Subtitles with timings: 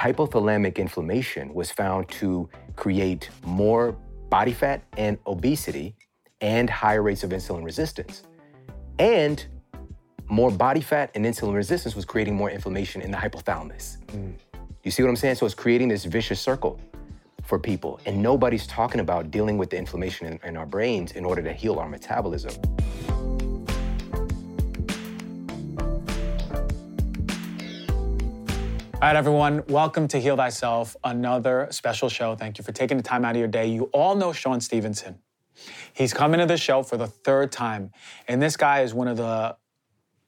[0.00, 3.92] hypothalamic inflammation was found to create more
[4.30, 5.94] body fat and obesity
[6.40, 8.22] and higher rates of insulin resistance.
[8.98, 9.44] And
[10.30, 13.98] more body fat and insulin resistance was creating more inflammation in the hypothalamus.
[14.06, 14.32] Mm.
[14.84, 15.34] You see what I'm saying?
[15.34, 16.80] So it's creating this vicious circle
[17.42, 18.00] for people.
[18.06, 21.52] And nobody's talking about dealing with the inflammation in, in our brains in order to
[21.52, 22.54] heal our metabolism.
[29.02, 32.36] All right, everyone, welcome to Heal Thyself, another special show.
[32.36, 33.66] Thank you for taking the time out of your day.
[33.66, 35.20] You all know Shawn Stevenson.
[35.94, 37.92] He's coming to the show for the third time,
[38.28, 39.56] and this guy is one of the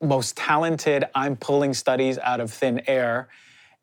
[0.01, 1.05] most talented.
[1.15, 3.29] I'm pulling studies out of thin air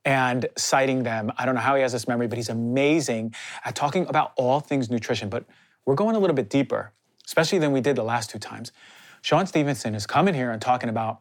[0.05, 1.31] and citing them.
[1.38, 4.59] I don't know how he has this memory, but he's amazing at talking about all
[4.59, 5.30] things nutrition.
[5.30, 5.45] But
[5.85, 6.94] we're going a little bit deeper,
[7.27, 8.71] especially than we did the last two times.
[9.21, 11.19] Shawn Stevenson is coming here and talking about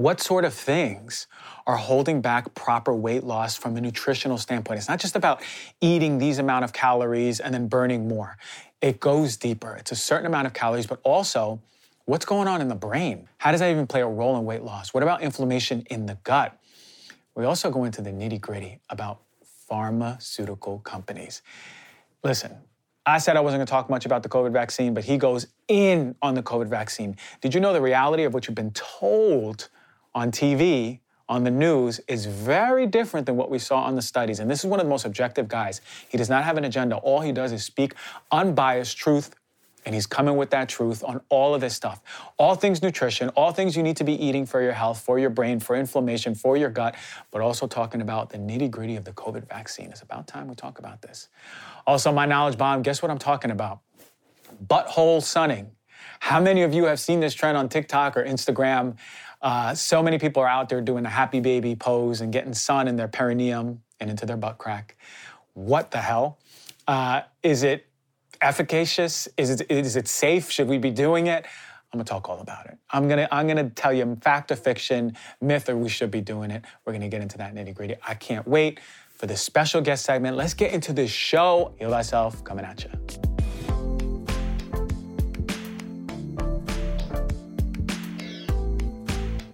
[0.00, 1.26] what sort of things
[1.66, 4.78] are holding back proper weight loss from a nutritional standpoint.
[4.78, 5.42] It's not just about
[5.82, 8.38] eating these amount of calories and then burning more.
[8.80, 9.74] It goes deeper.
[9.74, 11.60] It's a certain amount of calories, but also
[12.06, 13.28] what's going on in the brain?
[13.36, 14.94] How does that even play a role in weight loss?
[14.94, 16.58] What about inflammation in the gut?
[17.34, 19.20] We also go into the nitty gritty about
[19.68, 21.42] pharmaceutical companies.
[22.24, 22.56] Listen,
[23.04, 25.46] I said I wasn't going to talk much about the COVID vaccine, but he goes
[25.68, 27.18] in on the COVID vaccine.
[27.42, 29.68] Did you know the reality of what you've been told
[30.14, 34.40] on TV, on the news, is very different than what we saw on the studies.
[34.40, 35.80] And this is one of the most objective guys.
[36.08, 36.96] He does not have an agenda.
[36.96, 37.94] All he does is speak
[38.32, 39.34] unbiased truth
[39.86, 42.00] and he's coming with that truth on all of this stuff.
[42.36, 45.30] All things nutrition, all things you need to be eating for your health, for your
[45.30, 46.96] brain, for inflammation, for your gut,
[47.30, 49.90] but also talking about the nitty gritty of the COVID vaccine.
[49.90, 51.28] It's about time we talk about this.
[51.86, 53.80] Also, my knowledge bomb, guess what I'm talking about?
[54.66, 55.70] Butthole sunning.
[56.20, 58.96] How many of you have seen this trend on TikTok or Instagram?
[59.42, 62.88] Uh, so many people are out there doing a happy baby pose and getting sun
[62.88, 64.96] in their perineum and into their butt crack.
[65.54, 66.38] What the hell?
[66.86, 67.86] Uh, is it
[68.42, 69.28] efficacious?
[69.36, 70.50] Is it, is it safe?
[70.50, 71.46] Should we be doing it?
[71.92, 72.78] I'm gonna talk all about it.
[72.90, 76.52] I'm gonna I'm gonna tell you fact or fiction, myth or we should be doing
[76.52, 76.64] it.
[76.84, 77.96] We're gonna get into that nitty gritty.
[78.06, 78.78] I can't wait
[79.16, 80.36] for this special guest segment.
[80.36, 81.74] Let's get into this show.
[81.78, 83.29] Heal thyself coming at you.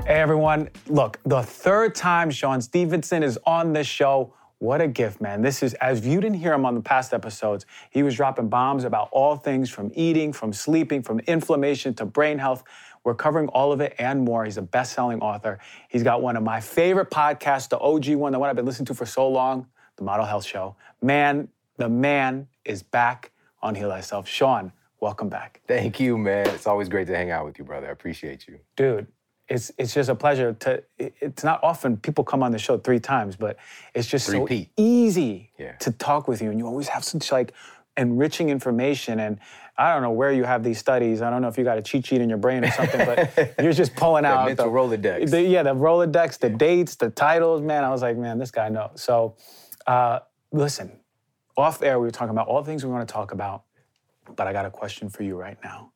[0.06, 4.32] Hey everyone, look, the third time Shawn Stevenson is on this show.
[4.58, 5.42] What a gift, man.
[5.42, 8.84] This is, as you didn't hear him on the past episodes, he was dropping bombs
[8.84, 12.62] about all things from eating, from sleeping, from inflammation to brain health.
[13.02, 14.44] We're covering all of it and more.
[14.44, 15.58] He's a best selling author.
[15.88, 18.86] He's got one of my favorite podcasts, the OG one, the one I've been listening
[18.86, 20.76] to for so long, The Model Health Show.
[21.02, 24.28] Man, the man is back on Heal Thyself.
[24.28, 25.62] Shawn, welcome back.
[25.66, 26.46] Thank you, man.
[26.50, 27.88] It's always great to hang out with you, brother.
[27.88, 28.60] I appreciate you.
[28.76, 29.08] Dude,
[29.48, 30.82] it's it's just a pleasure to.
[30.98, 33.56] It's not often people come on the show three times, but
[33.94, 34.66] it's just Repeat.
[34.66, 35.72] so easy yeah.
[35.76, 37.52] to talk with you, and you always have such like
[37.96, 39.20] enriching information.
[39.20, 39.38] And
[39.78, 41.22] I don't know where you have these studies.
[41.22, 43.54] I don't know if you got a cheat sheet in your brain or something, but
[43.62, 45.30] you're just pulling out the mental the Rolodex.
[45.30, 46.56] The, yeah, the Rolodex, the yeah.
[46.56, 47.62] dates, the titles.
[47.62, 48.90] Man, I was like, man, this guy knows.
[48.96, 49.36] So,
[49.86, 50.20] uh,
[50.50, 50.98] listen,
[51.56, 53.62] off air we were talking about all the things we want to talk about,
[54.34, 55.92] but I got a question for you right now.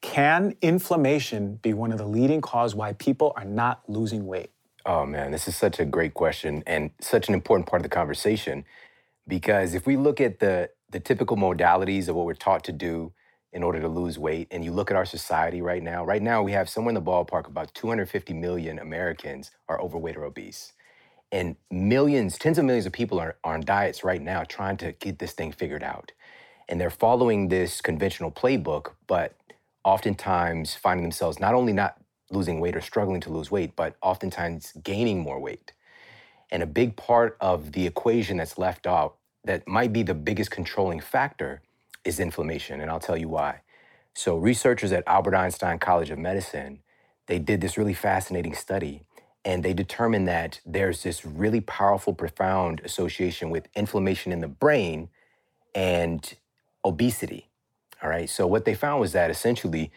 [0.00, 4.50] Can inflammation be one of the leading cause why people are not losing weight?
[4.86, 7.94] Oh man, this is such a great question and such an important part of the
[7.94, 8.64] conversation
[9.28, 13.12] because if we look at the the typical modalities of what we're taught to do
[13.52, 16.42] in order to lose weight and you look at our society right now, right now
[16.42, 20.72] we have somewhere in the ballpark about 250 million Americans are overweight or obese.
[21.32, 24.92] And millions, tens of millions of people are, are on diets right now trying to
[24.92, 26.10] get this thing figured out.
[26.68, 29.36] And they're following this conventional playbook, but
[29.84, 31.96] oftentimes finding themselves not only not
[32.30, 35.72] losing weight or struggling to lose weight, but oftentimes gaining more weight.
[36.50, 40.50] And a big part of the equation that's left out that might be the biggest
[40.50, 41.62] controlling factor
[42.04, 42.80] is inflammation.
[42.80, 43.60] And I'll tell you why.
[44.14, 46.80] So researchers at Albert Einstein College of Medicine,
[47.26, 49.02] they did this really fascinating study
[49.44, 55.08] and they determined that there's this really powerful, profound association with inflammation in the brain
[55.74, 56.34] and
[56.84, 57.49] obesity.
[58.02, 58.28] All right.
[58.28, 59.92] So what they found was that essentially,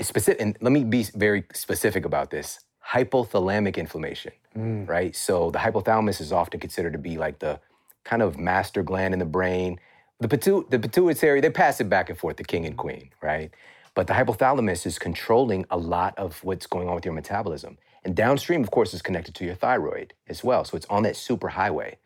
[0.00, 4.88] specific, and let me be very specific about this hypothalamic inflammation, mm.
[4.88, 5.14] right?
[5.14, 7.60] So the hypothalamus is often considered to be like the
[8.04, 9.78] kind of master gland in the brain.
[10.20, 13.50] The, pitu- the pituitary, they pass it back and forth, the king and queen, right?
[13.94, 17.78] But the hypothalamus is controlling a lot of what's going on with your metabolism.
[18.04, 20.64] And downstream, of course, is connected to your thyroid as well.
[20.64, 21.98] So it's on that super highway.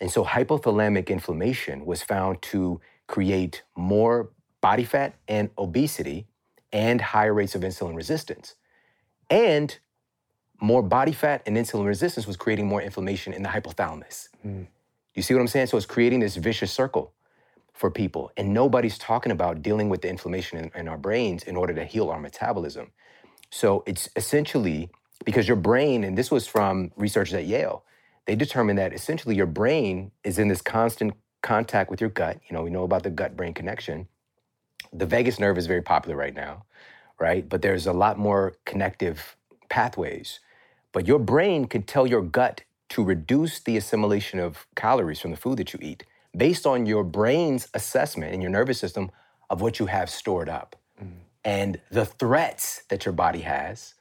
[0.00, 4.30] And so hypothalamic inflammation was found to create more
[4.62, 6.26] body fat and obesity
[6.72, 8.54] and higher rates of insulin resistance.
[9.28, 9.78] And
[10.60, 14.28] more body fat and insulin resistance was creating more inflammation in the hypothalamus.
[14.46, 14.68] Mm.
[15.14, 15.66] You see what I'm saying?
[15.66, 17.12] So it's creating this vicious circle
[17.74, 18.30] for people.
[18.36, 21.84] And nobody's talking about dealing with the inflammation in, in, our brains in order to
[21.84, 22.92] heal our metabolism.
[23.50, 24.90] So it's essentially
[25.24, 27.84] because your brain, and this was from researchers at Yale,
[28.26, 32.38] they determined that essentially your brain is in this constant contact with your gut.
[32.48, 34.06] You know, we know about the gut brain connection.
[34.92, 36.64] The vagus nerve is very popular right now,
[37.18, 37.48] right?
[37.48, 39.36] But there's a lot more connective
[39.68, 40.40] pathways.
[40.92, 45.36] But your brain can tell your gut to reduce the assimilation of calories from the
[45.36, 46.04] food that you eat
[46.36, 49.10] based on your brain's assessment and your nervous system
[49.50, 51.10] of what you have stored up mm.
[51.44, 53.94] and the threats that your body has,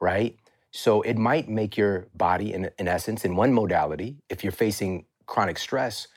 [0.00, 0.36] right?
[0.72, 5.04] So it might make your body, in, in essence, in one modality, if you're facing
[5.26, 6.08] chronic stress,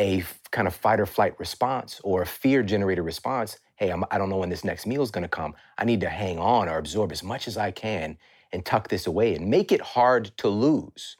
[0.00, 3.58] a kind of fight or flight response or a fear generated response.
[3.76, 5.54] Hey, I'm, I do not know when this next meal is going to come.
[5.78, 8.18] I need to hang on or absorb as much as I can
[8.52, 11.16] and tuck this away and make it hard to lose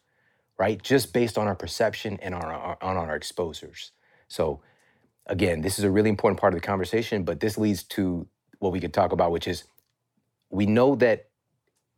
[0.59, 0.83] right?
[0.83, 3.93] Just based on our perception and on our, on our exposures.
[4.29, 4.63] So,
[5.27, 8.29] again, this is a really important part of the conversation, but this leads to
[8.59, 9.65] what we could talk about, which is
[10.51, 11.31] we know that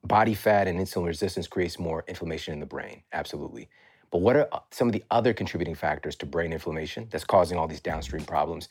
[0.05, 3.69] body fat and insulin resistance creates more inflammation in the brain, absolutely.
[4.13, 7.59] But what are uh, some of the other contributing factors to brain inflammation that's causing
[7.59, 8.69] all these downstream problems?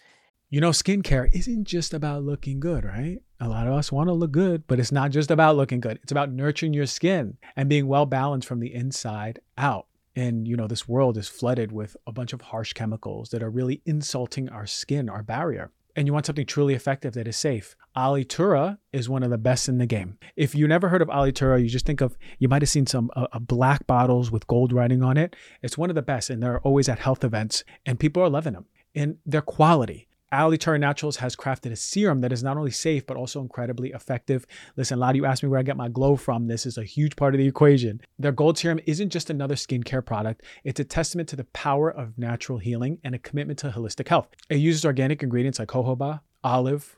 [0.51, 3.19] You know, skincare isn't just about looking good, right?
[3.39, 5.99] A lot of us want to look good, but it's not just about looking good.
[6.03, 9.87] It's about nurturing your skin and being well balanced from the inside out.
[10.15, 13.49] And, you know, this world is flooded with a bunch of harsh chemicals that are
[13.49, 15.71] really insulting our skin, our barrier.
[15.95, 17.75] And you want something truly effective that is safe.
[17.95, 20.17] Alitura is one of the best in the game.
[20.35, 23.11] If you never heard of Alitura, you just think of, you might have seen some
[23.15, 25.35] uh, uh black bottles with gold writing on it.
[25.61, 28.53] It's one of the best, and they're always at health events, and people are loving
[28.53, 28.65] them.
[28.95, 30.07] And their quality.
[30.33, 34.45] Alitura Naturals has crafted a serum that is not only safe, but also incredibly effective.
[34.77, 36.47] Listen, a lot of you ask me where I get my glow from.
[36.47, 37.99] This is a huge part of the equation.
[38.17, 42.17] Their gold serum isn't just another skincare product, it's a testament to the power of
[42.17, 44.29] natural healing and a commitment to holistic health.
[44.49, 46.97] It uses organic ingredients like jojoba, olive,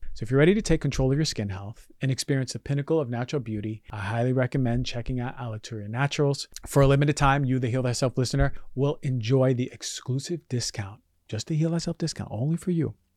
[0.13, 2.99] So, if you're ready to take control of your skin health and experience the pinnacle
[2.99, 6.49] of natural beauty, I highly recommend checking out Alitura Naturals.
[6.67, 10.99] For a limited time, you, the Heal Thyself listener, will enjoy the exclusive discount,
[11.29, 12.93] just the Heal Thyself discount, only for you.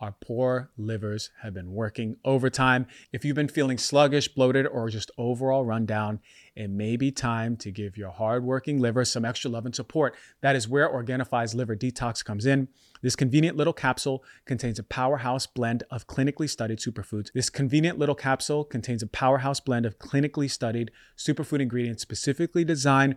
[0.00, 2.86] our poor livers have been working overtime.
[3.12, 6.20] If you've been feeling sluggish, bloated, or just overall run down,
[6.56, 10.14] it may be time to give your hardworking liver some extra love and support.
[10.40, 12.68] That is where Organifi's Liver Detox comes in.
[13.02, 17.32] This convenient little capsule contains a powerhouse blend of clinically studied superfoods.
[17.32, 23.16] This convenient little capsule contains a powerhouse blend of clinically studied superfood ingredients specifically designed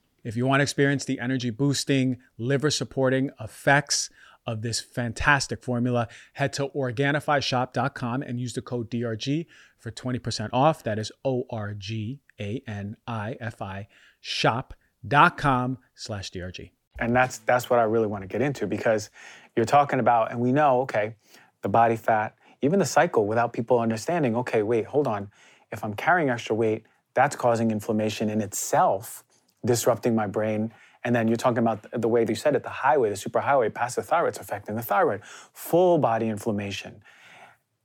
[0.23, 4.09] If you want to experience the energy boosting, liver supporting effects
[4.45, 9.45] of this fantastic formula, head to OrganifiShop.com and use the code DRG
[9.77, 10.83] for 20% off.
[10.83, 13.87] That is O R G A N I F I
[14.19, 16.71] shop.com slash DRG.
[16.99, 19.09] And that's that's what I really want to get into because
[19.55, 21.15] you're talking about, and we know, okay,
[21.61, 25.31] the body fat, even the cycle without people understanding, okay, wait, hold on.
[25.71, 29.23] If I'm carrying extra weight, that's causing inflammation in itself
[29.65, 30.71] disrupting my brain
[31.03, 33.95] And then you're talking about the way you said it, the highway, the superhighway past
[33.95, 35.21] the thyroid, it's affecting the thyroid,
[35.53, 37.01] full body inflammation.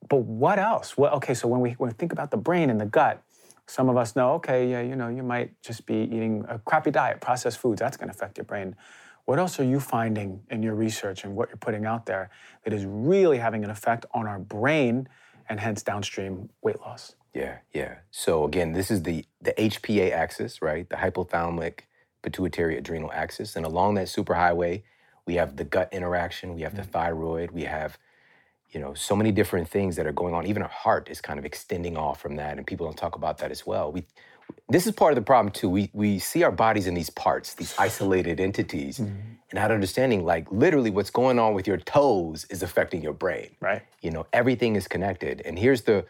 [0.09, 0.97] But what else?
[0.99, 3.23] Well, okay, so when we, when we think about the brain and the gut,
[3.67, 6.91] some of us know, okay, yeah, you know, you might just be eating a crappy
[6.91, 8.77] diet, processed foods, that's gonna affect your brain.
[9.25, 12.31] What else are you finding in your research and what you're putting out there
[12.65, 15.09] that is really having an effect on our brain
[15.49, 17.17] and hence downstream weight loss?
[17.37, 17.97] Yeah, yeah.
[18.11, 20.89] So again, this is the the HPA axis, right?
[20.89, 21.81] The hypothalamic
[22.23, 24.83] pituitary adrenal axis, and along that superhighway,
[25.27, 26.83] we have the gut interaction, we have mm-hmm.
[26.83, 27.99] the thyroid, we have
[28.71, 30.47] you know so many different things that are going on.
[30.47, 33.37] Even our heart is kind of extending off from that, and people don't talk about
[33.39, 33.93] that as well.
[33.93, 34.07] We
[34.71, 35.69] this is part of the problem too.
[35.69, 39.11] We we see our bodies in these parts, these isolated entities, mm-hmm.
[39.11, 43.51] and not understanding like literally what's going on with your toes is affecting your brain.
[43.61, 43.83] Right.
[44.01, 45.43] You know, everything is connected.
[45.45, 46.07] And here's the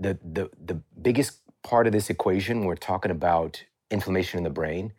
[0.00, 4.92] the the the biggest part of this equation we're talking about inflammation in the brain.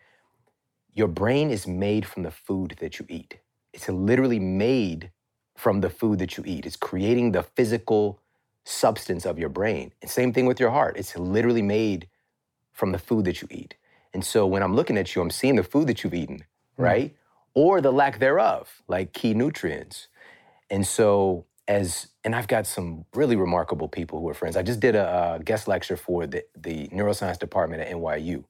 [0.93, 3.39] Your brain is made from the food that you eat.
[3.73, 5.11] It's literally made
[5.57, 6.65] from the food that you eat.
[6.65, 8.19] It's creating the physical
[8.65, 9.93] substance of your brain.
[10.01, 10.97] And same thing with your heart.
[10.97, 12.07] It's literally made
[12.73, 13.75] from the food that you eat.
[14.13, 16.83] And so when I'm looking at you, I'm seeing the food that you've eaten, mm-hmm.
[16.83, 17.15] right?
[17.53, 20.07] Or the lack thereof, like key nutrients.
[20.69, 24.55] And so as and I've got some really remarkable people who are friends.
[24.55, 28.43] I just did a, a guest lecture for the, the neuroscience department at NYU.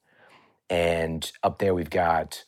[0.70, 2.44] And up there we've got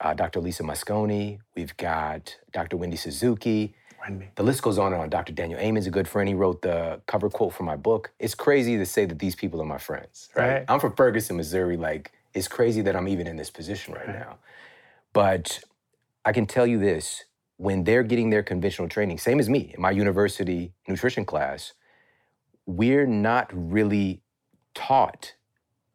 [0.00, 0.40] uh, Dr.
[0.40, 2.76] Lisa Mosconi, we've got Dr.
[2.76, 4.30] Wendy Suzuki, Wendy.
[4.34, 5.10] the list goes on and on.
[5.10, 5.32] Dr.
[5.32, 6.28] Daniel Amen's a good friend.
[6.28, 8.12] He wrote the cover quote for my book.
[8.18, 10.48] It's crazy to say that these people are my friends, right?
[10.48, 10.64] right.
[10.68, 11.76] I'm from Ferguson, Missouri.
[11.76, 14.38] Like, it's crazy that I'm even in this position right, right now.
[15.12, 15.60] But
[16.24, 17.24] I can tell you this
[17.56, 21.72] when they're getting their conventional training, same as me in my university nutrition class,
[22.66, 24.22] we're not really
[24.74, 25.34] taught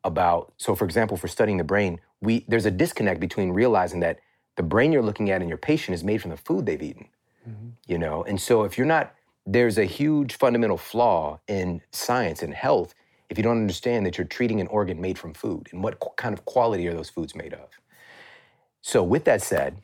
[0.03, 0.53] about.
[0.57, 4.19] So, for example, for studying the brain, we there's a disconnect between realizing that
[4.55, 7.07] the brain you're looking at in your patient is made from the food they've eaten
[7.47, 7.69] mm-hmm.
[7.87, 9.13] you know and so if you're not
[9.45, 12.93] there's a huge fundamental flaw in science and health
[13.29, 16.33] if you don't understand that you're treating an organ made from food and what kind
[16.33, 17.69] of quality are those foods made of
[18.81, 19.77] so with that said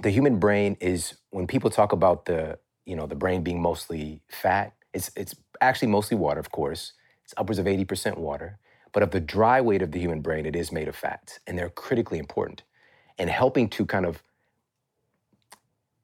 [0.00, 4.20] the human brain is when people talk about the you know the brain being mostly
[4.28, 6.92] fat it's it's actually mostly water of course
[7.24, 8.58] it's upwards of 80% water
[8.92, 11.58] but of the dry weight of the human brain it is made of fats and
[11.58, 12.62] they're critically important
[13.18, 14.22] and helping to kind of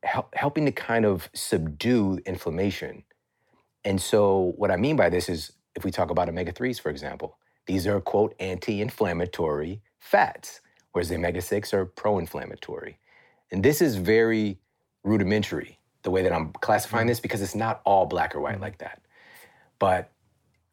[0.02, 3.04] help, helping to kind of subdue inflammation.
[3.84, 6.90] And so, what I mean by this is if we talk about omega 3s, for
[6.90, 10.60] example, these are, quote, anti inflammatory fats,
[10.92, 12.98] whereas the omega 6 are pro inflammatory.
[13.52, 14.58] And this is very
[15.02, 18.62] rudimentary, the way that I'm classifying this, because it's not all black or white mm-hmm.
[18.62, 19.02] like that.
[19.78, 20.12] But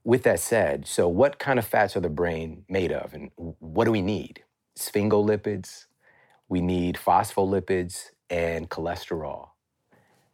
[0.03, 3.86] with that said, so what kind of fats are the brain made of, and what
[3.86, 4.43] do we need?
[4.77, 5.86] Sphingolipids,
[6.50, 9.50] we need phospholipids, and cholesterol.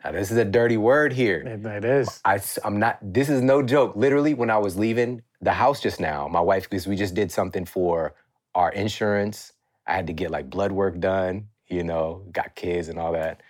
[0.03, 1.39] Now, this is a dirty word here.
[1.39, 2.19] It is.
[2.25, 3.95] I, I'm not, this is no joke.
[3.95, 7.31] Literally, when I was leaving the house just now, my wife, because we just did
[7.31, 8.15] something for
[8.53, 9.53] our insurance,
[9.88, 13.41] I had to get like blood work done, you know, got kids and all that.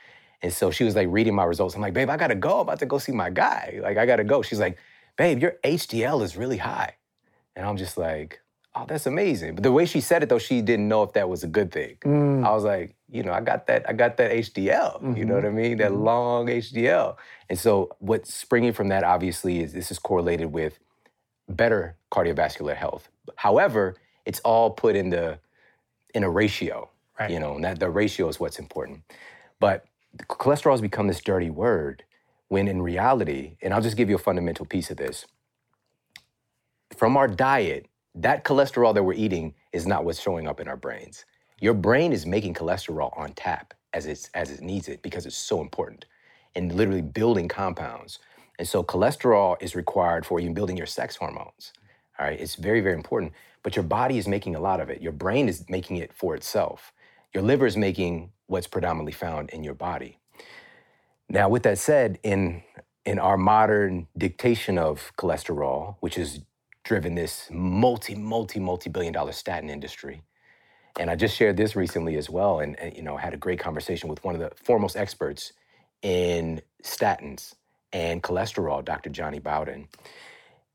[0.42, 1.76] And so she was like reading my results.
[1.76, 2.56] I'm like, babe, I gotta go.
[2.56, 3.80] I'm about to go see my guy.
[3.82, 4.42] Like, I gotta go.
[4.42, 4.78] She's like,
[5.18, 6.96] babe, your HDL is really high.
[7.56, 8.42] And I'm just like,
[8.76, 9.56] oh, that's amazing.
[9.56, 11.72] But the way she said it though, she didn't know if that was a good
[11.72, 11.98] thing.
[12.04, 12.46] Mm.
[12.46, 15.02] I was like, you know, I got that, I got that HDL.
[15.02, 15.16] Mm-hmm.
[15.16, 15.78] You know what I mean?
[15.78, 16.04] That mm-hmm.
[16.04, 17.16] long HDL.
[17.50, 20.80] And so what's springing from that obviously is this is correlated with
[21.48, 23.10] better cardiovascular health.
[23.36, 25.40] However, it's all put in the
[26.14, 26.90] in a ratio.
[27.20, 27.32] Right.
[27.32, 29.04] You know, and that the ratio is what's important.
[29.60, 29.86] But
[30.30, 32.04] cholesterol has become this dirty word
[32.50, 35.26] when in reality, and I'll just give you a fundamental piece of this.
[36.96, 40.78] From our diet, that cholesterol that we're eating is not what's showing up in our
[40.78, 41.26] brains.
[41.60, 45.38] Your brain is making cholesterol on tap as it's as it needs it because it's
[45.38, 46.06] so important
[46.56, 48.20] and literally building compounds.
[48.60, 51.74] And so cholesterol is required for even building your sex hormones.
[52.20, 53.34] All right, it's very very important.
[53.64, 55.02] But your body is making a lot of it.
[55.02, 56.94] Your brain is making it for itself.
[57.34, 60.20] Your liver is making what's predominantly found in your body.
[61.30, 62.64] Now, with that said, in
[63.06, 66.40] in our modern dictation of cholesterol, which has
[66.84, 70.22] driven this multi, multi, multi billion dollar statin industry.
[71.00, 74.10] And I just shared this recently as well, and, you know had a great conversation
[74.10, 75.54] with one of the foremost experts
[76.02, 77.56] in statins
[77.92, 79.10] and cholesterol, Dr.
[79.10, 79.88] Jonny Bowden.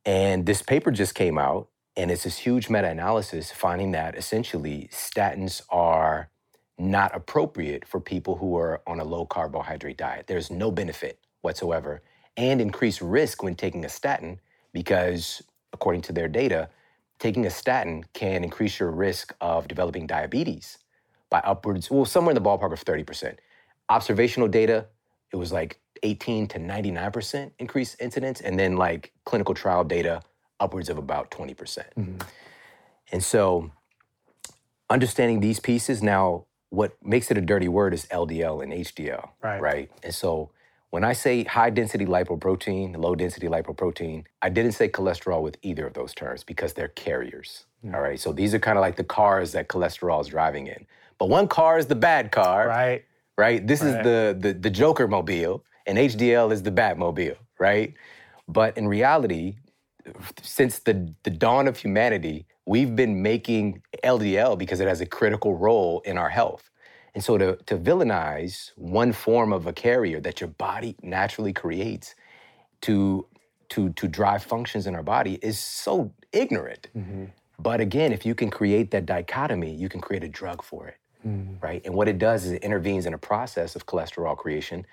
[0.04, 5.62] And this paper just came out, and it's this huge meta-analysis finding that essentially statins
[5.70, 6.30] are
[6.78, 10.26] not appropriate for people who are on a low carbohydrate diet.
[10.26, 12.02] There's no benefit whatsoever,
[12.36, 14.40] and increased risk when taking a statin
[14.72, 15.42] because
[15.72, 16.68] according to their data,
[17.18, 20.78] taking a statin can increase your risk of developing diabetes
[21.30, 23.36] by upwards, well, somewhere in the ballpark of 30%.
[23.88, 24.86] Observational data,
[25.32, 30.22] it was like 18 to 99% increased incidence, and then like clinical trial data,
[30.60, 31.56] upwards of about 20%.
[31.56, 32.16] percent mm-hmm.
[33.10, 33.70] And so,
[34.90, 39.60] understanding these pieces now, what makes it a dirty word is LDL and HDL, Right.
[39.60, 39.90] right?
[40.02, 40.50] And so,
[40.90, 45.86] when I say high density lipoprotein, low density lipoprotein, I didn't say cholesterol with either
[45.86, 47.66] of those terms because they're carriers.
[47.82, 47.94] Hmm.
[47.94, 48.18] All right.
[48.18, 50.86] So these are kind of like the cars that cholesterol is driving in.
[51.18, 53.04] But one car is the bad car, Right.
[53.36, 53.66] right?
[53.66, 57.92] This is the, the the Joker mobile, and HDL is the Batmobile, right?
[58.48, 59.56] But in reality,
[60.42, 65.56] since the the dawn of humanity, we've been making LDL because it has a critical
[65.56, 66.70] role in our health.
[67.14, 72.14] And so to, to villainize one form of a carrier that your body naturally creates
[72.82, 73.26] to
[73.70, 76.88] to to drive functions in our body is so ignorant.
[76.96, 77.24] Mm-hmm.
[77.58, 80.96] But again, if you can create that dichotomy, you can create a drug for it,
[81.26, 81.54] mm-hmm.
[81.60, 81.82] right?
[81.84, 84.86] And what it does is it intervenes in a process of cholesterol creation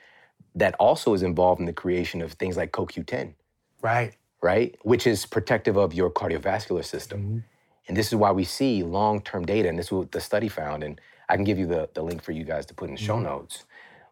[0.55, 3.33] that also is involved in the creation of things like CoQ10,
[3.81, 4.15] Right.
[4.41, 4.75] right?
[4.81, 7.19] Which is protective of your cardiovascular system.
[7.19, 7.39] Mm-hmm.
[7.87, 10.83] And this is why we see long-term data, and this is what the study found,
[10.83, 10.99] and
[11.29, 13.15] I can give you the, the link for you guys to put in the show
[13.15, 13.25] mm-hmm.
[13.25, 13.65] notes.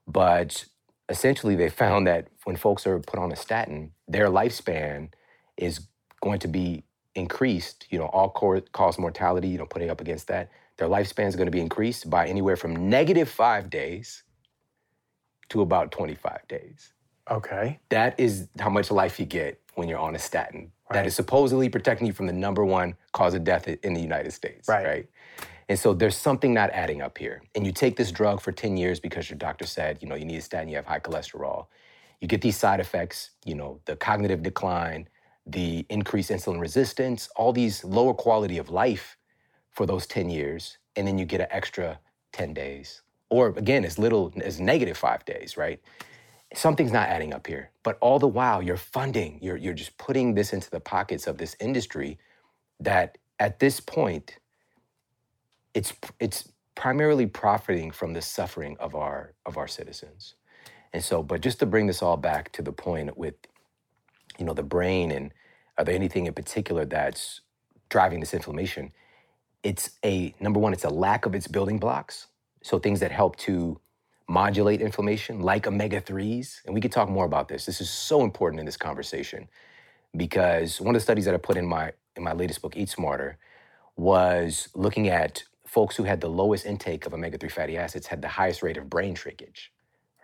[0.08, 0.66] But
[1.10, 5.10] essentially, they found that when folks are put on a statin, their lifespan
[5.58, 5.88] is
[6.22, 6.84] going to be
[7.16, 11.36] increased, you know, all cause mortality, you know, putting up against that, their lifespan is
[11.36, 14.24] going to be increased by anywhere from negative five days
[15.50, 16.94] to about 25 days.
[17.30, 17.80] Okay.
[17.90, 20.72] That is how much life you get when you're on a statin.
[20.90, 21.06] That Right.
[21.08, 24.68] is supposedly protecting you from the number one cause of death in the United States.
[24.68, 24.86] Right.
[24.86, 25.10] Right.
[25.70, 27.42] And so there's something not adding up here.
[27.56, 30.26] And you take this drug for 10 years because your doctor said, you know, you
[30.26, 31.68] need a statin, you have high cholesterol.
[32.20, 35.08] You get these side effects, you know, the cognitive decline,
[35.46, 39.18] the increased insulin resistance, all these lower quality of life
[39.72, 40.78] for those 10 years.
[40.96, 42.00] And then you get an extra
[42.34, 43.02] 10 days.
[43.30, 45.82] Or again, as little as negative five days, right?
[46.54, 47.72] Something's not adding up here.
[47.84, 51.38] But all the while, you're funding, you're, you're just putting this into the pockets of
[51.38, 52.18] this industry
[52.80, 54.38] that at this point,
[55.74, 60.36] it's, it's primarily profiting from the suffering of our, of our citizens.
[60.94, 63.36] And so, but just to bring this all back to the point with,
[64.38, 65.34] you know, the brain and
[65.78, 67.42] are there anything in particular that's
[67.90, 68.92] driving this inflammation?
[69.64, 72.28] It's a, number one, it's a lack of its building blocks.
[72.62, 73.80] So things that help to
[74.34, 76.66] modulate inflammation, like omega 3s.
[76.66, 77.66] And we could talk more about this.
[77.66, 79.48] This is so important in this conversation
[80.18, 82.90] because one of the studies that I put in my in my latest book, Eat
[82.90, 83.38] Smarter,
[83.98, 88.22] was looking at folks who had the lowest intake of omega 3 fatty acids had
[88.22, 89.72] the highest rate of brain shrinkage,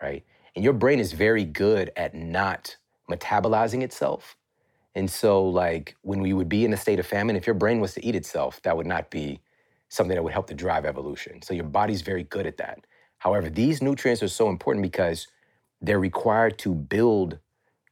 [0.01, 0.23] right?
[0.55, 2.77] And your brain is very good at not
[3.11, 4.37] metabolizing itself.
[4.95, 7.79] And so, like, when we would be in a state of famine, if your brain
[7.79, 9.41] was to eat itself, that would not be
[9.89, 11.41] something that would help to drive evolution.
[11.41, 12.85] So, your body's very good at that.
[13.19, 15.27] However, these nutrients are so important because
[15.81, 17.39] they're required to build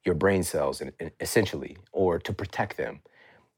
[0.04, 0.82] your brain cells,
[1.20, 3.02] essentially, or to protect them,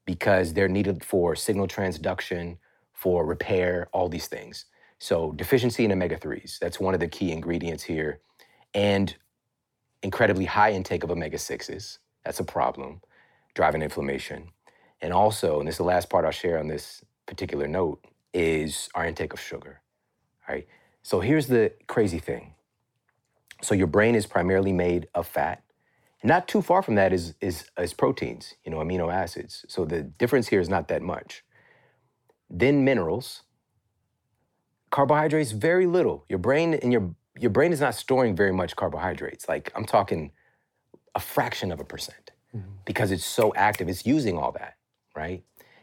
[0.04, 2.58] because they're needed for signal transduction,
[2.92, 4.66] for repair, all these things.
[4.98, 8.20] So, deficiency in omega 3s, that's one of the key ingredients here.
[8.74, 9.14] And
[10.02, 13.00] incredibly high intake of omega 6s, that's a problem,
[13.54, 14.48] driving inflammation.
[15.00, 18.04] And also, and this is the last part I'll share on this particular note,
[18.34, 19.80] is our intake of sugar.
[20.48, 20.66] Right?
[21.10, 22.54] So here's the crazy thing.
[23.62, 25.60] So your brain is primarily made of fat.
[26.22, 29.64] Not too far from that is, is, is proteins, you know, amino acids.
[29.66, 31.42] So the difference here is not that much.
[32.48, 33.42] Then minerals,
[34.92, 36.26] carbohydrates, very little.
[36.28, 39.48] Your brain and your your brain is not storing very much carbohydrates.
[39.48, 40.30] Like I'm talking
[41.16, 42.70] a fraction of a percent mm-hmm.
[42.84, 43.88] because it's so active.
[43.88, 44.76] It's using all that,
[45.16, 45.42] right?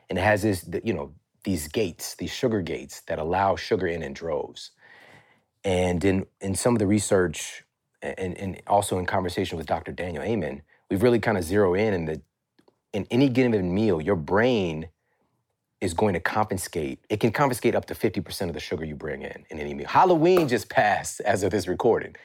[0.10, 1.12] And it has this, you know,
[1.44, 4.72] these gates, these sugar gates that allow sugar in in droves.
[5.63, 7.63] And in in some of the research,
[8.02, 9.91] and, and also in conversation with Dr.
[9.91, 12.22] Daniel Amen, we've really kind of zero in in the
[12.93, 14.89] in any given meal, your brain
[15.82, 17.00] is going to confiscate.
[17.10, 19.88] It can confiscate up to 50% of the sugar you bring in in any meal.
[19.88, 22.15] Halloween just passed as of this recording.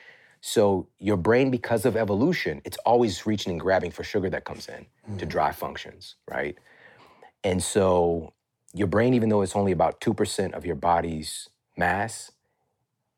[0.40, 4.68] So your brain, because of evolution, it's always reaching and grabbing for sugar that comes
[4.68, 4.86] in
[5.18, 5.28] to mm.
[5.28, 6.56] drive functions, right?
[7.44, 8.32] And so
[8.72, 12.32] your brain, even though it's only about 2% of your body's mass,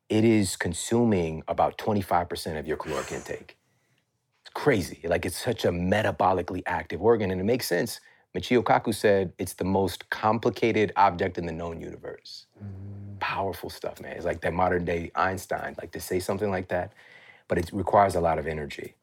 [0.09, 3.57] it is consuming about 25% of your caloric intake.
[4.43, 5.01] It's crazy.
[5.03, 7.31] Like it's such a metabolically active organ.
[7.31, 7.99] And it makes sense.
[8.35, 12.45] Michio Kaku said it's the most complicated object in the known universe.
[12.63, 13.19] Mm.
[13.19, 14.13] Powerful stuff, man.
[14.17, 16.93] It's like that modern day Einstein, like to say something like that,
[17.47, 18.95] but it requires a lot of energy.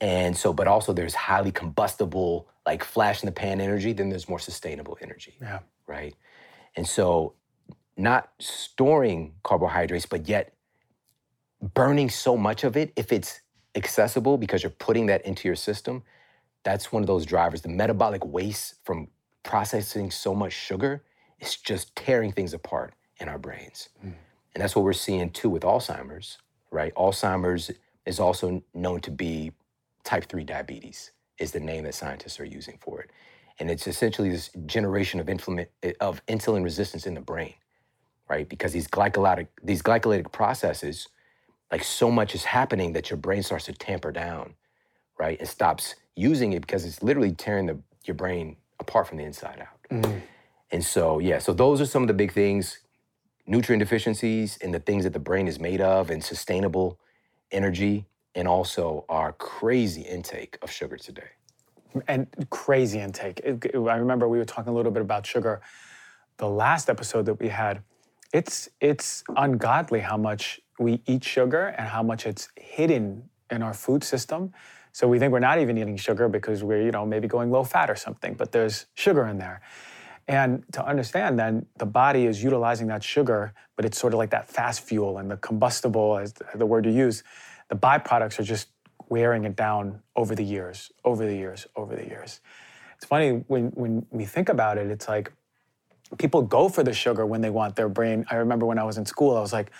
[0.00, 4.28] And so, but also there's highly combustible, like flash in the pan energy, then there's
[4.28, 5.60] more sustainable energy Yeah.
[5.86, 6.14] right?
[6.76, 7.34] And so
[7.96, 10.52] not storing carbohydrates, but yet
[11.74, 13.40] burning so much of it, if it's
[13.74, 16.02] accessible because you're putting that into your system,
[16.64, 17.62] that's one of those drivers.
[17.62, 19.08] The metabolic waste from
[19.42, 21.04] processing so much sugar
[21.40, 23.88] is just tearing things apart in our brains.
[24.04, 24.14] Mm.
[24.54, 26.38] And that's what we're seeing too with Alzheimer's,
[26.70, 26.94] right?
[26.94, 27.70] Alzheimer's
[28.04, 29.52] is also known to be
[30.04, 33.10] type 3 diabetes, is the name that scientists are using for it.
[33.58, 35.68] And it's essentially this generation of, inflama-
[36.00, 37.54] of insulin resistance in the brain,
[38.28, 38.48] right?
[38.48, 41.08] Because these glycolytic, these glycolytic processes,
[41.70, 44.54] like so much is happening that your brain starts to tamper down,
[45.18, 45.40] right?
[45.40, 49.60] It stops using it because it's literally tearing the, your brain apart from the inside
[49.60, 50.02] out.
[50.02, 50.20] Mm.
[50.70, 52.80] And so, yeah, so those are some of the big things
[53.46, 56.98] nutrient deficiencies and the things that the brain is made of, and sustainable
[57.52, 61.28] energy, and also our crazy intake of sugar today.
[62.08, 63.40] And crazy intake.
[63.44, 65.60] I remember we were talking a little bit about sugar
[66.36, 67.82] the last episode that we had.
[68.32, 73.74] It's it's ungodly how much we eat sugar and how much it's hidden in our
[73.74, 74.52] food system.
[74.92, 77.64] So we think we're not even eating sugar because we're, you know, maybe going low
[77.64, 79.60] fat or something, but there's sugar in there.
[80.28, 84.30] And to understand then the body is utilizing that sugar, but it's sort of like
[84.30, 87.22] that fast fuel and the combustible, as the word you use,
[87.68, 88.68] the byproducts are just
[89.08, 92.40] wearing it down over the years, over the years, over the years.
[92.96, 95.30] It's funny when when we think about it, it's like
[96.18, 98.24] people go for the sugar when they want their brain.
[98.30, 99.70] I remember when I was in school, I was like,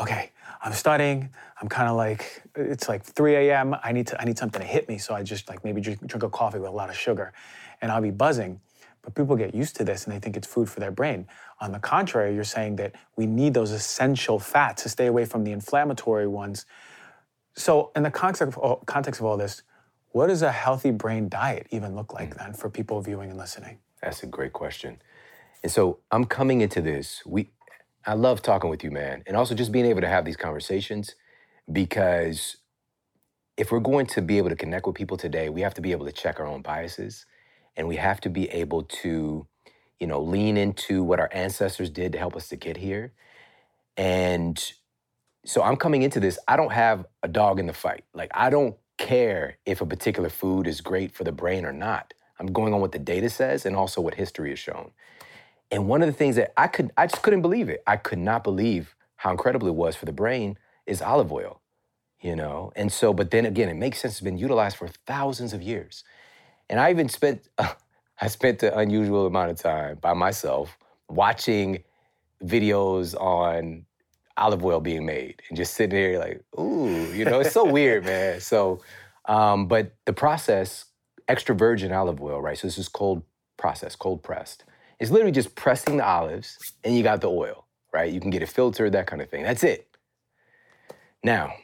[0.00, 0.30] okay,
[0.62, 1.30] I'm studying.
[1.60, 3.74] I'm kind of like, it's like 3 a.m.
[3.82, 4.98] I need to I need something to hit me.
[4.98, 7.32] So I just like maybe drink, drink a coffee with a lot of sugar
[7.80, 8.60] and I'll be buzzing.
[9.02, 11.26] But people get used to this and they think it's food for their brain.
[11.60, 15.42] On the contrary, you're saying that we need those essential fats to stay away from
[15.42, 16.66] the inflammatory ones.
[17.54, 19.62] So, in the context of all, context of all this,
[20.10, 22.38] what does a healthy brain diet even look like mm.
[22.38, 23.78] then for people viewing and listening?
[24.00, 25.02] That's a great question.
[25.62, 27.22] And so I'm coming into this.
[27.24, 27.50] We,
[28.06, 31.14] I love talking with you, man, and also just being able to have these conversations
[31.70, 32.56] because
[33.56, 35.92] if we're going to be able to connect with people today, we have to be
[35.92, 37.26] able to check our own biases
[37.76, 39.46] and we have to be able to
[40.00, 43.12] you know lean into what our ancestors did to help us to get here.
[43.96, 44.72] And
[45.44, 48.04] so i'm coming into this i don't have a dog in the fight.
[48.14, 52.14] Like i don't care if a particular food is great for the brain or not.
[52.38, 54.92] I'm going on what the data says and also what history has shown
[55.72, 58.20] and one of the things that i could i just couldn't believe it i could
[58.20, 60.56] not believe how incredible it was for the brain
[60.86, 61.60] is olive oil
[62.20, 65.52] you know and so but then again it makes sense it's been utilized for thousands
[65.52, 66.04] of years
[66.72, 67.48] and I even spent
[68.20, 71.82] I spent an unusual amount of time by myself watching
[72.42, 73.84] videos on
[74.36, 78.04] olive oil being made and just sitting there like, ooh, you know, it's so weird,
[78.06, 78.40] man.
[78.40, 78.80] So,
[79.26, 80.86] um, but the process,
[81.28, 82.56] extra virgin olive oil, right?
[82.56, 83.22] So this is cold
[83.56, 84.64] process, cold pressed.
[85.02, 88.12] It's literally just pressing the olives and you got the oil, right?
[88.12, 89.42] You can get it filtered, that kind of thing.
[89.42, 89.88] That's it.
[91.24, 91.54] Now,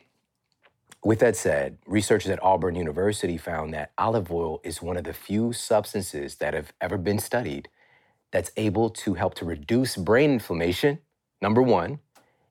[1.05, 5.13] with that said, researchers at Auburn University found that olive oil is one of the
[5.13, 7.69] few substances that have ever been studied
[8.33, 10.99] that's able to help to reduce brain inflammation,
[11.41, 12.01] number one,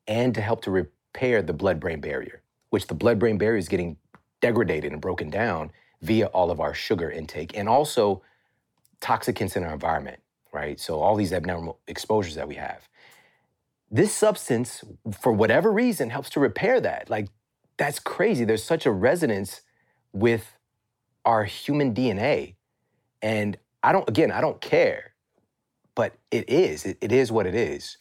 [0.08, 3.68] and to help to repair the blood brain barrier, which the blood brain barrier is
[3.68, 3.98] getting
[4.40, 5.70] degraded and broken down
[6.02, 8.22] via all of our sugar intake and also
[9.02, 10.80] toxicants in our environment, right?
[10.80, 12.88] So, all these abnormal exposures that we have.
[13.90, 14.84] This substance,
[15.22, 17.10] for whatever reason, helps to repair that.
[17.10, 17.30] Like
[17.78, 18.44] that's crazy.
[18.44, 19.62] There's such a resonance
[20.12, 20.58] with
[21.24, 22.56] our human DNA.
[23.22, 25.14] And I don't, again, I don't care,
[25.96, 26.86] but it is.
[26.86, 27.98] It, it is what it is.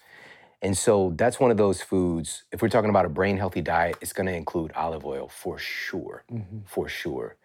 [0.63, 2.45] And so that's one of those foods.
[2.51, 5.59] If we're talking about a brain healthy diet, it's going to include olive oil for
[5.59, 6.61] sure, mm-hmm.
[6.67, 7.37] for sure.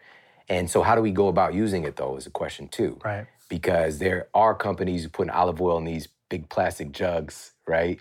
[0.48, 2.18] And so, how do we go about using it though?
[2.18, 3.28] Is a question too, right?
[3.52, 8.00] Because there are companies putting olive oil in these big plastic jugs, right?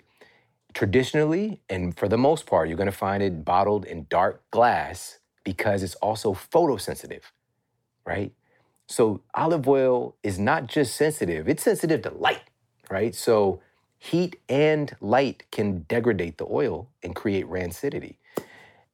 [0.73, 5.83] Traditionally, and for the most part, you're gonna find it bottled in dark glass because
[5.83, 7.23] it's also photosensitive,
[8.05, 8.31] right?
[8.87, 12.43] So olive oil is not just sensitive, it's sensitive to light,
[12.89, 13.13] right?
[13.13, 13.59] So
[13.99, 18.15] heat and light can degrade the oil and create rancidity.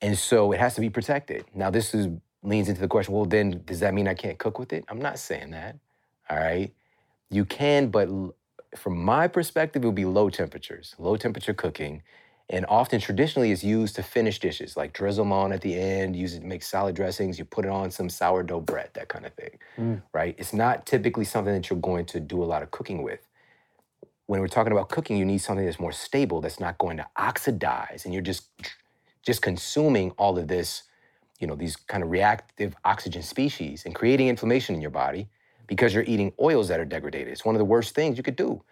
[0.01, 1.45] And so it has to be protected.
[1.53, 2.07] Now, this is
[2.41, 4.85] leans into the question well, then does that mean I can't cook with it?
[4.89, 5.75] I'm not saying that.
[6.29, 6.73] All right.
[7.29, 8.09] You can, but
[8.75, 12.03] from my perspective, it would be low temperatures, low temperature cooking.
[12.49, 16.15] And often traditionally is used to finish dishes, like drizzle them on at the end,
[16.15, 19.25] use it to make salad dressings, you put it on some sourdough bread, that kind
[19.25, 20.01] of thing, mm.
[20.13, 20.33] right?
[20.37, 23.19] It's not typically something that you're going to do a lot of cooking with.
[24.27, 27.05] When we're talking about cooking, you need something that's more stable, that's not going to
[27.17, 28.49] oxidize, and you're just
[29.25, 30.83] just consuming all of this,
[31.39, 35.27] you know, these kind of reactive oxygen species and creating inflammation in your body
[35.67, 37.27] because you're eating oils that are degraded.
[37.27, 38.63] It's one of the worst things you could do.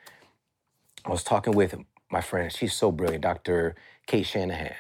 [1.05, 1.75] I was talking with
[2.12, 3.75] my friend, she's so brilliant, Dr.
[4.08, 4.75] Cate Shanahan.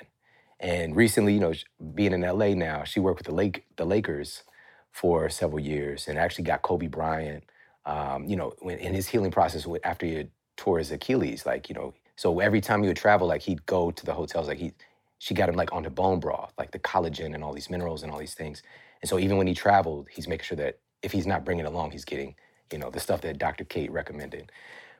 [0.59, 1.53] And recently, you know,
[1.95, 4.43] being in LA now, she worked with the Lake the Lakers
[4.91, 7.43] for several years and actually got Kobe Bryant,
[7.85, 11.93] um, you know, in his healing process after he tore his Achilles, like, you know,
[12.15, 14.73] so every time he would travel, like he'd go to the hotels, like he,
[15.19, 18.11] she got him like onto bone broth, like the collagen and all these minerals and
[18.11, 18.63] all these things.
[19.01, 21.91] And so even when he traveled, he's making sure that if he's not bringing along,
[21.91, 22.35] he's getting,
[22.71, 23.63] you know, the stuff that Dr.
[23.63, 24.51] Cate recommended.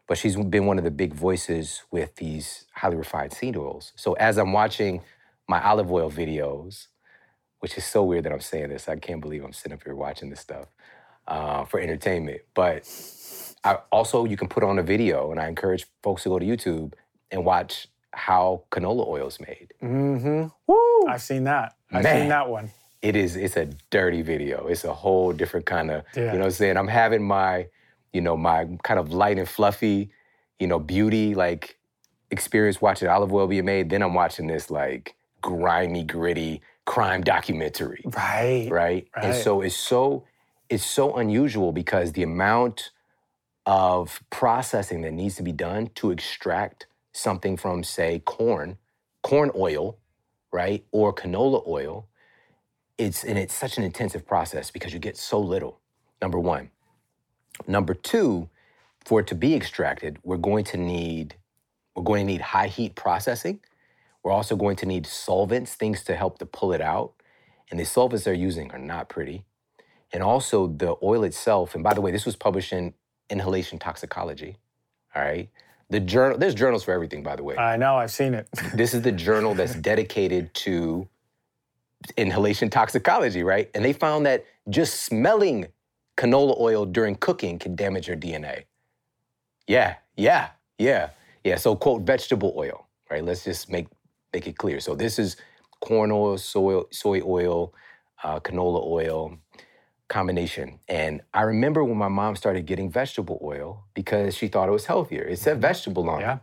[0.07, 3.91] But she's been one of the big voices with these highly refined seed oils.
[3.95, 5.01] So as I'm watching
[5.47, 6.87] my olive oil videos,
[7.59, 9.95] which is so weird that I'm saying this, I can't believe I'm sitting up here
[9.95, 10.67] watching this stuff
[11.27, 12.41] uh, for entertainment.
[12.53, 12.87] But
[13.63, 16.45] I also you can put on a video, and I encourage folks to go to
[16.45, 16.93] YouTube
[17.31, 19.73] and watch how canola oil is made.
[19.81, 20.47] Mm-hmm.
[20.67, 21.07] Woo!
[21.09, 21.75] I've seen that.
[21.91, 22.69] I've seen that one.
[23.05, 24.65] It is it's a dirty video.
[24.67, 26.23] It's a whole different kind of Yeah.
[26.23, 26.77] you know what I'm saying.
[26.77, 27.67] I'm having my
[28.13, 30.09] you know my kind of light and fluffy
[30.59, 31.77] you know beauty like
[32.31, 33.89] experience watching olive oil being made.
[33.91, 38.67] Then I'm watching this like grimy gritty crime documentary, Right.
[38.71, 39.07] right?
[39.15, 39.25] right.
[39.25, 40.25] And so it's so
[40.67, 42.89] it's so unusual because the amount
[43.67, 48.77] of processing that needs to be done to extract something from say corn,
[49.21, 49.97] corn oil,
[50.51, 52.07] right, or canola oil
[52.97, 55.79] it's and it's such an intensive process because you get so little
[56.21, 56.69] number one.
[57.67, 58.49] Number two
[59.05, 61.35] for it to be extracted we're going to need
[61.95, 63.59] we're going to need high heat processing.
[64.23, 67.13] We're also going to need solvents things to help to pull it out.
[67.69, 69.45] And the solvents they're using are not pretty.
[70.11, 72.93] And also the oil itself and by the way this was published in
[73.29, 74.57] inhalation toxicology
[75.15, 75.49] all right?
[75.89, 77.57] The journal there's journals for everything by the way.
[77.57, 77.95] I know.
[77.97, 78.47] I've seen it.
[78.73, 81.07] this is the journal that's dedicated to
[82.11, 83.69] inhalation toxicology, right?
[83.73, 85.67] And they found that just smelling
[86.17, 88.63] canola oil during cooking can damage your DNA.
[89.67, 91.09] Yeah, yeah, yeah,
[91.43, 91.55] yeah.
[91.55, 93.23] So quote vegetable oil, right?
[93.23, 93.87] Let's just make
[94.33, 94.79] make it clear.
[94.79, 95.37] So this is
[95.81, 97.73] corn oil, soy soy oil,
[98.23, 99.37] uh, canola oil
[100.07, 100.79] combination.
[100.87, 104.85] And I remember when my mom started getting vegetable oil because she thought it was
[104.85, 105.23] healthier.
[105.23, 106.23] It said vegetable on it.
[106.23, 106.37] Yeah.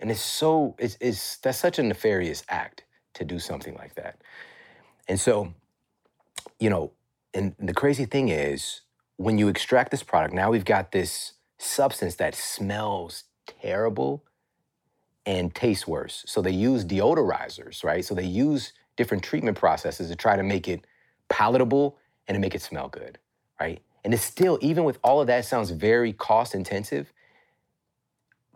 [0.00, 2.84] And it's so it's, it's that's such a nefarious act
[3.14, 4.20] to do something like that.
[5.08, 5.54] And so,
[6.60, 6.92] you know,
[7.34, 8.82] and the crazy thing is
[9.16, 14.24] when you extract this product, now we've got this substance that smells terrible
[15.26, 16.24] and tastes worse.
[16.26, 18.04] So they use deodorizers, right?
[18.04, 20.86] So they use different treatment processes to try to make it
[21.28, 23.18] palatable and to make it smell good,
[23.60, 23.80] right?
[24.04, 27.12] And it's still, even with all of that, sounds very cost intensive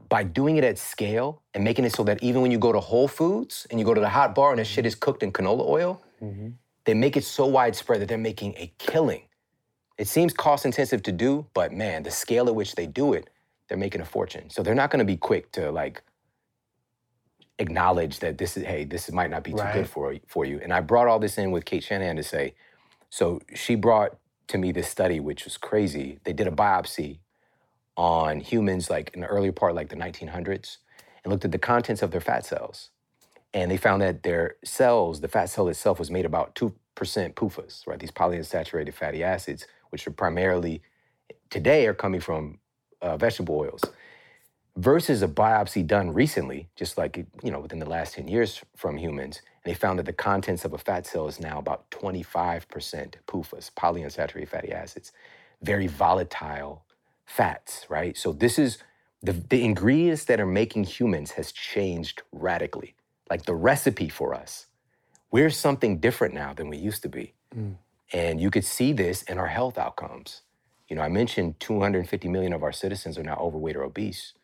[0.09, 2.81] by doing it at scale and making it so that even when you go to
[2.81, 5.33] Whole Foods and you go to the hot bar and that shit is cooked in
[5.33, 6.51] canola oil, Mm-hmm.
[6.87, 9.23] they make it so widespread that they're making a killing.
[9.99, 13.31] It seems cost intensive to do, but man, the scale at which they do it,
[13.69, 14.51] they're making a fortune.
[14.51, 16.03] So they're not going to be quick to like
[17.59, 19.75] acknowledge that this is hey, this might not be too Right.
[19.75, 20.61] good for for you.
[20.63, 22.55] And I brought all this in with Cate Shanahan to say,
[23.11, 26.21] so she brought to me this study which was crazy.
[26.25, 27.21] They did a biopsy
[27.97, 30.79] on humans like in the earlier part like the 1900s
[31.25, 32.91] and looked at the contents of their fat cells
[33.55, 37.87] and they found that their cells the fat cell itself was made about 2% PUFAs
[37.87, 40.83] right these polyunsaturated fatty acids which are primarily
[41.51, 42.59] today are coming from
[43.03, 43.83] uh, vegetable oils
[44.77, 48.97] versus a biopsy done recently just like you know within the last 10 years from
[48.99, 52.65] humans and they found that the contents of a fat cell is now about 25%
[53.27, 55.12] PUFAs polyunsaturated fatty acids
[55.62, 56.85] very volatile
[57.27, 58.17] fats, right?
[58.17, 58.79] So this is
[59.23, 62.95] the, the ingredients that are making humans has changed radically.
[63.33, 64.66] Like the recipe for us.
[65.31, 67.33] We're something different now than we used to be.
[67.57, 67.77] Mm.
[68.12, 70.42] And you could see this in our health outcomes.
[70.90, 74.35] You know, I mentioned 250 million of our citizens are now overweight or obese.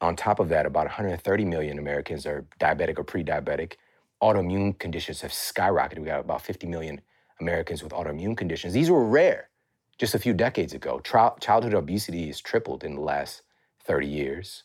[0.00, 3.74] On top of that, about 130 million Americans are diabetic or pre-diabetic.
[4.22, 5.98] Autoimmune conditions have skyrocketed.
[5.98, 7.02] We got about 50 million
[7.38, 8.72] Americans with autoimmune conditions.
[8.72, 9.50] These were rare
[9.98, 11.00] just a few decades ago.
[11.00, 13.42] Childhood obesity has tripled in the last
[13.84, 14.64] 30 years.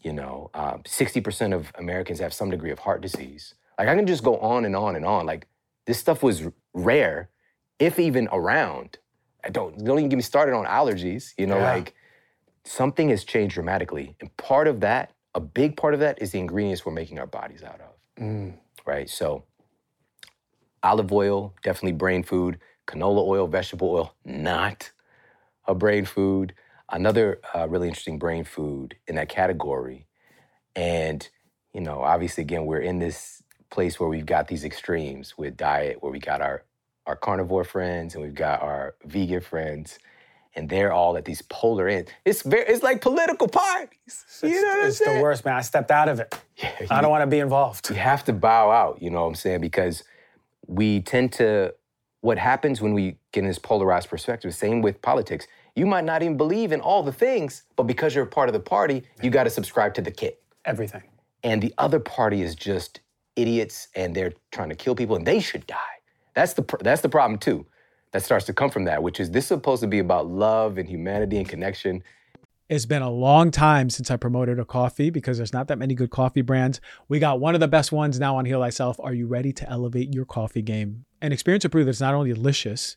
[0.00, 3.54] You know, um, 60% of Americans have some degree of heart disease.
[3.78, 5.26] Like I can just go on and on and on.
[5.26, 5.46] Like
[5.86, 7.30] this stuff was rare,
[7.78, 8.98] if even around.
[9.44, 11.32] I don't don't even get me started on allergies.
[11.38, 11.72] You know, Yeah.
[11.74, 11.94] like
[12.64, 16.38] something has changed dramatically, and part of that, a big part of that, is the
[16.38, 18.54] ingredients we're making our bodies out of Mm.
[18.84, 19.08] right?
[19.08, 19.44] So
[20.82, 22.58] olive oil, definitely brain food.
[22.86, 24.90] Canola oil, vegetable oil, not
[25.66, 26.54] a brain food.
[26.90, 30.06] Another uh, really interesting brain food in that category.
[30.76, 31.28] And,
[31.74, 36.02] you know, obviously, again, we're in this place where we've got these extremes with diet,
[36.02, 36.64] where we got our,
[37.06, 39.98] our carnivore friends and we've got our vegan friends.
[40.54, 42.10] and they're all at these polar ends.
[42.24, 44.24] It's very, it's like political parties.
[44.42, 45.54] You It's, know what I'm the worst, man.
[45.54, 46.34] I stepped out of it.
[46.56, 47.88] Yeah, I don't want to be involved.
[47.88, 49.00] You have to bow out.
[49.00, 49.60] You know what I'm saying?
[49.60, 50.02] Because
[50.66, 51.74] we tend to.
[52.20, 54.52] What happens when we get in this polarized perspective?
[54.52, 55.46] Same with politics.
[55.78, 58.52] You might not even believe in all the things, but because you're a part of
[58.52, 60.42] the party, you got to subscribe to the kit.
[60.64, 61.04] Everything.
[61.44, 63.00] and the other party is just
[63.36, 65.94] idiots and they're trying to kill people and they should die.
[66.34, 67.64] That's the pr- that's the problem too.
[68.10, 70.78] That starts to come from that, which is this is supposed to be about love
[70.78, 72.02] and humanity and connection.
[72.68, 75.94] It's been a long time since I promoted a coffee because there's not that many
[75.94, 76.80] good coffee brands.
[77.08, 78.98] We got one of the best ones now on Heal Thyself.
[79.00, 81.04] Are you ready to elevate your coffee game?
[81.22, 82.96] And experience will prove that it's not only delicious,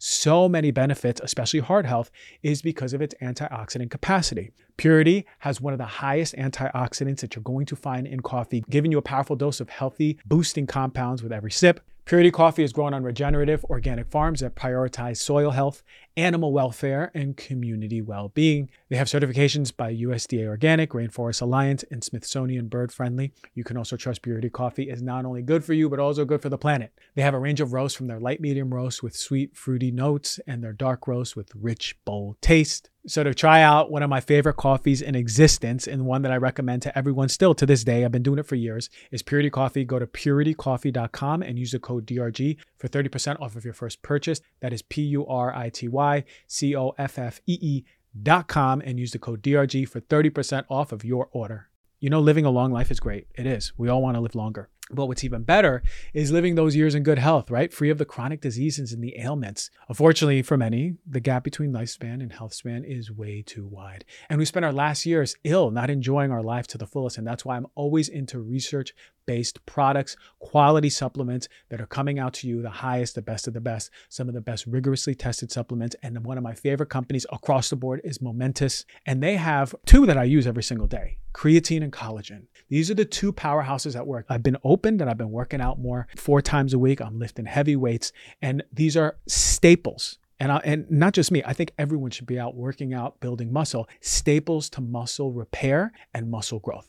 [0.00, 2.10] so many benefits, especially heart health,
[2.42, 4.50] is because of its antioxidant capacity.
[4.78, 8.90] Purity has one of the highest antioxidants that you're going to find in coffee, giving
[8.90, 11.80] you a powerful dose of healthy, boosting compounds with every sip.
[12.10, 15.84] Purity Coffee is grown on regenerative organic farms that prioritize soil health,
[16.16, 18.68] animal welfare, and community well being.
[18.88, 23.32] They have certifications by USDA Organic, Rainforest Alliance, and Smithsonian Bird Friendly.
[23.54, 26.42] You can also trust Purity Coffee is not only good for you, but also good
[26.42, 26.92] for the planet.
[27.14, 30.40] They have a range of roasts from their light medium roast with sweet, fruity notes
[30.48, 32.90] and their dark roast with rich, bold taste.
[33.06, 36.36] So, to try out one of my favorite coffees in existence and one that I
[36.36, 39.48] recommend to everyone still to this day, I've been doing it for years, is Purity
[39.48, 39.86] Coffee.
[39.86, 44.42] Go to puritycoffee.com and use the code DRG for 30% off of your first purchase.
[44.60, 47.84] That is P U R I T Y C O F F E E
[48.22, 51.70] dot com and use the code DRG for 30% off of your order.
[52.00, 53.28] You know, living a long life is great.
[53.34, 53.72] It is.
[53.78, 54.68] We all want to live longer.
[54.92, 57.72] But what's even better is living those years in good health, right?
[57.72, 59.70] Free of the chronic diseases and the ailments.
[59.88, 64.04] Unfortunately, for many, the gap between lifespan and health span is way too wide.
[64.28, 67.18] And we spend our last years ill, not enjoying our life to the fullest.
[67.18, 68.92] And that's why I'm always into research
[69.26, 73.54] based products, quality supplements that are coming out to you the highest, the best of
[73.54, 75.94] the best, some of the best rigorously tested supplements.
[76.02, 78.84] And one of my favorite companies across the board is Momentous.
[79.06, 82.46] And they have two that I use every single day creatine and collagen.
[82.68, 84.26] These are the two powerhouses at work.
[84.28, 87.00] I've been opened and I've been working out more four times a week.
[87.00, 90.18] I'm lifting heavy weights, and these are staples.
[90.38, 93.52] And, I, and not just me, I think everyone should be out working out, building
[93.52, 96.88] muscle, staples to muscle repair and muscle growth.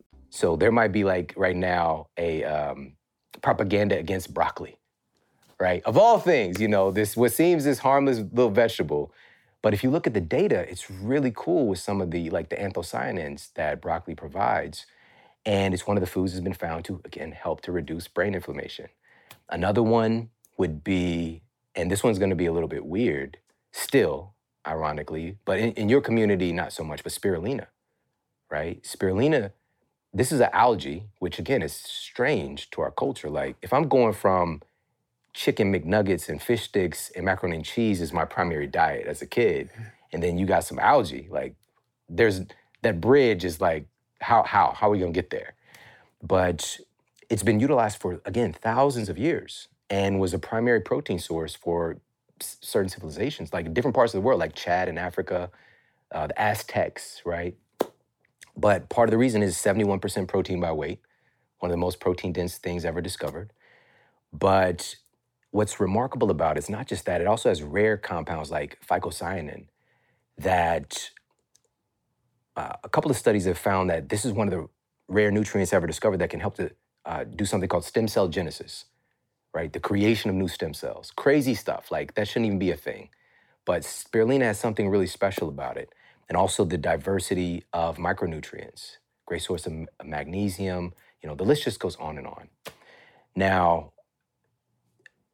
[0.31, 2.93] So there might be like right now a um,
[3.41, 4.77] propaganda against broccoli,
[5.59, 5.83] right?
[5.83, 9.13] Of all things, you know, this what seems this harmless little vegetable,
[9.61, 12.47] but if you look at the data, it's really cool with some of the like
[12.47, 14.85] the anthocyanins that broccoli provides,
[15.45, 18.33] and it's one of the foods that's been found to again help to reduce brain
[18.33, 18.87] inflammation.
[19.49, 21.41] Another one would be,
[21.75, 23.37] and this one's to be a little bit weird,
[23.73, 24.33] still,
[24.65, 27.67] ironically, but in, in your community not so much, but spirulina,
[28.49, 28.81] right?
[28.83, 29.51] Spirulina
[30.13, 33.29] this is an algae, which again is strange to our culture.
[33.29, 34.61] Like, if I'm going from
[35.33, 39.25] chicken McNuggets and fish sticks and macaroni and cheese as my primary diet as a
[39.25, 39.69] kid,
[40.11, 41.55] and then you got some algae, like,
[42.09, 42.41] there's
[42.81, 43.85] that bridge is like
[44.19, 45.53] how how how are we gonna get there?
[46.21, 46.79] But
[47.29, 51.97] it's been utilized for again thousands of years and was a primary protein source for
[52.41, 55.49] certain civilizations, like different parts of the world, like Chad and Africa,
[56.11, 57.55] uh, the Aztecs, right?
[58.55, 60.99] But part of the reason is 71% protein by weight,
[61.59, 63.53] one of the most protein dense things ever discovered.
[64.33, 64.95] But
[65.51, 69.65] what's remarkable about it is not just that, it also has rare compounds like phycocyanin
[70.37, 71.11] that
[72.55, 74.67] uh, a couple of studies have found that this is one of the
[75.07, 76.71] rare nutrients ever discovered that can help to
[77.05, 78.85] uh, do something called stem cell genesis,
[79.53, 79.73] right?
[79.73, 81.11] The creation of new stem cells.
[81.15, 81.91] Crazy stuff.
[81.91, 83.09] Like that shouldn't even be a thing.
[83.65, 85.93] But spirulina has something really special about it.
[86.31, 90.93] And also the diversity of micronutrients, great source of magnesium.
[91.21, 92.47] You know, the list just goes on and on.
[93.35, 93.91] Now,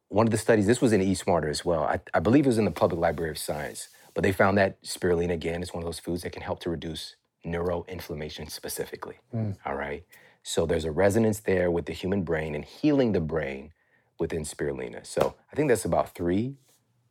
[0.08, 1.84] one of the studies, this was in Eat Smarter as well.
[1.84, 4.82] I, I believe it was in the Public Library of Science, but they found that
[4.82, 7.14] spirulina, again, is one of those foods that can help to reduce
[7.46, 9.18] neuroinflammation specifically.
[9.30, 9.52] Hmm.
[9.64, 10.04] All right.
[10.42, 13.70] So there's a resonance there with the human brain and healing the brain
[14.18, 15.06] within spirulina.
[15.06, 16.56] So I think that's about three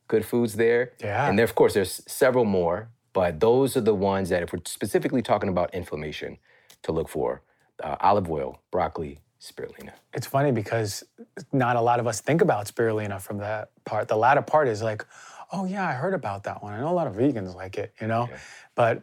[0.09, 0.91] good foods there.
[0.99, 1.29] Yeah.
[1.29, 4.59] And there, of course, there's several more, but those are the ones that, if we're
[4.65, 6.38] specifically talking about inflammation,
[6.84, 7.41] to look for
[7.84, 9.93] uh, olive oil, broccoli, spirulina.
[10.13, 11.03] It's funny because
[11.51, 14.07] not a lot of us think about spirulina from that part.
[14.07, 15.03] The latter part is like,
[15.51, 16.76] oh yeah, I heard about that one.
[16.76, 18.30] I know a lot of vegans like it, you know,
[18.76, 19.01] but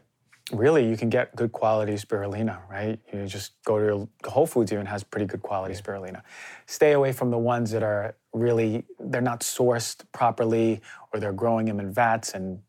[0.52, 3.00] really you can get good quality spirulina, right?
[3.12, 6.22] You just go to your, Whole Foods even has pretty good quality spirulina.
[6.66, 11.66] Stay away from the ones that are really they're not sourced properly or they're growing
[11.66, 12.60] them in vats and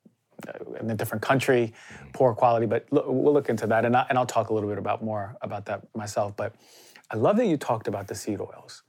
[0.80, 1.74] in a different country,
[2.14, 2.66] poor quality.
[2.66, 5.04] But look, we'll look into that, and, I, and I'll talk a little bit about
[5.04, 6.36] more about that myself.
[6.36, 6.56] But
[7.12, 8.84] I love that you talked about the seed oils.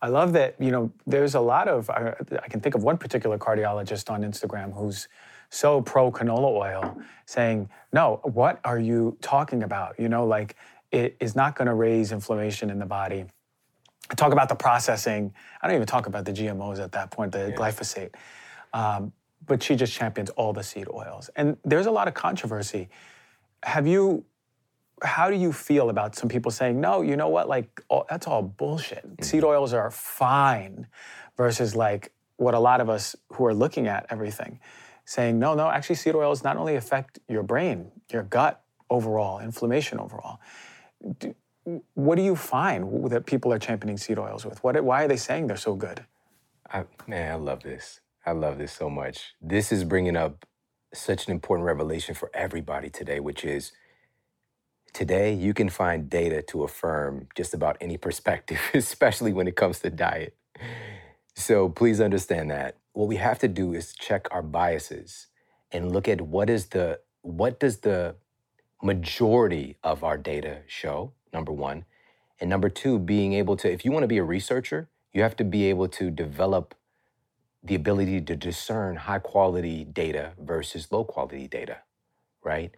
[0.00, 2.98] I love that you know there's a lot of I, I can think of one
[2.98, 5.08] particular cardiologist on Instagram who's
[5.48, 9.98] so pro canola oil, saying, "No, what are you talking about?
[9.98, 10.56] You know, like
[10.90, 13.26] it is not going to raise inflammation in the body."
[14.10, 15.32] I talk about the processing.
[15.62, 18.14] I don't even talk about the GMOs at that point, the glyphosate.
[18.74, 19.12] Um,
[19.46, 22.88] but she just champions all the seed oils, and there's a lot of controversy.
[23.62, 24.24] Have you?
[25.04, 28.28] How do you feel about some people saying, no, you know what, like, all, that's
[28.28, 29.04] all bullshit.
[29.04, 29.22] Mm-hmm.
[29.24, 30.86] Seed oils are fine,
[31.36, 34.60] versus like what a lot of us who are looking at everything
[35.04, 39.98] saying, no, no, actually, seed oils not only affect your brain, your gut overall, inflammation
[39.98, 40.38] overall.
[41.18, 41.34] Do,
[41.94, 44.62] what do you find that people are championing seed oils with?
[44.62, 46.04] What, why are they saying they're so good?
[46.70, 48.00] I, man, I love this.
[48.24, 49.34] I love this so much.
[49.40, 50.46] This is bringing up
[50.94, 53.72] such an important revelation for everybody today, which is
[54.92, 59.80] today you can find data to affirm just about any perspective, especially when it comes
[59.80, 60.36] to diet.
[61.34, 65.26] So please understand that what we have to do is check our biases
[65.72, 68.16] and look at what is the what does the
[68.82, 71.84] majority of our data show number 1
[72.40, 75.36] and number 2 being able to if you want to be a researcher you have
[75.36, 76.74] to be able to develop
[77.64, 81.78] the ability to discern high quality data versus low quality data
[82.44, 82.72] right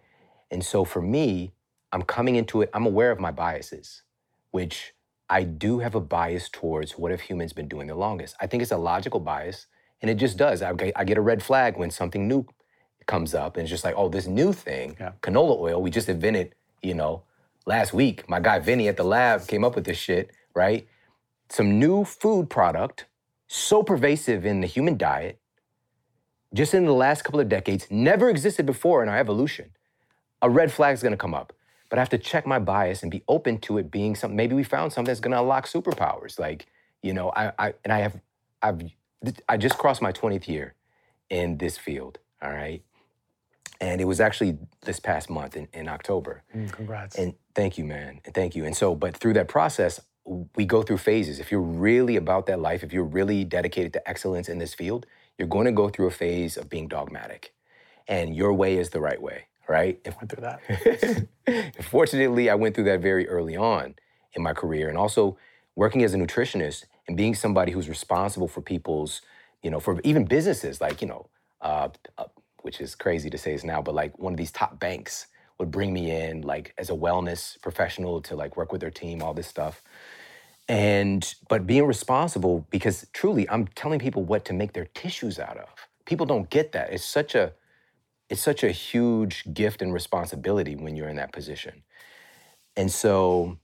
[0.51, 1.53] and so for me
[1.91, 4.03] i'm coming into it i'm aware of my biases
[4.51, 4.93] which
[5.29, 8.35] I do have a bias towards what have humans been doing the longest.
[8.39, 9.67] I think it's a logical bias,
[10.01, 10.61] and it just does.
[10.61, 12.45] I, get- I get a red flag when something new
[13.07, 15.13] comes up, and it's just like, oh, this new thing, Yeah.
[15.23, 17.23] canola oil, we just invented, you know,
[17.65, 18.29] last week.
[18.29, 20.87] My guy Vinny at the lab came up with this shit, right?
[21.49, 23.05] Some new food product,
[23.47, 25.39] so pervasive in the human diet,
[26.53, 29.71] just in the last couple of decades, never existed before in our evolution.
[30.41, 31.53] A red flag is gonna come up
[31.89, 34.35] but I have to check my bias and be open to it being something.
[34.35, 36.39] Maybe we found something that's going to unlock superpowers.
[36.39, 36.65] Like
[37.01, 38.19] you know, I, I and I have
[38.61, 38.81] I've
[39.47, 40.73] I just crossed my 20th year
[41.29, 42.19] in this field.
[42.41, 42.83] All right,
[43.79, 46.43] and it was actually this past month in, in October.
[46.55, 47.15] Mm, congrats.
[47.15, 48.21] And thank you, man.
[48.25, 48.65] And thank you.
[48.65, 51.39] And so, but through that process, we go through phases.
[51.39, 55.05] If you're really about that life, if you're really dedicated to excellence in this field,
[55.37, 57.53] you're going to go through a phase of being dogmatic.
[58.07, 59.99] And your way is the right way, right?
[60.05, 61.73] If Went through that.
[61.83, 63.95] Fortunately, I went through that very early on
[64.33, 65.37] in my career, and also
[65.75, 69.21] working as a nutritionist and being somebody who's responsible for people's,
[69.61, 71.27] you know, for even businesses like, you know,
[71.61, 72.25] uh, uh,
[72.61, 75.27] which is crazy to say this now, but like one of these top banks
[75.59, 79.21] would bring me in like as a wellness professional to like work with their team,
[79.21, 79.81] all this stuff.
[80.67, 85.57] And but being responsible because truly I'm telling people what to make their tissues out
[85.57, 85.69] of.
[86.05, 86.91] People don't get that.
[86.91, 87.53] It's such a
[88.29, 91.83] it's such a huge gift and responsibility when you're in that position.
[92.77, 93.59] And so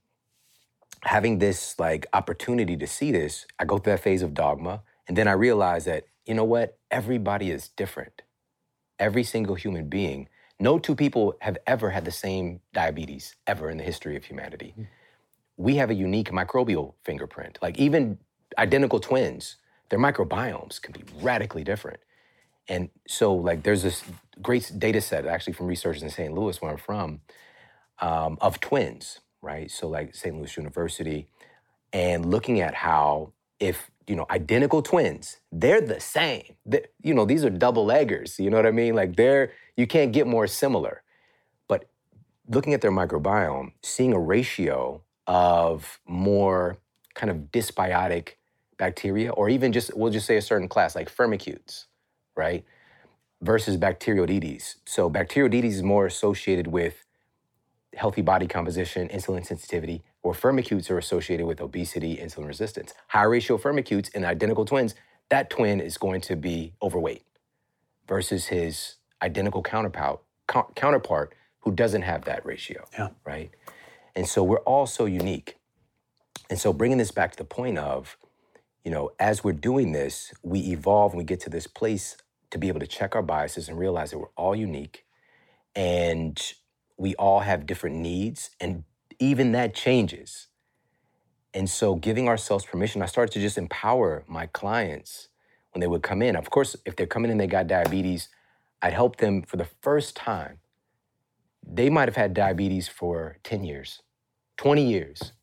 [1.04, 5.18] having this like opportunity to see this, I go through that phase of dogma and
[5.18, 6.78] then I realize that you know what?
[6.92, 8.22] Everybody is different.
[9.00, 10.30] Every single human being,
[10.60, 14.74] No two people have ever had the same diabetes ever in the history of humanity.
[14.76, 14.84] Hmm.
[15.62, 17.60] We have a unique microbial fingerprint.
[17.62, 18.18] Like even
[18.58, 19.58] identical twins,
[19.90, 22.00] their microbiomes can be radically different.
[22.68, 24.04] And so, like, there's this
[24.42, 26.34] great data set actually from researchers in St.
[26.34, 27.22] Louis, where I'm from,
[28.00, 29.70] um, of twins, right?
[29.70, 30.36] So, like, St.
[30.36, 31.28] Louis University,
[31.92, 36.56] and looking at how if you know identical twins, they're the same.
[36.66, 38.40] they you know, these are double eggers.
[38.40, 38.96] You know what I mean?
[38.96, 41.04] Like, they're you can't get more similar.
[41.68, 41.90] But
[42.48, 46.78] looking at their microbiome, seeing a ratio of more
[47.14, 48.34] kind of dysbiotic
[48.78, 51.86] bacteria, or even just we'll just say a certain class like firmicutes
[52.36, 52.66] right?
[53.42, 54.76] Versus bacteroidetes.
[54.86, 57.06] So bacteroidetes is more associated with
[57.94, 62.94] healthy body composition, insulin sensitivity, or firmicutes are associated with obesity, insulin resistance.
[63.08, 64.96] High ratio firmicutes in identical twins,
[65.30, 67.24] that twin is going to be overweight
[68.08, 70.22] versus his identical counterpart,
[70.76, 73.10] counterpart who doesn't have that ratio, yeah.
[73.26, 73.52] right?
[74.16, 75.58] And so we're all so unique.
[76.50, 78.18] And so bringing this back to the point of,
[78.84, 82.18] you know, as we're doing this, we evolve and we get to this place
[82.50, 85.06] to be able to check our biases and realize that we're all unique
[85.76, 86.54] and
[86.98, 88.84] we all have different needs and
[89.20, 90.48] even that changes.
[91.54, 95.30] And so giving ourselves permission, I started to just empower my clients
[95.74, 96.36] when they would come in.
[96.36, 98.30] Of course, if they're coming in they got diabetes,
[98.82, 100.60] I'd help them for the first time.
[101.66, 104.02] They might have had diabetes for 10 years,
[104.58, 105.34] 20 years.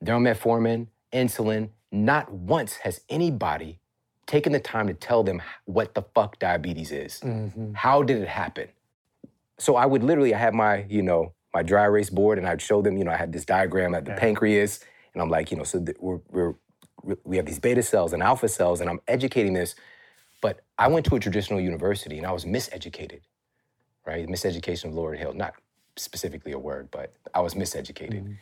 [0.00, 3.80] They're on metformin, insulin, not once has anybody
[4.26, 7.20] taken the time to tell them what the fuck diabetes is.
[7.20, 7.74] Mm-hmm.
[7.74, 8.68] How did it happen?
[9.58, 12.60] So I would literally, I have my, you know, my dry erase board and I'd
[12.60, 14.80] show them, you know, I had this diagram at the pancreas
[15.12, 16.54] and I'm like, you know, so th- we're, we're,
[17.22, 19.74] we have these beta cells and alpha cells and I'm educating this.
[20.40, 23.20] But I went to a traditional university and I was miseducated,
[24.06, 24.26] right?
[24.26, 25.54] Miseducation of Lauryn Hill, not
[25.96, 28.22] specifically a word, but I was miseducated.
[28.22, 28.32] Mm-hmm.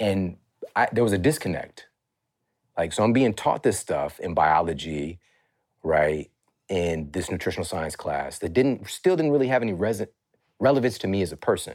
[0.00, 0.36] And
[0.74, 1.86] I, there was a disconnect
[2.76, 5.20] like, so I'm being taught this stuff in biology,
[5.82, 6.30] right?
[6.68, 10.02] In this nutritional science class that didn't still didn't really have any res-
[10.58, 11.74] relevance to me as a person,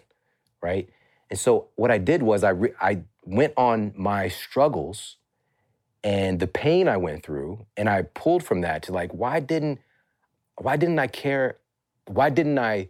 [0.61, 0.89] right?
[1.29, 5.17] And so what I did was I re- I went on my struggles
[6.03, 9.79] and the pain I went through, and I pulled from that to like, why didn't
[10.57, 11.57] why didn't I care?
[12.07, 12.89] Why didn't I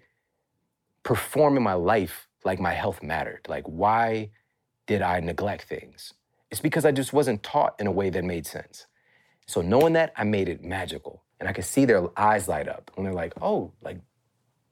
[1.10, 3.42] perform in my life like my health mattered?
[3.50, 4.30] Like, why
[4.86, 6.14] did I neglect things?
[6.52, 8.86] It's because I just wasn't taught in a way that made sense.
[9.48, 11.24] So knowing that, I made it magical.
[11.40, 13.98] And I could see their eyes light up when they're like, oh, like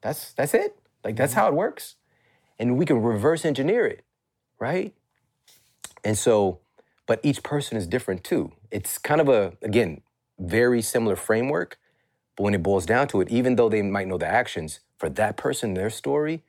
[0.00, 0.78] that's that's it?
[1.02, 1.40] Like that's mm-hmm.
[1.40, 1.96] how it works?
[2.56, 4.04] And we can reverse engineer it,
[4.60, 4.94] right?
[6.04, 6.60] And so,
[7.06, 8.52] but each person is different too.
[8.70, 10.02] It's kind of a, again,
[10.38, 11.78] very similar framework,
[12.36, 15.08] but when it boils down to it, even though they might know the actions, for
[15.08, 16.42] that person, their story,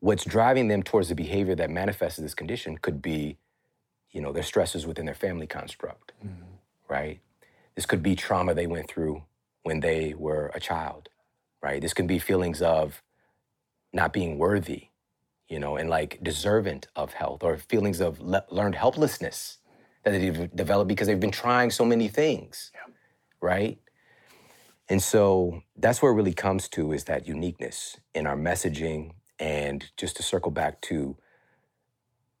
[0.00, 3.38] what's driving them towards the behavior that manifests this condition could be
[4.14, 6.44] you know, their stresses within their family construct, mm-hmm.
[6.88, 7.20] right?
[7.74, 9.24] This could be trauma they went through
[9.64, 11.08] when they were a child,
[11.60, 11.82] right?
[11.82, 13.02] This can be feelings of
[13.92, 14.88] not being worthy,
[15.48, 19.58] you know, and like deserving of health or feelings of le- learned helplessness
[20.04, 22.92] that they've developed because they've been trying so many things, yeah.
[23.40, 23.78] right?
[24.88, 29.84] And so that's where it really comes to is that uniqueness in our messaging and
[29.96, 31.16] just to circle back to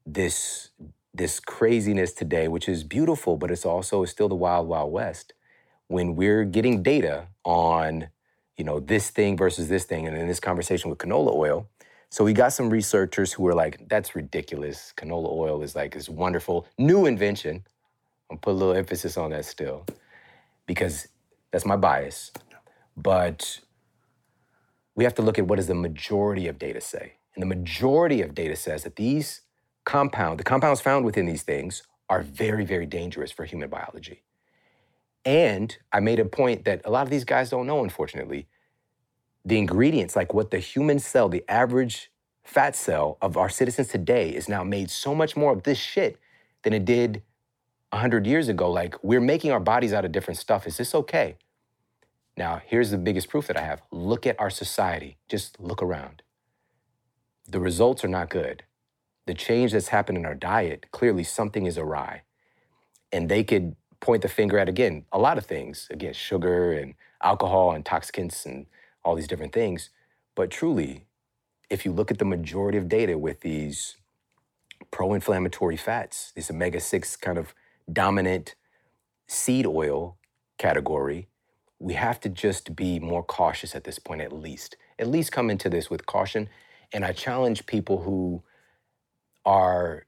[0.06, 0.70] this
[1.16, 5.32] this craziness today, which is beautiful, but it's also still the wild, wild west.
[5.86, 8.08] When we're getting data on,
[8.56, 11.68] you know, this thing versus this thing, and in this conversation with canola oil,
[12.10, 14.92] so we got some researchers who were like, "That's ridiculous.
[14.96, 17.64] Canola oil is like this wonderful new invention."
[18.30, 19.86] I'll put a little emphasis on that still,
[20.66, 21.06] because
[21.54, 22.32] that's my bias.
[22.96, 23.60] But
[24.96, 28.22] we have to look at what does the majority of data say, and the majority
[28.22, 29.42] of data says that these
[29.84, 34.24] compound, the compounds found within these things are very, very dangerous for human biology.
[35.24, 38.48] And I made a point that a lot of these guys don't know, unfortunately.
[39.44, 42.10] The ingredients, like what the human cell, the average
[42.42, 46.18] fat cell of our citizens today, is now made so much more of this shit
[46.64, 47.22] than it did
[47.90, 48.72] 100 years ago.
[48.72, 50.66] Like, we're making our bodies out of different stuff.
[50.66, 51.36] Is this okay?
[52.36, 55.18] Now, here's the biggest proof that I have look at our society.
[55.28, 56.22] Just look around.
[57.48, 58.64] The results are not good
[59.26, 62.22] the change that's happened in our diet, clearly something is awry.
[63.12, 66.94] And they could point the finger at, again, a lot of things, again, sugar and
[67.22, 68.66] alcohol, intoxicants, and
[69.04, 69.90] all these different things.
[70.34, 71.06] But truly,
[71.70, 73.96] if you look at the majority of data with these
[74.90, 77.54] pro inflammatory fats, this omega 6 kind of
[77.90, 78.54] dominant
[79.26, 80.18] seed oil
[80.58, 81.28] category,
[81.78, 84.76] we have to just be more cautious at this point, at least.
[84.98, 86.48] at least come into this with caution.
[86.92, 88.42] And I challenge people who
[89.44, 90.06] are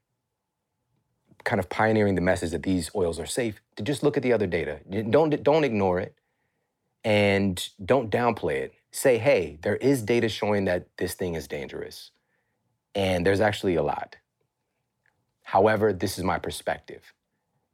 [1.44, 4.32] kind of pioneering the message that these oils are safe to just look at the
[4.32, 4.80] other data.
[5.10, 6.14] Don't don't ignore it
[7.04, 8.74] and don't downplay it.
[8.90, 12.10] Say, hey, there is data showing that this thing is dangerous.
[12.94, 14.16] And there's actually a lot.
[15.42, 17.12] However, this is my perspective.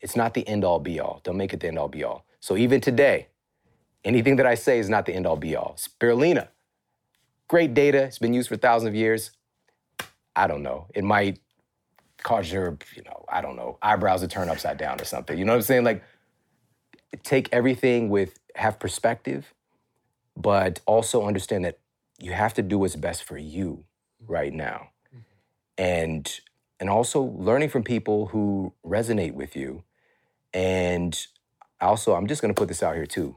[0.00, 1.20] It's not the end all be all.
[1.22, 2.26] Don't make it the end all be all.
[2.40, 3.28] So even today,
[4.04, 5.76] anything that I say is not the end all be all.
[5.78, 6.48] Spirulina,
[7.48, 8.04] great data.
[8.04, 9.30] It's been used for thousands of years.
[10.34, 10.86] I don't know.
[10.94, 11.38] It might
[12.22, 15.38] cause your, you know, I don't know, eyebrows to turn upside down or something.
[15.38, 15.84] You know what I'm saying?
[15.84, 16.02] Like,
[17.22, 19.52] take everything with, have perspective,
[20.36, 21.78] but also understand that
[22.18, 23.84] you have to do what's best for you
[24.26, 24.88] right now.
[25.08, 25.18] Mm-hmm.
[25.78, 26.40] And
[26.80, 29.84] and also learning from people who resonate with you.
[30.52, 31.16] And
[31.80, 33.36] also, I'm just gonna put this out here too.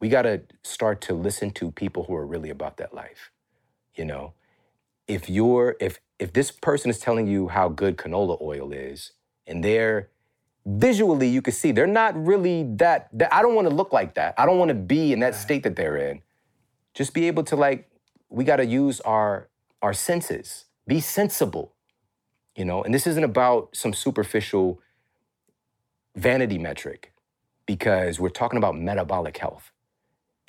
[0.00, 3.30] We gotta start to listen to people who are really about that life.
[3.94, 4.34] You know,
[5.06, 9.12] if you're if if this person is telling you how good canola oil is,
[9.46, 10.08] and they're
[10.66, 14.14] visually you can see they're not really that, that I don't want to look like
[14.14, 14.34] that.
[14.38, 16.22] I don't want to be in that state that they're in.
[16.94, 17.90] Just be able to like
[18.28, 19.48] we got to use our
[19.82, 20.66] our senses.
[20.86, 21.74] Be sensible.
[22.56, 24.80] You know, and this isn't about some superficial
[26.16, 27.12] vanity metric
[27.64, 29.72] because we're talking about metabolic health.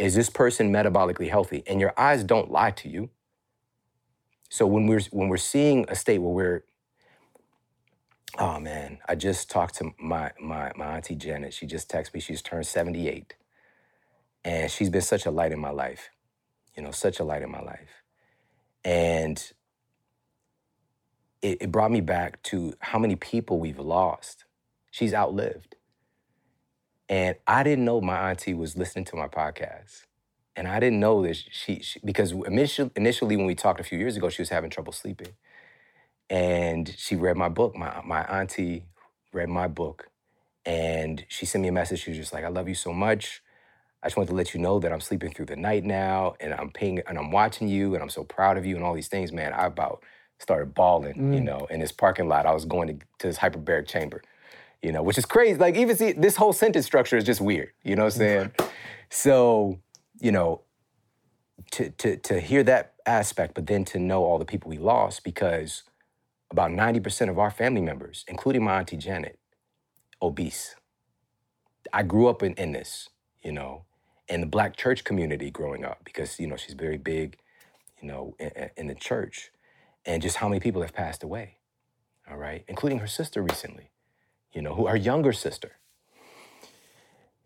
[0.01, 1.63] Is this person metabolically healthy?
[1.67, 3.11] And your eyes don't lie to you.
[4.49, 6.63] So when we're when we're seeing a state where we're
[8.39, 11.53] oh man, I just talked to my my my auntie Janet.
[11.53, 12.19] She just texted me.
[12.19, 13.35] She's turned 78.
[14.43, 16.09] And she's been such a light in my life.
[16.75, 18.01] You know, such a light in my life.
[18.83, 19.37] And
[21.43, 24.45] it, it brought me back to how many people we've lost.
[24.89, 25.75] She's outlived.
[27.11, 30.05] And I didn't know my auntie was listening to my podcast.
[30.55, 33.99] And I didn't know that she, she because initially, initially when we talked a few
[33.99, 35.33] years ago, she was having trouble sleeping.
[36.29, 37.75] And she read my book.
[37.75, 38.85] My, my auntie
[39.33, 40.09] read my book.
[40.65, 42.01] And she sent me a message.
[42.01, 43.43] She was just like, I love you so much.
[44.01, 46.53] I just wanted to let you know that I'm sleeping through the night now and
[46.53, 49.09] I'm paying and I'm watching you and I'm so proud of you and all these
[49.09, 49.51] things, man.
[49.51, 50.01] I about
[50.39, 51.43] started bawling, you mm.
[51.43, 52.45] know, in this parking lot.
[52.45, 54.23] I was going to, to this hyperbaric chamber,
[54.81, 55.57] you know, which is crazy.
[55.57, 57.71] Like even see this whole sentence structure is just weird.
[57.83, 58.51] You know what I'm saying?
[59.09, 59.79] So
[60.21, 60.61] you know,
[61.71, 65.23] to, to, to hear that aspect, but then to know all the people we lost
[65.23, 65.83] because
[66.51, 69.39] about 90% of our family members, including my Auntie Janet,
[70.21, 70.75] obese.
[71.93, 73.09] I grew up in, in this,
[73.43, 73.85] you know,
[74.27, 77.37] in the black church community growing up because, you know, she's very big,
[78.01, 79.51] you know, in, in the church.
[80.05, 81.57] And just how many people have passed away,
[82.29, 83.90] all right, including her sister recently,
[84.53, 85.73] you know, who her younger sister,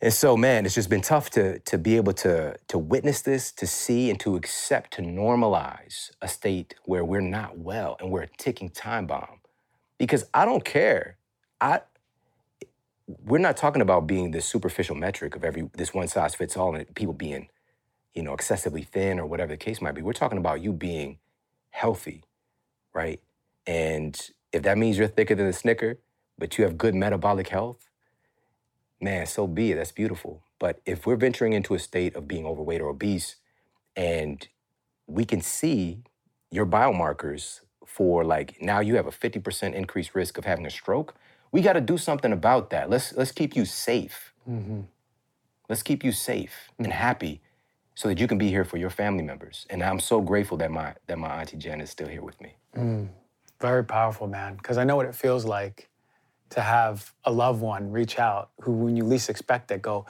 [0.01, 3.51] and so, man, it's just been tough to to be able to to witness this,
[3.53, 8.24] to see, and to accept, to normalize a state where we're not well and we're
[8.24, 9.39] a ticking time bomb.
[9.97, 11.18] Because I don't care.
[11.62, 11.82] I
[13.08, 16.76] we're not talking about being this superficial metric of every this one size fits all
[16.76, 17.49] and people being,
[18.16, 20.01] you know, excessively thin or whatever the case might be.
[20.03, 21.20] We're talking about you being
[21.72, 22.24] healthy,
[22.93, 23.22] right?
[23.68, 24.20] And
[24.53, 25.99] if that means you're thicker than a snicker,
[26.38, 27.90] but you have good metabolic health,
[29.02, 29.76] man, so be it.
[29.76, 30.42] That's beautiful.
[30.60, 33.36] But if we're venturing into a state of being overweight or obese,
[33.96, 34.48] and
[35.08, 36.04] we can see
[36.52, 41.16] your biomarkers for like now you have a 50% increased risk of having a stroke,
[41.52, 42.90] we got to do something about that.
[42.90, 44.34] Let's let's keep you safe.
[44.50, 44.82] Mm-hmm.
[45.70, 47.42] Let's keep you safe and happy
[47.96, 49.66] so that you can be here for your family members.
[49.70, 52.56] And I'm so grateful that my that my auntie Jen is still here with me.
[52.76, 53.10] Mm.
[53.62, 54.56] Very powerful, man.
[54.56, 55.90] Because I know what it feels like
[56.52, 60.06] to have a loved one reach out who, when you least expect it, go,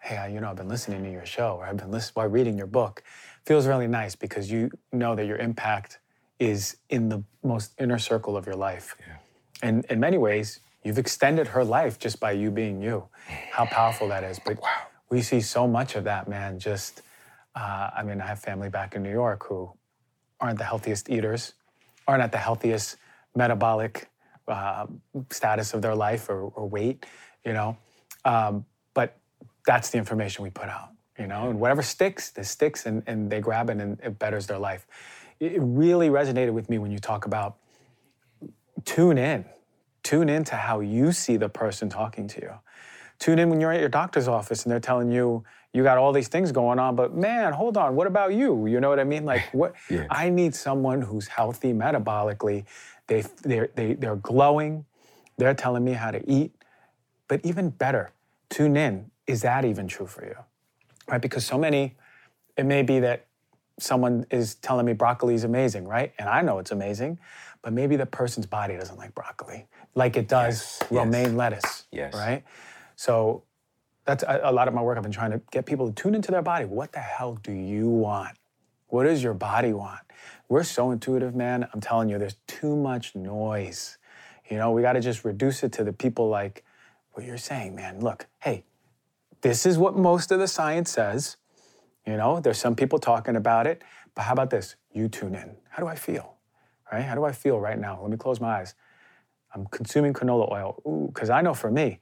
[0.00, 2.56] hey, you know, I've been listening to your show or I've been listening while reading
[2.56, 3.02] your book.
[3.44, 5.98] Feels really nice because you know that your impact
[6.38, 8.96] is in the most inner circle of your life.
[9.00, 9.16] Yeah.
[9.62, 13.08] And in many ways, you've extended her life just by you being you.
[13.50, 14.40] How powerful that is.
[14.44, 14.68] But wow.
[15.10, 16.58] we see so much of that, man.
[16.58, 17.02] Just,
[17.54, 19.70] uh, I mean, I have family back in New York who
[20.40, 21.52] aren't the healthiest eaters,
[22.08, 22.96] aren't at the healthiest
[23.34, 24.08] metabolic
[24.50, 24.86] uh,
[25.30, 27.06] status of their life or, or weight,
[27.44, 27.76] you know.
[28.24, 29.16] Um, but
[29.66, 33.30] that's the information we put out, you know, and whatever sticks, this sticks, and, and
[33.30, 34.86] they grab it and it betters their life.
[35.38, 37.56] It really resonated with me when you talk about
[38.84, 39.44] tune in,
[40.02, 42.52] tune in to how you see the person talking to you.
[43.18, 46.12] Tune in when you're at your doctor's office and they're telling you you got all
[46.12, 48.66] these things going on, but man, hold on, what about you?
[48.66, 49.24] You know what I mean?
[49.24, 49.74] Like, what?
[49.88, 50.06] yeah.
[50.10, 52.64] I need someone who's healthy metabolically
[53.10, 54.86] they, they're, they, they're glowing.
[55.38, 56.52] They're telling me how to eat.
[57.28, 58.12] But even better,
[58.50, 59.10] tune in.
[59.26, 60.36] Is that even true for you?
[61.08, 61.20] Right?
[61.20, 61.96] Because so many,
[62.56, 63.26] it may be that
[63.80, 66.12] someone is telling me broccoli is amazing, right?
[66.18, 67.18] And I know it's amazing,
[67.62, 71.34] but maybe the person's body doesn't like broccoli, like it does Yes, romaine yes.
[71.34, 72.14] lettuce, Yes.
[72.14, 72.44] right?
[72.96, 73.44] So
[74.06, 74.96] that's a, a lot of my work.
[74.98, 76.66] I've been trying to get people to tune into their body.
[76.66, 78.36] What the hell do you want?
[78.88, 80.00] What does your body want?
[80.50, 81.68] We're so intuitive, man.
[81.72, 83.98] I'm telling you, there's too much noise.
[84.50, 86.64] You know, we got to just reduce it to the people like
[87.12, 88.00] what you're saying, man.
[88.00, 88.64] Look, hey,
[89.42, 91.36] this is what most of the science says.
[92.04, 93.82] You know, there's some people talking about it,
[94.16, 94.74] but how about this?
[94.92, 95.54] You tune in.
[95.68, 96.34] How do I feel?
[96.92, 97.04] Right?
[97.04, 98.00] How do I feel right now?
[98.02, 98.74] Let me close my eyes.
[99.54, 100.82] I'm consuming canola oil.
[100.84, 102.00] Ooh, because I know for me,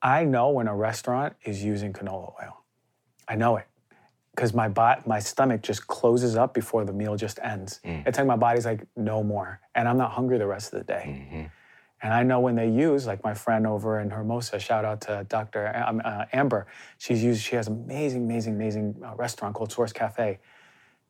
[0.00, 2.62] I know when a restaurant is using canola oil.
[3.26, 3.66] I know it.
[4.34, 7.80] Because my bot, my stomach just closes up before the meal just ends.
[8.06, 9.60] It's like my body's like, no more.
[9.74, 11.50] And I'm not hungry the rest of the day.
[12.02, 15.24] And I know when they use, like my friend over in Hermosa, shout out to
[15.28, 15.66] Dr.
[15.66, 16.66] A- um, uh, Amber.
[16.98, 20.40] She's used, she has amazing, amazing, amazing uh, restaurant called Source Cafe.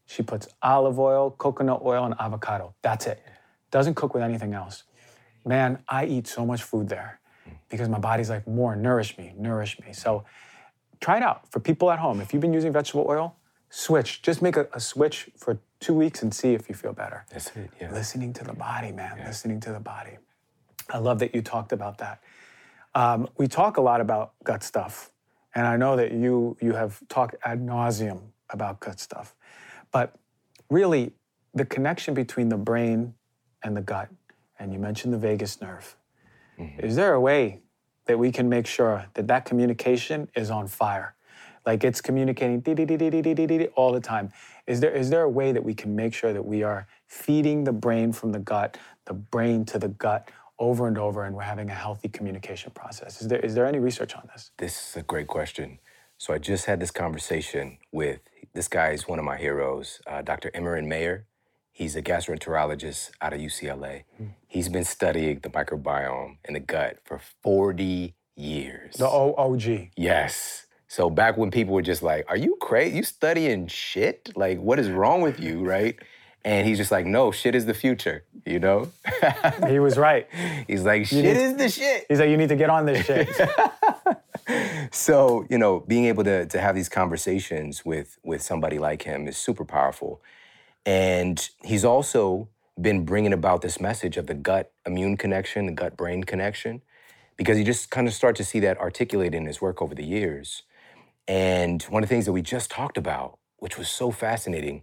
[0.07, 2.75] She puts olive oil, coconut oil, and avocado.
[2.83, 3.23] That's it.
[3.71, 4.83] Doesn't cook with anything else.
[5.47, 7.21] Man, I eat so much food there
[7.71, 9.93] because my body's like, more, nourish me, nourish me.
[9.93, 10.25] So
[11.03, 12.21] try it out for people at home.
[12.21, 13.37] If you've been using vegetable oil,
[13.69, 14.23] switch.
[14.23, 17.27] Just make a, a switch for two weeks and see if you feel better.
[17.31, 17.71] That's it.
[17.81, 17.93] Yeah.
[17.93, 19.21] Listening to the body, man.
[19.27, 20.17] Listening to the body.
[20.89, 22.23] I love that you talked about that.
[22.95, 25.11] Um, we talk a lot about gut stuff,
[25.55, 29.35] and I know that you you have talked ad nauseum about gut stuff,
[29.91, 30.15] but
[30.69, 31.15] really,
[31.55, 33.15] the connection between the brain
[33.63, 34.11] and the gut,
[34.59, 35.97] and you mentioned the vagus nerve.
[36.79, 37.62] Is there a way
[38.07, 41.15] that we can make sure that that communication is on fire.
[41.65, 42.61] Like it's communicating
[43.77, 44.33] all the time.
[44.67, 47.65] Is there, is there a way that we can make sure that we are feeding
[47.65, 50.29] the brain from the gut, the brain to the gut
[50.59, 53.21] over and over, and we're having a healthy communication process?
[53.21, 54.51] Is there, is there any research on this?
[54.59, 55.79] This is a great question.
[56.19, 58.21] So I just had this conversation with
[58.55, 60.51] this guy is one of my heroes, uh, Dr.
[60.53, 61.27] Emeran Mayer.
[61.75, 64.05] He's a gastroenterologist out of UCLA.
[64.19, 64.27] Hmm.
[64.47, 68.97] He's been studying the microbiome in the gut for 40 years.
[68.97, 69.91] The OOG.
[69.97, 70.67] Yes.
[70.87, 72.97] So back when people were just like, "Are you crazy?
[72.99, 74.31] You studying shit?
[74.37, 75.97] Like, what is wrong with you?" Right?
[76.45, 78.91] And he's just like, "No, shit is the future." You know?
[79.69, 80.29] He was right.
[80.67, 83.07] he's like, "Shit need- is the shit." He's like, you need to get on this
[83.07, 83.29] shit.
[84.91, 89.27] so you know being able to to have these conversations with with somebody like him
[89.29, 90.21] is super powerful
[90.85, 92.49] and he's also
[92.81, 96.83] been bringing about this message of the gut immune connection the gut brain connection
[97.37, 100.05] because you just kind of start to see that articulated in his work over the
[100.05, 100.63] years
[101.29, 104.83] and one of the things that we just talked about which was so fascinating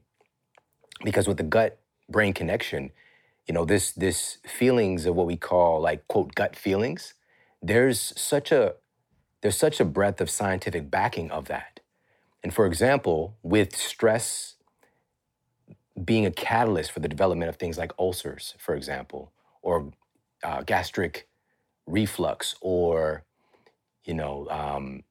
[1.04, 2.92] because with the gut brain connection
[3.48, 7.16] you know this this feelings of what we call like quote gut feelings
[7.62, 8.76] there's such a
[9.42, 11.80] there's such a breadth of scientific backing of that.
[12.44, 14.56] And for example, with stress
[16.04, 19.32] being a catalyst for the development of things like ulcers, for example,
[19.62, 19.92] or
[20.44, 21.28] uh, gastric
[21.86, 23.24] reflux, or
[24.04, 25.04] you know, um,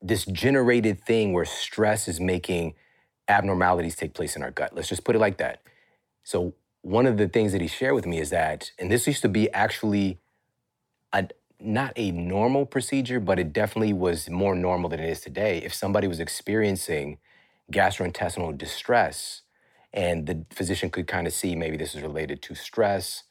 [0.00, 2.74] this generated thing where stress is making
[3.28, 4.74] abnormalities take place in our gut.
[4.74, 5.62] Let's just put it like that.
[6.24, 9.22] So one of the things that he shared with me is that, and this used
[9.22, 10.18] to be actually
[11.12, 11.28] a,
[11.60, 15.58] not a normal procedure, but it definitely was more normal than it is today.
[15.58, 17.18] If somebody was experiencing
[17.70, 19.41] gastrointestinal distress
[19.92, 23.24] and the physician could kind of see maybe this is related to stress,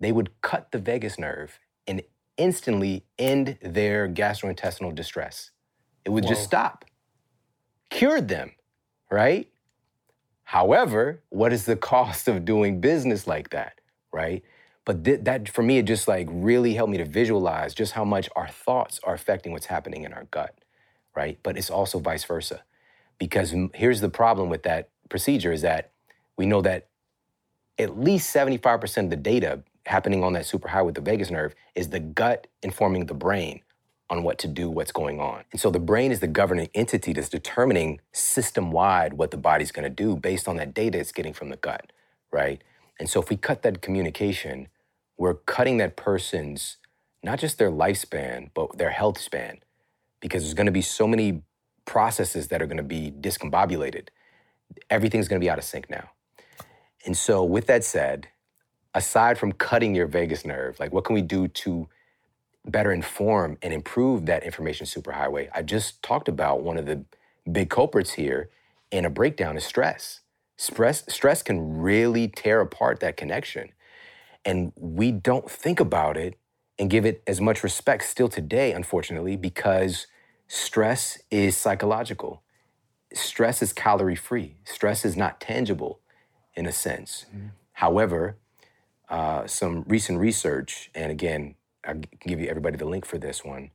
[0.00, 2.02] they would cut the vagus nerve and
[2.36, 5.50] instantly end their gastrointestinal distress.
[6.04, 6.84] It would just stop.
[7.90, 8.52] Cured them,
[9.10, 9.48] right?
[10.44, 13.80] However, what is the cost of doing business like that,
[14.12, 14.42] right?
[14.84, 18.04] But th- that, for me, it just like really helped me to visualize just how
[18.04, 20.58] much our thoughts are affecting what's happening in our gut,
[21.16, 21.38] right?
[21.42, 22.64] But it's also vice versa.
[23.18, 25.92] Because here's the problem with that procedure is that
[26.36, 26.88] we know that
[27.78, 31.54] at least 75% of the data happening on that super high with the vagus nerve
[31.74, 33.60] is the gut informing the brain
[34.10, 35.44] on what to do, what's going on.
[35.52, 39.72] And so the brain is the governing entity that's determining system wide what the body's
[39.72, 41.92] gonna do based on that data it's getting from the gut,
[42.32, 42.62] right?
[43.00, 44.68] And so if we cut that communication,
[45.18, 46.76] we're cutting that person's
[47.22, 49.58] not just their lifespan, but their health span,
[50.20, 51.42] because there's gonna be so many
[51.86, 54.08] processes that are gonna be discombobulated.
[54.90, 56.10] Everything's gonna be out of sync now.
[57.06, 58.28] And so, with that said,
[58.94, 61.88] aside from cutting your vagus nerve, like what can we do to
[62.66, 65.48] better inform and improve that information superhighway?
[65.54, 67.04] I just talked about one of the
[67.50, 68.50] big culprits here
[68.90, 70.20] in a breakdown is stress.
[70.58, 73.70] Stress, stress can really tear apart that connection.
[74.44, 76.38] And we don't think about it
[76.78, 80.06] and give it as much respect still today, unfortunately, because
[80.48, 82.42] stress is psychological.
[83.14, 84.56] stress is calorie free.
[84.64, 86.00] Stress is not tangible
[86.56, 87.26] in a sense.
[87.72, 88.36] However,
[89.08, 93.44] uh, some recent research, and again, I can give you everybody the link for this
[93.44, 93.70] one,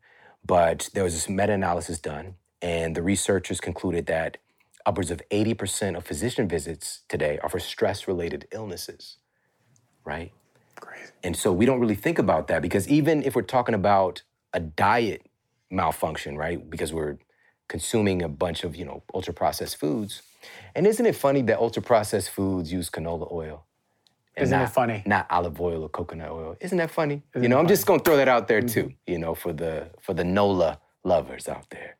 [0.46, 4.38] but there was this meta analysis done, and the researchers concluded that
[4.86, 9.18] upwards of 80% of physician visits today are for stress related illnesses,
[10.04, 10.32] right?
[10.80, 11.12] Crazy.
[11.24, 14.24] And so we don't really think about that because even if we're talking about
[14.54, 15.24] a diet
[15.70, 16.70] malfunction, right?
[16.70, 17.18] Because we're
[17.68, 20.22] consuming a bunch of, you know, ultra processed foods.
[20.76, 23.66] And isn't it funny that ultra processed foods use canola oil?
[24.38, 25.04] Isn't it not- funny?
[25.06, 26.56] Not olive oil or coconut oil.
[26.62, 27.24] Isn't that funny?
[27.34, 28.68] Isn't you know, I'm just gonna throw that out there Mm-hmm.
[28.90, 31.98] too, you know, for the for the NOLA lovers out there.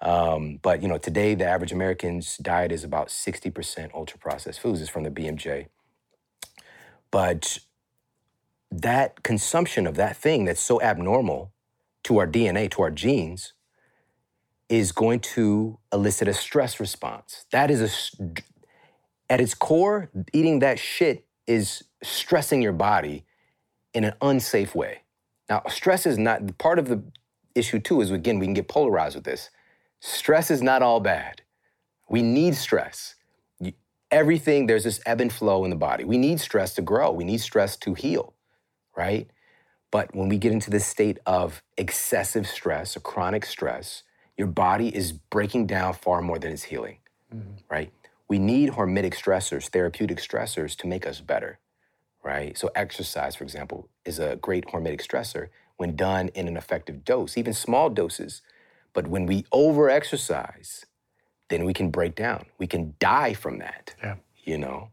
[0.00, 4.82] Um, but you know, today the average American's diet is about 60% ultra processed foods.
[4.82, 5.68] It's from the BMJ.
[7.10, 7.58] But
[8.70, 11.52] that consumption of that thing that's so abnormal
[12.02, 13.52] to our DNA, to our genes,
[14.68, 17.46] is going to elicit a stress response.
[17.52, 18.24] That is a,
[19.28, 23.24] at its core, eating that shit is stressing your body
[23.92, 25.02] in an unsafe way.
[25.48, 27.02] Now, stress is not part of the
[27.54, 29.50] issue, too, is again, we can get polarized with this.
[30.00, 31.42] Stress is not all bad.
[32.08, 33.14] We need stress.
[34.10, 36.04] Everything, there's this ebb and flow in the body.
[36.04, 38.34] We need stress to grow, we need stress to heal,
[38.96, 39.30] right?
[39.90, 44.03] But when we get into this state of excessive stress or chronic stress,
[44.36, 46.98] your body is breaking down far more than it's healing,
[47.34, 47.52] mm-hmm.
[47.68, 47.92] right?
[48.28, 51.58] We need hormetic stressors, therapeutic stressors to make us better,
[52.22, 52.56] right?
[52.56, 57.36] So, exercise, for example, is a great hormetic stressor when done in an effective dose,
[57.36, 58.42] even small doses.
[58.92, 60.86] But when we over exercise,
[61.48, 62.46] then we can break down.
[62.58, 64.16] We can die from that Yeah.
[64.44, 64.90] you know?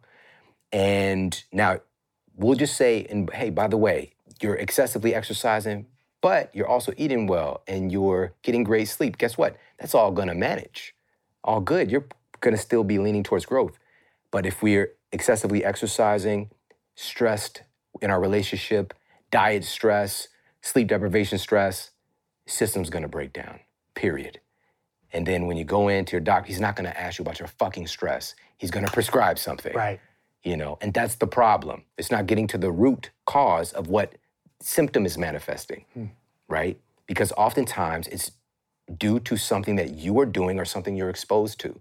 [0.71, 1.79] And now
[2.35, 5.85] we'll just say, and hey, by the way, you're excessively exercising,
[6.21, 9.17] but you're also eating well and you're getting great sleep.
[9.17, 9.57] Guess what?
[9.79, 10.95] That's all gonna manage.
[11.43, 11.89] All good.
[11.91, 12.05] You're
[12.39, 13.77] gonna still be leaning towards growth.
[14.29, 16.51] But if we're excessively exercising,
[16.95, 17.63] stressed
[18.01, 18.93] in our relationship,
[19.31, 20.27] diet stress,
[20.61, 21.91] sleep deprivation stress,
[22.45, 23.59] system's gonna break down,
[23.95, 24.39] period.
[25.13, 27.47] And then when you go into your doctor, he's not gonna ask you about your
[27.47, 28.35] fucking stress.
[28.57, 29.99] He's gonna prescribe something Right.
[30.43, 34.13] you know and that's the problem it's not getting to the root cause of what
[34.61, 36.05] symptom is manifesting hmm.
[36.47, 36.79] right?
[37.07, 38.31] Because oftentimes it's
[38.97, 41.79] due to something that you are doing or something you're exposed to.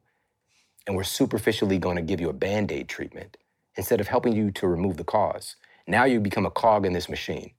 [0.86, 3.36] And we're superficially going to give you a band-aid treatment
[3.76, 5.56] instead of helping you to remove the cause.
[5.86, 7.52] Now you become a cog in this machine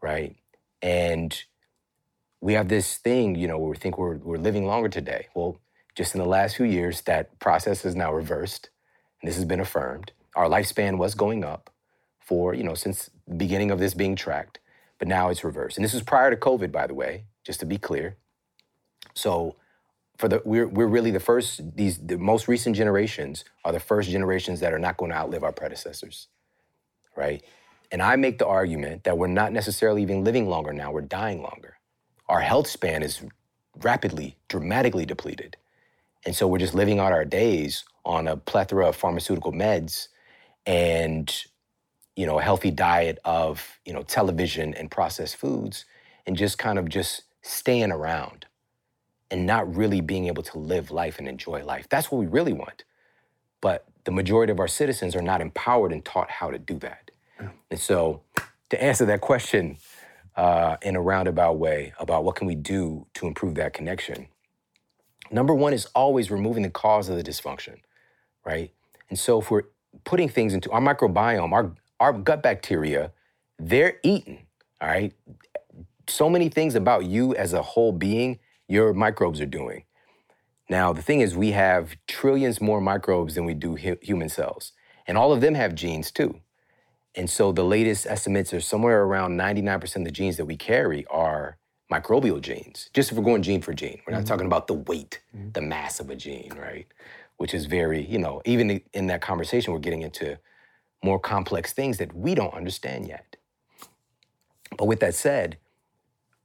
[0.00, 0.36] right?
[0.82, 1.36] And
[2.40, 5.26] we have this thing you know where we think we're, we're living longer today.
[5.34, 5.58] Well
[5.94, 8.70] just in the last few years that process is now reversed.
[9.20, 10.12] And this has been affirmed.
[10.36, 11.70] Our lifespan was going up
[12.28, 14.60] for, you know, since the beginning of this being tracked,
[14.98, 15.78] but now it's reversed.
[15.78, 18.18] And this is prior to COVID, by the way, just to be clear.
[19.14, 19.56] So
[20.18, 24.10] for the we're we're really the first, these the most recent generations are the first
[24.10, 26.28] generations that are not going to outlive our predecessors.
[27.16, 27.42] Right?
[27.90, 31.40] And I make the argument that we're not necessarily even living longer now, we're dying
[31.40, 31.78] longer.
[32.28, 33.22] Our health span is
[33.80, 35.56] rapidly, dramatically depleted.
[36.26, 40.08] And so we're just living out our days on a plethora of pharmaceutical meds
[40.66, 41.34] and
[42.18, 45.84] you know a healthy diet of you know television and processed foods
[46.26, 48.46] and just kind of just staying around
[49.30, 51.86] and not really being able to live life and enjoy life.
[51.88, 52.84] That's what we really want.
[53.60, 57.10] But the majority of our citizens are not empowered and taught how to do that.
[57.70, 58.22] And so
[58.70, 59.78] to answer that question
[60.36, 64.28] uh, in a roundabout way about what can we do to improve that connection,
[65.30, 67.80] Number one is always removing the cause of the dysfunction,
[68.44, 68.72] right?
[69.10, 69.64] And so if we're
[70.04, 73.12] putting things into our microbiome, our, our gut bacteria,
[73.58, 74.46] they're eating,
[74.80, 75.12] all right?
[76.08, 78.38] So many things about you as a whole being,
[78.68, 79.84] your microbes are doing.
[80.70, 84.72] Now, the thing is, we have trillions more microbes than we do hu- human cells,
[85.06, 86.40] and all of them have genes too.
[87.14, 91.06] And so the latest estimates are somewhere around 99% of the genes that we carry
[91.06, 91.56] are
[91.90, 92.90] microbial genes.
[92.92, 94.28] Just if we're going gene for gene, we're not mm-hmm.
[94.28, 95.50] talking about the weight, mm-hmm.
[95.52, 96.86] the mass of a gene, right?
[97.38, 100.38] Which is very, you know, even in that conversation, we're getting into
[101.02, 103.36] more complex things that we don't understand yet.
[104.76, 105.58] But with that said,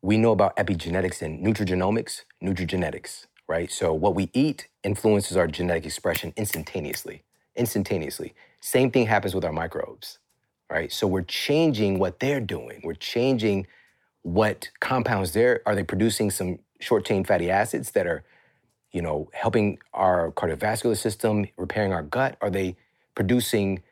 [0.01, 3.71] we know about epigenetics and nutrigenomics, nutrigenetics, right?
[3.71, 7.23] So what we eat influences our genetic expression instantaneously.
[7.55, 8.33] Instantaneously.
[8.59, 10.19] Same thing happens with our microbes,
[10.69, 10.91] right?
[10.91, 12.81] So we're changing what they're doing.
[12.83, 13.67] We're changing
[14.23, 18.23] what compounds they're are they producing some short chain fatty acids that are,
[18.91, 22.37] you know, helping our cardiovascular system, repairing our gut?
[22.41, 22.75] Are they
[23.15, 23.83] producing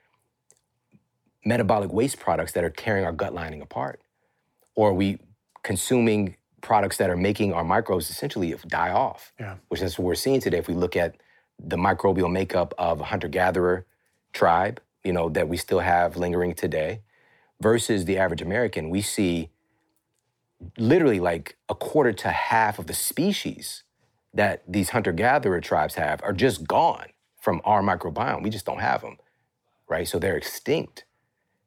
[1.43, 4.01] metabolic waste products that are tearing our gut lining apart?
[4.75, 5.19] Or are we
[5.63, 9.33] consuming products that are making our microbes essentially die off.
[9.39, 9.57] Yeah.
[9.69, 10.57] Which is what we're seeing today.
[10.57, 11.15] If we look at
[11.59, 13.85] the microbial makeup of a hunter-gatherer
[14.33, 17.01] tribe, you know, that we still have lingering today,
[17.61, 19.49] versus the average American, we see
[20.77, 23.83] literally like a quarter to half of the species
[24.33, 27.07] that these hunter-gatherer tribes have are just gone
[27.39, 28.43] from our microbiome.
[28.43, 29.17] We just don't have them,
[29.89, 30.07] right?
[30.07, 31.05] So they're extinct.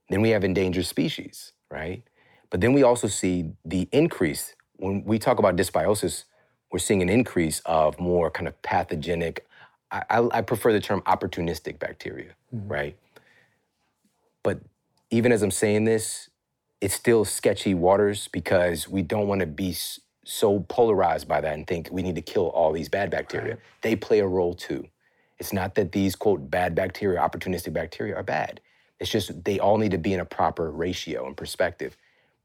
[0.09, 2.03] Then we have endangered species, right?
[2.51, 4.55] But then we also see the increase.
[4.77, 6.25] When we talk about dysbiosis,
[6.71, 9.47] we're seeing an increase of more kind of pathogenic,
[9.91, 12.69] I, I, I prefer the term opportunistic bacteria, mm-hmm.
[12.69, 12.97] right?
[14.43, 14.61] But
[15.11, 16.29] even as I'm saying this,
[16.81, 19.75] it's still sketchy waters because we don't want to be
[20.25, 23.59] so polarized by that and think we need to kill all these bad bacteria.
[23.83, 24.89] They play a role too.
[25.39, 28.61] It's not that these quote bad bacteria, opportunistic bacteria are bad.
[29.01, 31.97] It's just they all need to be in a proper ratio and perspective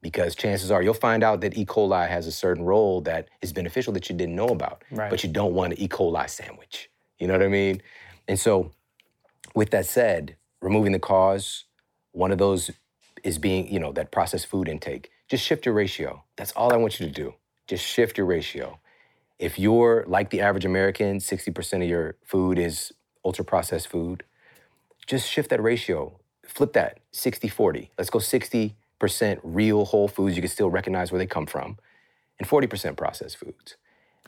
[0.01, 1.65] because chances are you'll find out that E.
[1.65, 5.09] coli has a certain role that is beneficial that you didn't know about, Right.
[5.09, 5.87] but you don't want an E.
[5.87, 6.89] coli sandwich.
[7.19, 7.81] You know what I mean?
[8.27, 8.71] And so,
[9.55, 11.65] with that said, removing the cause,
[12.13, 12.71] one of those
[13.23, 15.11] is being, you know, that processed food intake.
[15.27, 16.23] Just shift your ratio.
[16.37, 17.33] That's all I want you to do.
[17.67, 18.79] Just shift your ratio.
[19.37, 22.93] If you're like the average American, 60% of your food is
[23.25, 24.23] ultra processed food,
[25.05, 26.17] just shift that ratio.
[26.49, 27.91] Flip that 60 40.
[27.97, 28.73] Let's go 60%
[29.43, 31.77] real whole foods you can still recognize where they come from,
[32.39, 33.75] and 40% processed foods.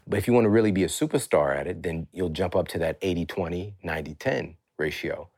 [0.07, 2.67] But if you want to really be a superstar at it, then you'll jump up
[2.69, 5.29] to that 80 20, 90 10 ratio.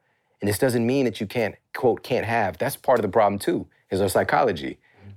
[0.41, 2.57] And this doesn't mean that you can't, quote, can't have.
[2.57, 4.77] That's part of the problem too, is our psychology.
[4.99, 5.11] Mm-hmm.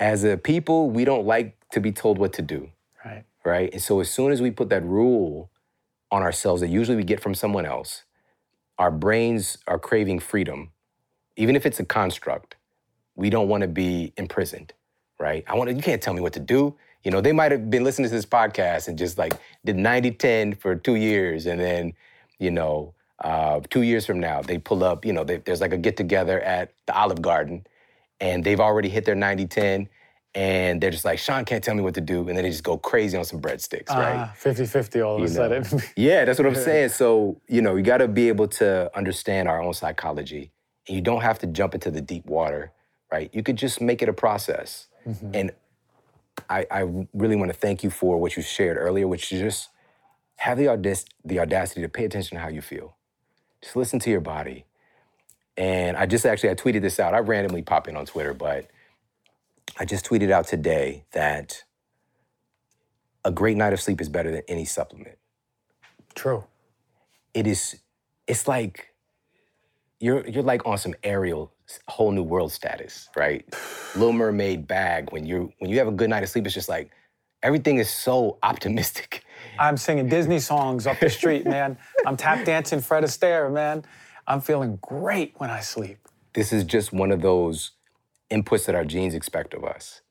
[0.00, 2.70] As a people, we don't like to be told what to do
[3.04, 3.24] Right.
[3.44, 3.72] right?
[3.72, 5.50] And so as soon as we put that rule
[6.10, 8.04] on ourselves that usually we get from someone else,
[8.78, 10.70] our brains are craving freedom,
[11.36, 12.56] even if it's a construct.
[13.16, 14.72] We don't want to be imprisoned,
[15.18, 15.44] right?
[15.48, 16.76] I want to, you can't tell me what to do.
[17.02, 20.12] You know, they might have been listening to this podcast and just like did 90
[20.12, 21.46] 10 for two years.
[21.46, 21.94] And then,
[22.38, 25.72] you know, uh, two years from now, they pull up, you know, they, there's like
[25.72, 27.66] a get together at the Olive Garden
[28.20, 29.88] and they've already hit their 90 10
[30.34, 32.20] and they're just like, Shawn can't tell me what to do.
[32.28, 34.16] And then they just go crazy on some breadsticks, right?
[34.16, 35.62] Ah, 50-50 all of a You know.
[35.64, 35.82] sudden.
[35.96, 36.90] Yeah, that's what I'm saying.
[36.90, 40.52] So, you know, you got to be able to understand our own psychology.
[40.86, 42.72] And you don't have to jump into the deep water,
[43.10, 43.30] right?
[43.32, 44.86] You could just make it a process.
[45.34, 45.50] And
[46.50, 46.80] I, I
[47.14, 49.70] really want to thank you for what you shared earlier, which is just
[50.36, 52.96] have the, audac- the audacity to pay attention to how you feel.
[53.62, 54.66] Just listen to your body.
[55.56, 57.14] And I just actually, I tweeted this out.
[57.14, 58.70] I randomly pop in on Twitter, but
[59.76, 61.64] I just tweeted out today that
[63.24, 65.18] a great night of sleep is better than any supplement
[66.14, 66.44] True.
[67.34, 67.80] it is
[68.26, 68.88] it's like
[70.00, 71.52] you're you're like on some Ariel
[71.88, 73.44] whole new world status right
[73.94, 76.68] little mermaid bag when you when you have a good night of sleep it's just
[76.68, 76.90] like
[77.42, 79.24] everything is so optimistic
[79.58, 81.78] I'm singing Disney songs up the street, man.
[82.06, 83.84] I'm tap dancing Fred Astaire, man.
[84.26, 85.98] I'm feeling great when I sleep.
[86.34, 87.72] this is just one of those
[88.30, 90.02] inputs that our genes expect of us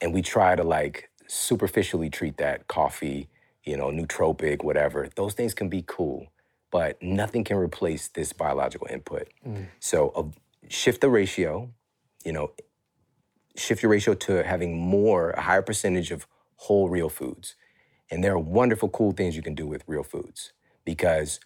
[0.00, 3.28] and we try to like superficially treat that coffee
[3.64, 6.28] you know nootropic whatever those things can be cool
[6.70, 9.26] but nothing can replace this biological input.
[9.80, 10.24] So uh,
[10.68, 11.70] shift the ratio
[12.24, 12.52] you know
[13.56, 17.56] shift your ratio to having more a higher percentage of whole real foods
[18.10, 20.52] and there are wonderful cool things you can do with real foods
[20.84, 21.40] because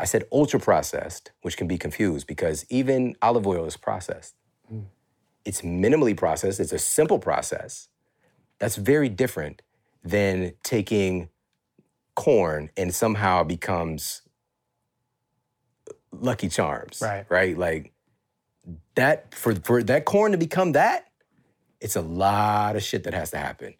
[0.00, 4.34] I said ultra processed, which can be confused because even olive oil is processed.
[5.44, 7.88] It's minimally processed, it's a simple process.
[8.58, 9.62] That's very different
[10.04, 11.28] than taking
[12.14, 14.22] corn and somehow becomes
[16.12, 17.00] Lucky Charms.
[17.02, 17.24] Right.
[17.28, 17.56] Right?
[17.56, 17.92] Like
[18.94, 21.08] that for for that corn to become that,
[21.80, 23.74] it's a lot of shit that has to happen.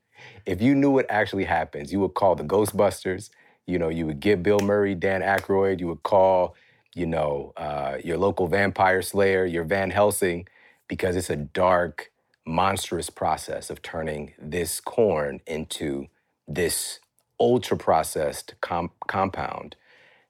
[0.47, 3.31] If you knew what actually happens, you would call the Ghostbusters.
[3.67, 5.81] You know, you would get Bill Murray, Dan Aykroyd.
[5.81, 6.57] You would call,
[6.95, 10.49] you know, uh, your local vampire slayer, your Van Helsing,
[10.91, 12.11] because it's a dark,
[12.45, 16.09] monstrous process of turning this corn into
[16.49, 16.99] this
[17.39, 19.77] ultra processed com- compound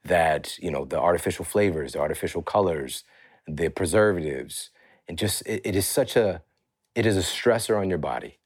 [0.05, 3.05] that you know the artificial flavors the artificial colors
[3.49, 4.71] the preservatives
[5.09, 6.43] and just it, it is such a
[6.95, 8.39] it is a stressor on your body.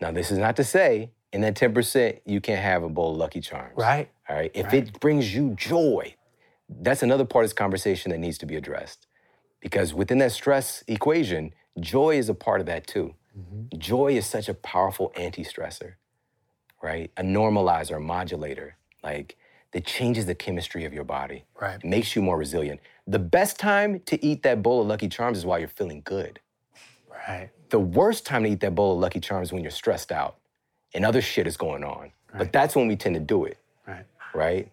[0.00, 3.18] Now this is not to say in that 10% you can't have a bowl of
[3.18, 4.10] lucky charms Right.
[4.28, 4.50] all right?
[4.54, 6.16] If it brings you joy
[6.68, 9.06] that's another part of this conversation that needs to be addressed
[9.62, 13.78] because within that stress equation joy is a part of that too mm-hmm.
[13.78, 15.94] joy is such a powerful anti-stressor
[16.82, 19.36] right a normalizer a modulator like
[19.72, 21.76] that changes the chemistry of your body Right.
[21.82, 25.38] it makes you more resilient the best time to eat that bowl of lucky charms
[25.38, 26.40] is while you're feeling good
[27.28, 27.50] Right.
[27.70, 30.36] the worst time to eat that bowl of lucky charms is when you're stressed out
[30.94, 32.00] and other shit is going on.
[32.32, 32.38] Right.
[32.38, 33.56] But that's when we tend to do it,
[33.86, 34.04] Right.
[34.34, 34.70] right?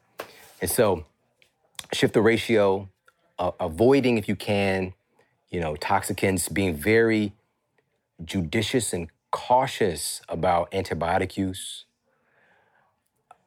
[0.62, 1.06] And so
[1.94, 2.90] shift the ratio,
[3.40, 4.94] uh, avoiding if you can,
[5.50, 7.34] you know, toxicants, being very
[8.24, 11.86] judicious and cautious about antibiotic use.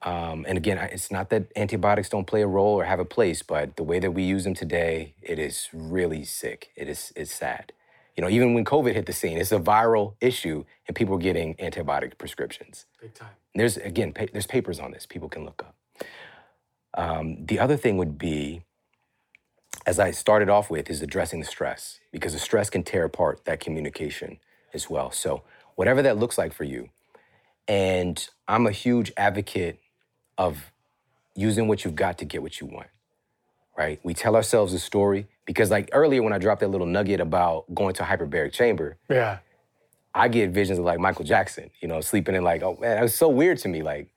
[0.01, 3.43] Um, and again, it's not that antibiotics don't play a role or have a place,
[3.43, 6.73] but the way that we use them today, it is really sick.
[6.75, 7.73] It is it's sad.
[8.17, 11.19] You know, even when COVID hit the scene, it's a viral issue, and people are
[11.19, 12.87] getting antibiotic prescriptions.
[13.01, 13.31] Big time.
[13.55, 15.07] There's again, pa- there's papers on this.
[15.07, 15.77] People can look up.
[16.95, 18.65] Um, the other thing would be,
[19.87, 23.45] as I started off with, is addressing the stress because the stress can tear apart
[23.45, 24.39] that communication
[24.75, 25.11] as well.
[25.11, 25.43] So
[25.75, 26.91] whatever that looks like for you,
[27.69, 29.79] and I'm a huge advocate
[30.39, 30.73] of
[31.35, 32.89] using what you've got to get what you want.
[33.77, 34.01] Right?
[34.03, 37.75] We tell ourselves a story because, like earlier, when I dropped that little nugget about
[37.75, 39.39] going to a hyperbaric chamber, Yeah.
[40.15, 43.03] I get visions of like Michael Jackson, you know, sleeping in like, oh man, that
[43.03, 43.83] was so weird to me.
[43.83, 44.11] Like,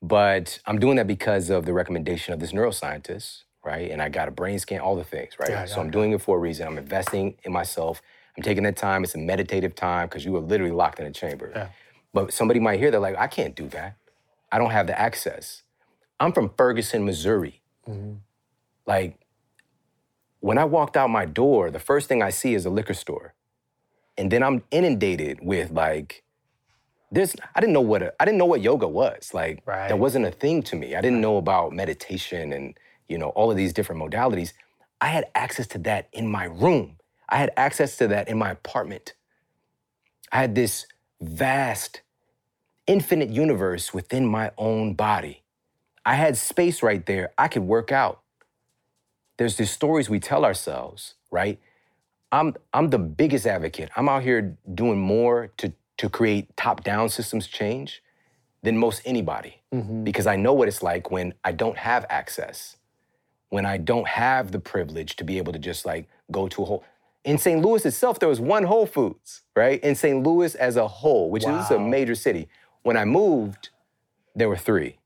[0.00, 3.90] but I'm doing that because of the recommendation of this neuroscientist, right?
[3.90, 5.50] And I got a brain scan, all the things, right?
[5.50, 6.66] Yeah, so I'm doing it for a reason.
[6.66, 8.02] I'm investing in myself.
[8.36, 9.04] I'm taking that time.
[9.04, 11.52] It's a meditative time because you were literally locked in a chamber.
[11.54, 11.68] Yeah.
[12.14, 13.96] But somebody might hear that, like, I can't do that.
[14.50, 15.62] I don't have the access.
[16.20, 17.62] I'm from Ferguson, Missouri.
[17.88, 18.14] Mm-hmm.
[18.86, 19.18] Like,
[20.40, 23.34] when I walked out my door, the first thing I see is a liquor store
[24.18, 26.22] and then I'm inundated with like
[27.10, 27.34] this.
[27.54, 29.32] I didn't know what a, I didn't know what yoga was.
[29.32, 29.88] Like Right.
[29.88, 30.94] that wasn't a thing to me.
[30.94, 32.76] I didn't know about meditation and
[33.12, 34.52] you know all of these different modalities.
[35.00, 36.96] I had access to that in my room.
[37.28, 39.14] I had access to that in my apartment.
[40.32, 40.86] I had this
[41.20, 42.00] vast,
[42.86, 45.42] infinite universe within my own body.
[46.04, 47.32] I had space right there.
[47.36, 48.22] I could work out.
[49.36, 51.60] There's these stories we tell ourselves, right?
[52.32, 53.90] I'm I'm the biggest advocate.
[53.94, 58.02] I'm out here doing more to to create top-down systems change
[58.62, 60.04] than most anybody mm-hmm.
[60.04, 62.76] because I know what it's like when I don't have access,
[63.52, 66.64] when I don't have the privilege to be able to just like go to a
[66.64, 66.84] whole.
[67.22, 67.60] In St.
[67.60, 69.78] Louis itself, there was one Whole Foods, right?
[69.84, 70.22] In St.
[70.26, 72.48] Louis as a whole, which is a major city.
[72.82, 73.68] When I moved,
[74.34, 74.96] there were three,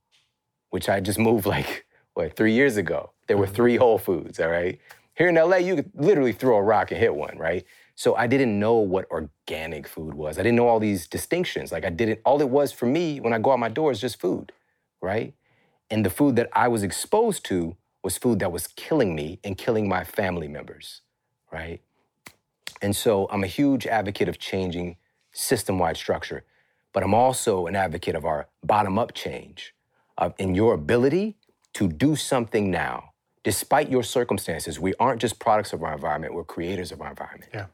[0.70, 3.10] which I just moved like what three years ago.
[3.26, 3.54] There were mm-hmm.
[3.56, 4.38] three Whole Foods.
[4.38, 4.78] All right.
[5.14, 7.64] Here in LA, you could literally throw a rock and hit one, right?
[7.96, 10.38] So I didn't know what organic food was.
[10.38, 11.72] I didn't know all these distinctions.
[11.72, 12.20] Like I didn't.
[12.24, 14.52] All it was for me when I go out my door is just food,
[15.02, 15.34] right?
[15.90, 17.76] And the food that I was exposed to
[18.06, 21.02] was food that was killing me and killing my family members,
[21.50, 21.80] right?
[22.80, 24.96] And so I'm a huge advocate of changing
[25.32, 26.44] system wide structure,
[26.92, 29.74] but I'm also an advocate of our bottom up change
[30.18, 31.36] uh, in your ability
[31.74, 33.10] to do something now.
[33.42, 37.50] Despite your circumstances, we aren't just products of our environment, we're creators of our environment.
[37.52, 37.66] Yeah.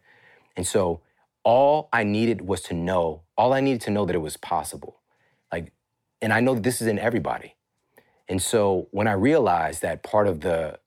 [0.57, 1.03] And so
[1.45, 5.03] all I needed was to know, all I needed to know that it was possible.
[5.53, 5.73] Like,
[6.23, 7.55] and I know this is in everybody.
[8.33, 10.79] And so when I realized that part of the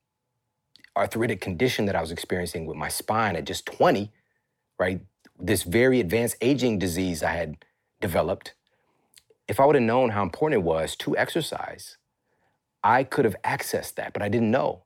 [0.97, 4.11] arthritic condition that I was experiencing with my spine at just 20,
[4.79, 5.01] right?
[5.39, 7.57] This very advanced aging disease I had
[8.01, 8.55] developed.
[9.47, 11.97] If I would have known how important it was to exercise,
[12.83, 14.81] I could have accessed that, but I didn't know.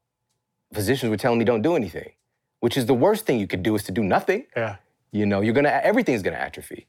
[0.74, 2.12] Physicians were telling me don't do anything,
[2.60, 4.48] which is the worst thing you could do is to do nothing.
[4.54, 4.76] Yeah.
[5.14, 6.88] You know, you're gonna everything's gonna atrophy.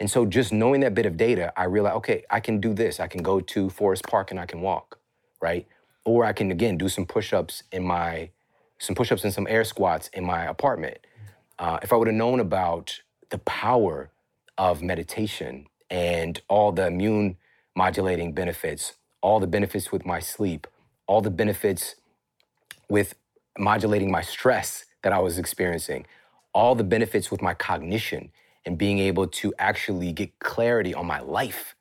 [0.00, 3.00] And so just knowing that bit of data, I realized, okay, I can do this.
[3.00, 4.98] I can go to Forest Park and I can walk,
[5.40, 5.66] right?
[6.04, 8.30] Or I can again do some push-ups in my
[8.78, 10.98] some push-ups and some air squats in my apartment.
[11.58, 14.10] Uh, if I would have known about the power
[14.56, 17.36] of meditation and all the immune
[17.76, 20.66] modulating benefits, all the benefits with my sleep,
[21.06, 21.96] all the benefits
[22.88, 23.14] with
[23.58, 26.06] modulating my stress that I was experiencing,
[26.54, 28.30] all the benefits with my cognition
[28.64, 31.74] and being able to actually get clarity on my life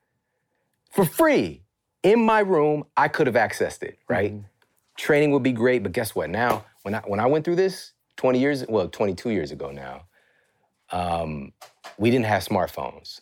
[0.92, 1.62] for free
[2.04, 4.32] in my room, I could have accessed it, right?
[4.32, 4.46] Mm-hmm.
[4.98, 6.30] Training would be great, but guess what?
[6.30, 10.04] Now, when I when I went through this 20 years, well, 22 years ago now,
[10.92, 11.54] um,
[11.98, 13.22] we didn't have smartphones.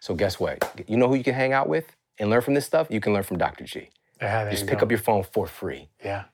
[0.00, 0.84] So guess what?
[0.86, 2.88] You know who you can hang out with and learn from this stuff?
[2.90, 3.64] You can learn from Dr.
[3.64, 3.90] G.
[4.20, 4.84] Ah, there Just pick go.
[4.84, 5.88] up your phone for free.
[6.04, 6.24] Yeah.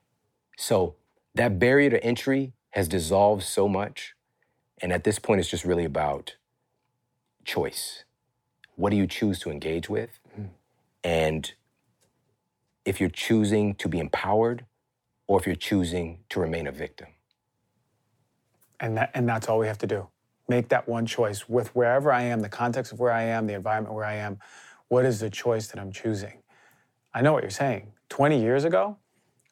[0.56, 0.96] So
[1.34, 4.14] that barrier to entry has dissolved so much.
[4.80, 6.36] And at this point, it's just really about
[7.44, 8.04] choice.
[8.76, 10.18] What do you choose to engage with?
[10.38, 10.48] Mm.
[11.04, 11.52] And
[12.84, 14.64] if you're choosing to be empowered
[15.26, 17.08] or if you're choosing to remain a victim.
[18.80, 20.08] And that and that's all we have to do.
[20.48, 23.54] Make that one choice with wherever I am, the context of where I am, the
[23.54, 24.38] environment where I am.
[24.88, 26.42] What is the choice that I'm choosing?
[27.14, 27.92] I know what you're saying.
[28.08, 28.98] 20 years ago,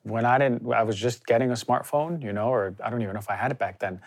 [0.02, 3.14] when I didn't I was just getting a smartphone, you know, or I don't even
[3.14, 4.00] know if I had it back then.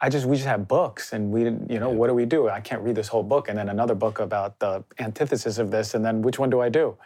[0.00, 2.48] I just we just had books and we didn't, you know, what do we do?
[2.48, 5.92] I can't read this whole book and then another book about the antithesis of this
[5.92, 6.96] and then which one do I do?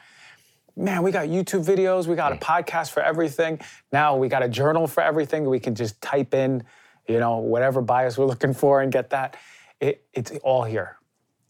[0.77, 3.61] Man, we got YouTube videos, we got a podcast for everything.
[3.93, 5.45] Now we got a journal for everything.
[5.45, 6.65] We can just type in,
[7.07, 9.37] you know, whatever bias we're looking for and get that.
[9.79, 10.97] It, it's all here.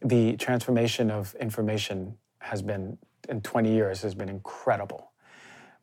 [0.02, 2.98] The transformation of information has been
[3.30, 5.12] in 20 years has been incredible.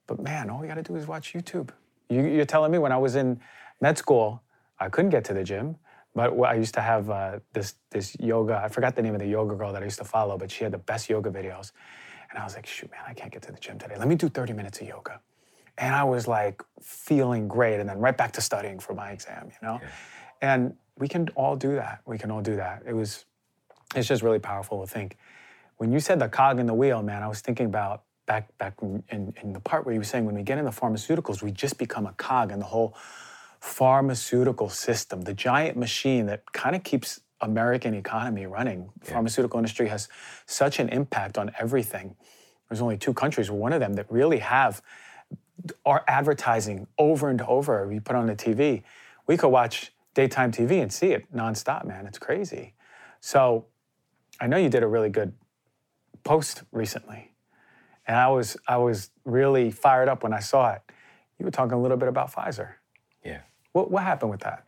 [0.06, 1.70] But man, all we got to do is watch YouTube.
[2.10, 3.40] You, you're telling me when I was in
[3.82, 4.44] med school,
[4.80, 5.78] I couldn't get to the gym,
[6.14, 8.62] but I used to have uh, this this yoga.
[8.64, 10.64] I forgot the name of the yoga girl that I used to follow, but she
[10.64, 11.72] had the best yoga videos.
[12.32, 13.96] And I was like, shoot, man, I can't get to the gym today.
[13.98, 15.20] Let me do 30 minutes of yoga.
[15.78, 19.50] And I was like feeling great, and then right back to studying for my exam,
[19.50, 19.80] you know.
[19.82, 19.90] Yeah.
[20.42, 22.02] And we can all do that.
[22.06, 22.84] We can all do that.
[22.86, 23.26] It was,
[23.96, 25.18] it's just really powerful to think.
[25.78, 28.76] When you said the cog in the wheel, man, I was thinking about back back
[28.82, 31.52] in, in the part where you were saying when we get into the pharmaceuticals, we
[31.52, 32.96] just become a cog in the whole
[33.60, 38.90] pharmaceutical system, the giant machine that kind of keeps American economy running.
[39.04, 39.14] Yeah.
[39.14, 40.08] Pharmaceutical industry has
[40.46, 42.16] such an impact on everything.
[42.70, 44.82] There's only two countries, one of them that really have
[45.86, 47.88] our advertising over and over.
[47.88, 48.84] We put on the TV.
[49.28, 52.06] We could watch daytime TV and see it nonstop, man.
[52.06, 52.74] It's crazy.
[53.20, 53.66] So
[54.40, 55.34] I know you did a really good
[56.24, 57.32] post recently.
[58.08, 60.82] And I was I was really fired up when I saw it.
[61.38, 62.74] You were talking a little bit about Pfizer.
[63.24, 63.42] Yeah.
[63.74, 64.66] What, what happened with that?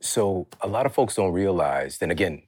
[0.00, 2.42] So a lot of folks don't realize, and again,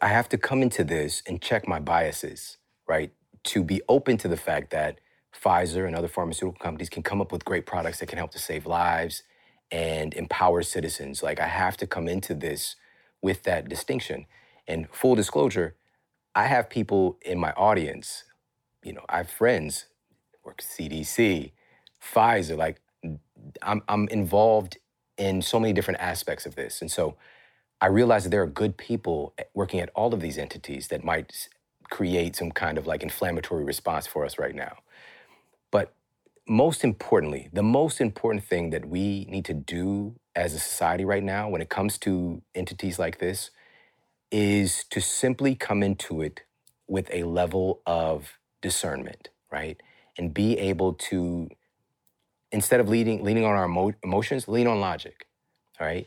[0.00, 2.58] I have to come into this and check my biases,
[2.88, 3.12] right?
[3.44, 5.00] To be open to the fact that
[5.34, 8.38] Pfizer and other pharmaceutical companies can come up with great products that can help to
[8.38, 9.24] save lives
[9.70, 11.22] and empower citizens.
[11.22, 12.76] Like I have to come into this
[13.22, 14.26] with that distinction.
[14.68, 15.74] And full disclosure,
[16.34, 18.24] I have people in my audience,
[18.84, 19.86] you know, I have friends
[20.44, 21.52] work CDC,
[22.02, 22.80] Pfizer, like
[23.62, 24.78] I'm, I'm involved
[25.16, 26.80] in so many different aspects of this.
[26.80, 27.16] And so
[27.80, 31.04] I realize that there are good people eh, working at all of these entities that
[31.04, 31.48] might
[31.90, 34.78] create some kind of like inflammatory response for us right now.
[35.70, 35.92] But
[36.48, 41.22] most importantly, the most important thing that we need to do as a society right
[41.22, 43.50] now when it comes to entities like this
[44.30, 46.42] is to simply come into it
[46.88, 49.80] with a level of discernment, right?
[50.18, 51.48] And be able to
[52.54, 55.26] instead of leading, leaning on our emo- emotions, lean on logic.
[55.80, 56.06] All right.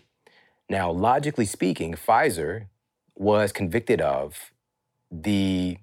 [0.69, 2.68] Now, logically speaking, Pfizer
[3.15, 4.52] was convicted of
[5.11, 5.78] the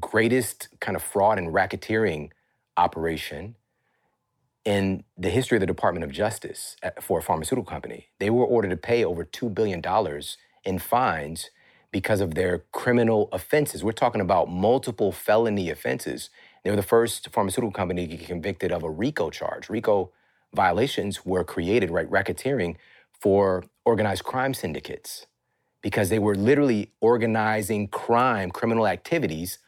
[0.00, 2.30] greatest kind of fraud and racketeering
[2.76, 3.54] operation
[4.64, 8.08] in the history of the Department of Justice uh, for a pharmaceutical company.
[8.18, 9.82] They were ordered to pay over $2 billion
[10.64, 11.50] in fines
[11.92, 13.84] because of their criminal offenses.
[13.84, 16.30] We're talking about multiple felony offenses
[16.64, 19.68] they were the first pharmaceutical company to get convicted of a RICO charge.
[19.68, 20.10] RICO
[20.54, 22.76] violations were created, right, racketeering
[23.12, 25.26] for organized crime syndicates
[25.82, 29.58] because they were literally organizing crime, criminal activities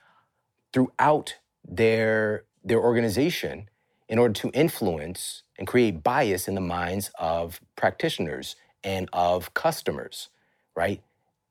[0.72, 1.36] throughout
[1.66, 3.68] their, their organization
[4.08, 10.28] in order to influence and create bias in the minds of practitioners and of customers,
[10.74, 11.02] right?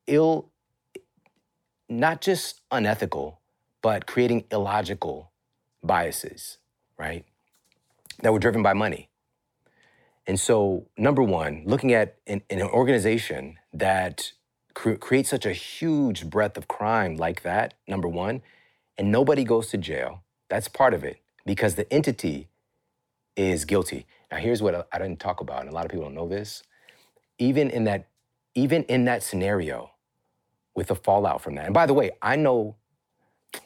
[0.07, 0.49] Ill,
[1.87, 3.39] not just unethical,
[3.81, 5.28] but creating illogical
[5.83, 6.57] biases,
[6.97, 7.25] right?
[8.21, 9.09] That were driven by money.
[10.27, 14.33] And so, number one, looking at an, an organization that
[14.73, 18.41] cre- creates such a huge breadth of crime like that, number one,
[18.97, 22.49] and nobody goes to jail, that's part of it because the entity
[23.35, 24.05] is guilty.
[24.31, 26.63] Now, here's what I didn't talk about, and a lot of people don't know this.
[27.39, 28.07] Even in that,
[28.53, 29.91] even in that scenario,
[30.75, 31.65] with the fallout from that.
[31.65, 32.77] And by the way, I know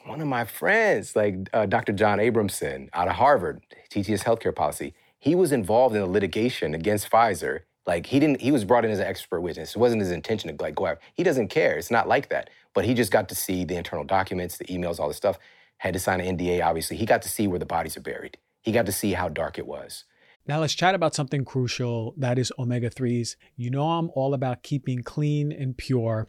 [0.04, 1.92] one of my friends, like uh, Dr.
[1.92, 4.94] John Abramson out of Harvard, teaches healthcare policy.
[5.18, 7.60] He was involved in a litigation against Pfizer.
[7.86, 9.70] Like he didn't, he was brought in as an expert witness.
[9.70, 10.98] It wasn't his intention to like go out.
[11.14, 11.76] He doesn't care.
[11.76, 12.50] It's not like that.
[12.74, 15.38] But he just got to see the internal documents, the emails, all this stuff.
[15.78, 16.64] Had to sign an NDA.
[16.64, 18.38] Obviously, he got to see where the bodies are buried.
[18.62, 20.04] He got to see how dark it was.
[20.46, 22.14] Now let's chat about something crucial.
[22.18, 23.36] That is omega threes.
[23.56, 26.28] You know I'm all about keeping clean and pure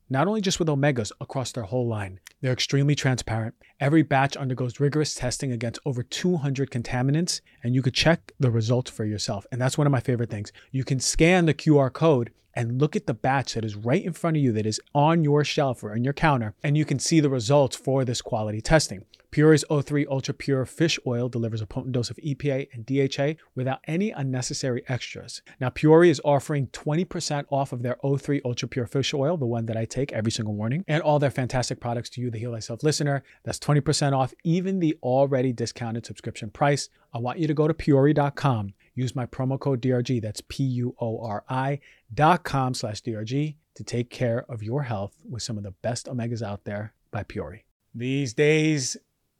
[0.11, 2.19] Not only just with omegas, across their whole line.
[2.41, 3.55] They're extremely transparent.
[3.79, 8.91] Every batch undergoes rigorous testing against over 200 contaminants, and you could check the results
[8.91, 9.45] for yourself.
[9.53, 10.51] And that's one of my favorite things.
[10.69, 14.11] You can scan the QR code and look at the batch that is right in
[14.11, 16.99] front of you that is on your shelf or on your counter, and you can
[16.99, 19.05] see the results for this quality testing.
[19.31, 23.79] Puori's O3 Ultra Pure Fish Oil delivers a potent dose of EPA and DHA without
[23.87, 25.41] any unnecessary extras.
[25.57, 29.67] Now, Puori is offering 20% off of their O3 Ultra Pure Fish Oil, the one
[29.67, 32.53] that I take every single morning, and all their fantastic products to you, the Heal
[32.53, 33.23] Thyself listener.
[33.43, 36.89] That's 20% off even the already discounted subscription price.
[37.13, 40.95] I want you to go to Puori.com, use my promo code DRG, that's P U
[40.99, 41.79] O R I
[42.13, 46.07] dot com slash DRG to take care of your health with some of the best
[46.07, 47.61] omegas out there by Puori.
[47.93, 48.97] These days,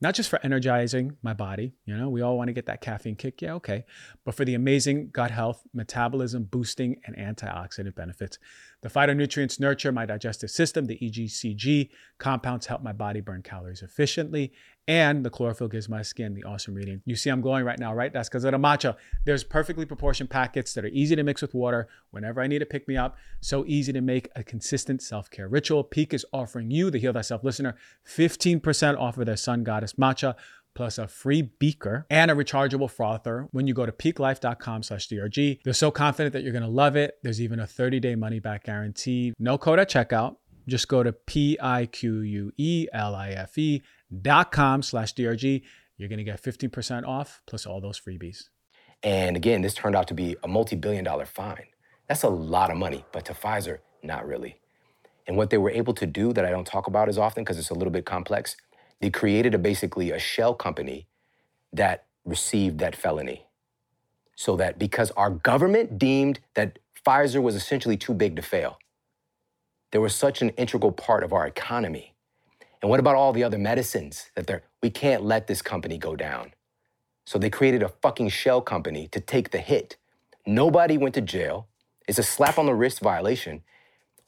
[0.00, 3.16] not just for energizing my body, you know, we all want to get that caffeine
[3.16, 3.84] kick, yeah, okay,
[4.24, 8.38] but for the amazing gut health, metabolism boosting, and antioxidant benefits.
[8.86, 11.88] The phytonutrients nurture my digestive system, the EGCG
[12.18, 14.52] compounds help my body burn calories efficiently,
[14.86, 17.02] and the chlorophyll gives my skin the awesome reading.
[17.04, 18.12] You see, I'm glowing right now, right?
[18.12, 18.94] That's because of the matcha.
[19.24, 22.64] There's perfectly proportioned packets that are easy to mix with water whenever I need to
[22.66, 23.16] pick me up.
[23.40, 25.82] So easy to make a consistent self care ritual.
[25.82, 27.74] Pique is offering you, the Heal Thyself listener,
[28.06, 30.36] 15% off of their Sun Goddess matcha
[30.76, 35.58] plus a free beaker and a rechargeable frother when you go to piquelife.com slash drg
[35.64, 39.32] they're so confident that you're going to love it there's even a 30-day money-back guarantee
[39.38, 40.36] no code at checkout
[40.68, 41.82] just go to p-i-q-u-e-l-i-f-e
[44.22, 45.62] dot com slash DRG.
[45.96, 48.48] You're going to get 15% off plus all those freebies.
[49.02, 51.66] And again, this turned out to be a multi billion dollar fine.
[52.08, 54.58] That's a lot of money, but to Pfizer, not really.
[55.26, 57.58] And what they were able to do that I don't talk about as often because
[57.58, 58.56] it's a little bit complex,
[59.00, 61.06] they created a, basically a shell company
[61.72, 63.46] that received that felony.
[64.36, 68.78] So that because our government deemed that Pfizer was essentially too big to fail,
[69.92, 72.14] they were such an integral part of our economy
[72.82, 76.14] and what about all the other medicines that they're, we can't let this company go
[76.14, 76.52] down.
[77.26, 79.96] So they created a fucking shell company to take the hit.
[80.46, 81.68] Nobody went to jail.
[82.06, 83.62] It's a slap on the wrist violation.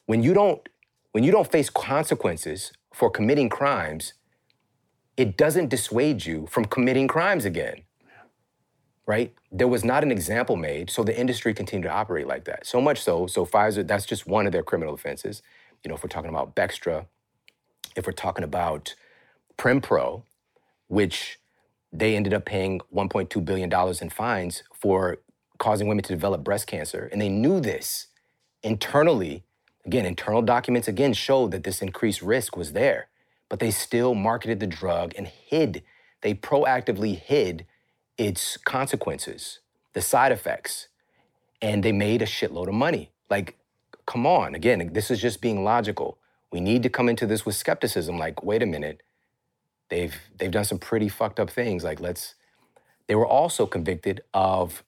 [0.07, 0.69] When you don't,
[1.13, 4.15] when you don't face consequences for committing crimes,
[5.19, 7.83] it doesn't dissuade you from committing crimes again.
[9.05, 9.35] Right?
[9.51, 12.67] There was not an example made, so the industry continued to operate like that.
[12.67, 15.43] So much so, so Pfizer, that's just one of their criminal offenses.
[15.83, 17.07] You know, if we're talking about Bextra,
[17.97, 18.95] if we're talking about
[19.57, 20.23] Prempro,
[20.87, 21.41] which
[21.93, 25.19] they ended up paying $1.2 billion in fines for
[25.59, 27.09] causing women to develop breast cancer.
[27.11, 28.09] And they knew this
[28.63, 29.43] internally.
[29.85, 33.09] Again, internal documents again showed that this increased risk was there,
[33.49, 35.83] but they still marketed the drug and hid,
[36.23, 37.67] they proactively hid
[38.19, 39.61] its consequences,
[39.95, 40.89] the side effects,
[41.63, 43.11] and they made a shitload of money.
[43.31, 43.59] Like,
[44.07, 46.19] come on, again, this is just being logical.
[46.53, 49.03] We need to come into this with skepticism like wait a minute
[49.91, 52.35] they've they've done some pretty fucked up things like let's
[53.07, 54.83] they were also convicted of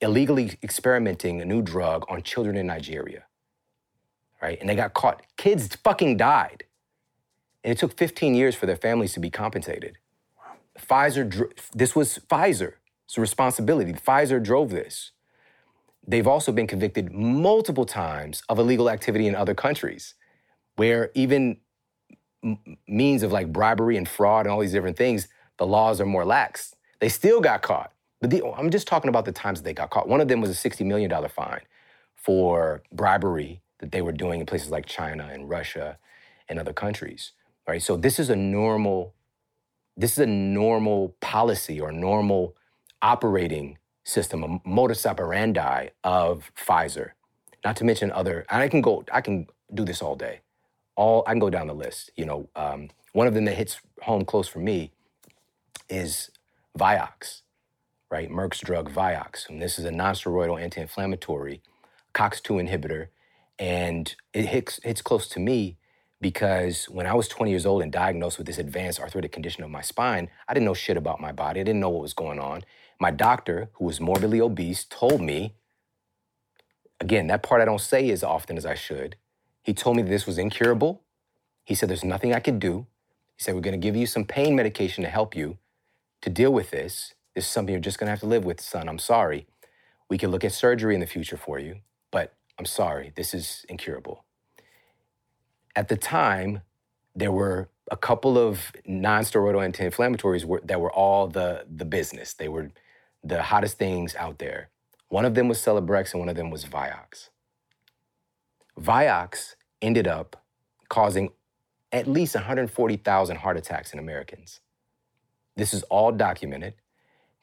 [0.00, 3.24] illegally experimenting a new drug on children in Nigeria
[4.42, 4.58] right?
[4.60, 5.22] And they got caught.
[5.36, 6.64] Kids fucking died
[7.68, 9.98] and it took 15 years for their families to be compensated
[10.78, 12.74] Pfizer this was Pfizer's
[13.16, 15.12] responsibility Pfizer drove this
[16.06, 20.14] they've also been convicted multiple times of illegal activity in other countries
[20.76, 21.58] where even
[22.86, 25.28] means of like bribery and fraud and all these different things,
[25.58, 26.74] the laws are more lax.
[27.00, 27.92] They still got caught.
[28.20, 30.08] But the, I'm just talking about the times that they got caught.
[30.08, 31.60] One of them was a $60 million fine
[32.14, 35.98] for bribery that they were doing in places like China and Russia
[36.48, 37.32] and other countries.
[37.68, 37.82] Right?
[37.82, 39.14] So this is a normal,
[39.96, 42.56] this is a normal policy or normal
[43.02, 47.10] operating system, a modus operandi of Pfizer.
[47.64, 50.40] Not to mention other, and I can go, I can do this all day
[50.98, 52.10] all I can go down the list.
[52.16, 54.90] You know, um, one of them that hits home close for me
[55.88, 56.30] is
[56.76, 57.42] Vioxx,
[58.10, 58.28] right?
[58.28, 59.48] Merck's drug Vioxx.
[59.48, 61.62] And this is a nonsteroidal anti-inflammatory,
[62.12, 63.08] COX-2 inhibitor,
[63.60, 65.78] and it hits, hits close to me
[66.20, 69.70] because when I was 20 years old and diagnosed with this advanced arthritic condition of
[69.70, 71.60] my spine, I didn't know shit about my body.
[71.60, 72.64] I didn't know what was going on.
[73.00, 75.54] My doctor, who was morbidly obese, told me,
[77.00, 79.16] again, that part I don't say as often as I should.
[79.62, 81.02] He told me that this was incurable.
[81.64, 82.86] He said, There's nothing I could do.
[83.36, 85.58] He said, We're going to give you some pain medication to help you
[86.22, 87.14] to deal with this.
[87.34, 88.88] This is something you're just going to have to live with, son.
[88.88, 89.46] I'm sorry.
[90.10, 91.76] We can look at surgery in the future for you,
[92.10, 93.12] but I'm sorry.
[93.14, 94.24] This is incurable.
[95.76, 96.62] At the time,
[97.14, 102.34] there were a couple of non-steroidal anti-inflammatories that were all the, the business.
[102.34, 102.70] They were
[103.24, 104.70] the hottest things out there.
[105.08, 107.30] One of them was Celebrex and one of them was Vioxx.
[108.78, 110.44] Vioxx ended up
[110.88, 111.30] causing
[111.92, 114.60] at least 140,000 heart attacks in Americans.
[115.56, 116.74] This is all documented.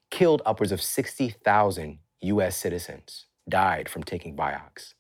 [0.10, 4.95] Killed upwards of 60,000 US citizens, died from taking Vioxx.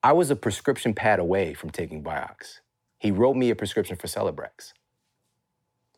[0.00, 2.60] I was a prescription pad away from taking Vioxx.
[2.98, 4.72] He wrote me a prescription for Celebrex,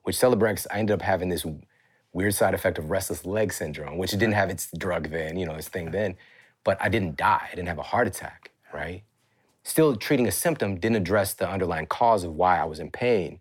[0.04, 1.44] which Celebrex, I ended up having this
[2.14, 5.44] weird side effect of restless leg syndrome, which it didn't have its drug then, you
[5.44, 6.16] know, its thing then,
[6.64, 7.48] but I didn't die.
[7.52, 9.02] I didn't have a heart attack, right?
[9.64, 13.40] Still treating a symptom didn't address the underlying cause of why I was in pain.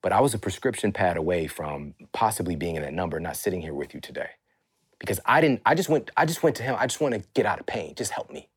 [0.00, 3.62] But I was a prescription pad away from possibly being in that number, not sitting
[3.62, 4.30] here with you today.
[5.00, 6.76] Because I didn't, I just went, I just went to him.
[6.78, 7.96] I just want to get out of pain.
[7.96, 8.48] Just help me.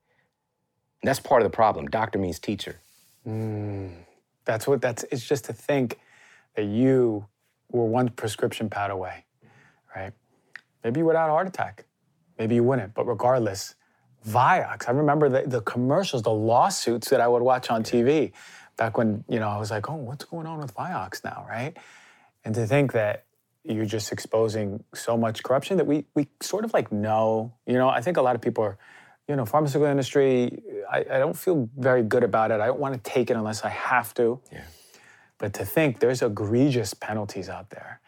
[1.04, 1.88] That's part of the problem.
[1.88, 2.80] Doctor means teacher.
[3.28, 3.94] Mm,
[4.46, 6.00] that's what that's it's just to think
[6.56, 7.26] that you
[7.72, 9.26] were one prescription pad away,
[9.96, 10.14] right?
[10.84, 11.86] Maybe you would have a heart attack.
[12.38, 12.94] Maybe you wouldn't.
[12.94, 13.76] But regardless,
[14.28, 18.32] Vioxx, I remember the, the commercials, the lawsuits that I would watch on TV
[18.78, 21.78] back when, you know, I was like, oh, what's going on with Vioxx now, right?
[22.44, 23.26] And to think that
[23.64, 27.90] you're just exposing so much corruption that we we sort of like know, you know,
[27.90, 28.78] I think a lot of people are
[29.28, 30.62] you know, pharmaceutical industry,
[30.92, 32.60] I, I don't feel very good about it.
[32.60, 34.40] I don't want to take it unless I have to.
[34.52, 34.64] Yeah.
[35.38, 38.00] But to think there's egregious penalties out there.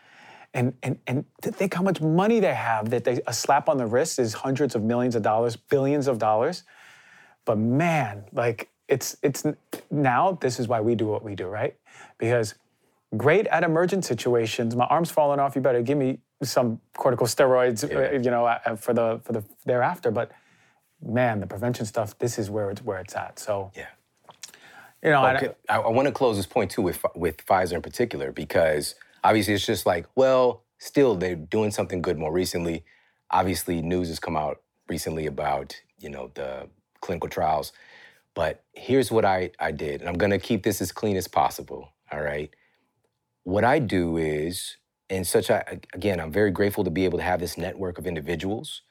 [0.54, 3.78] And, and, and to think how much money they have, that they, a slap on
[3.78, 6.64] the wrist is hundreds of millions of dollars, billions of dollars.
[7.46, 9.46] But man, like it's, it's
[9.90, 11.76] now, this is why we do what we do, right?
[12.20, 12.54] Because
[13.18, 17.98] great at emergent situations, my arm's falling off, you better give me some corticosteroids, yeah.
[17.98, 20.12] Uh, you know, uh, for the, for the thereafter.
[20.12, 20.32] But
[21.06, 23.40] man, the prevention stuff, this is where it's where it's at.
[23.40, 23.88] So yeah.
[25.04, 25.52] You know, okay.
[25.68, 29.54] I, I, want to close this point too with with Pfizer in particular because obviously
[29.54, 32.86] it's just like, well, still they're doing something good more recently.
[33.30, 36.70] Obviously, news has come out recently about you know the
[37.02, 37.74] clinical trials,
[38.34, 41.90] but here's what I I did, and I'm gonna keep this as clean as possible.
[42.12, 42.50] All right.
[43.44, 44.78] What I do is,
[45.10, 48.08] and such a, again, I'm very grateful to be able to have this network of
[48.08, 48.84] individuals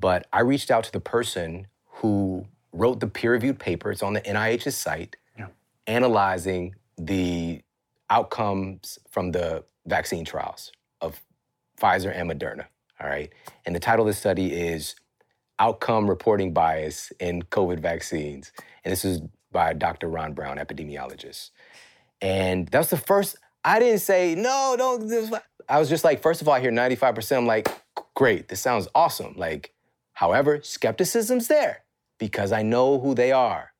[0.00, 4.14] but I reached out to the person who wrote the peer reviewed paper, it's on
[4.14, 5.48] the NIH's site, yeah.
[5.86, 7.60] analyzing the
[8.08, 11.20] outcomes from the vaccine trials of
[11.80, 12.66] Pfizer and Moderna.
[13.00, 13.30] All right.
[13.66, 14.94] And the title of the study is
[15.58, 18.52] Outcome Reporting Bias in COVID Vaccines.
[18.84, 19.20] And this is
[19.52, 20.08] by Dr.
[20.08, 21.50] Ron Brown, epidemiologist.
[22.20, 25.32] And that was the first, I didn't say, no, don't.
[25.68, 27.36] I was just like, first of all, I hear 95%.
[27.36, 27.68] I'm like,
[28.14, 29.34] great, this sounds awesome.
[29.36, 29.72] Like,
[30.20, 31.84] However, skepticism's there
[32.18, 33.72] because I know who they are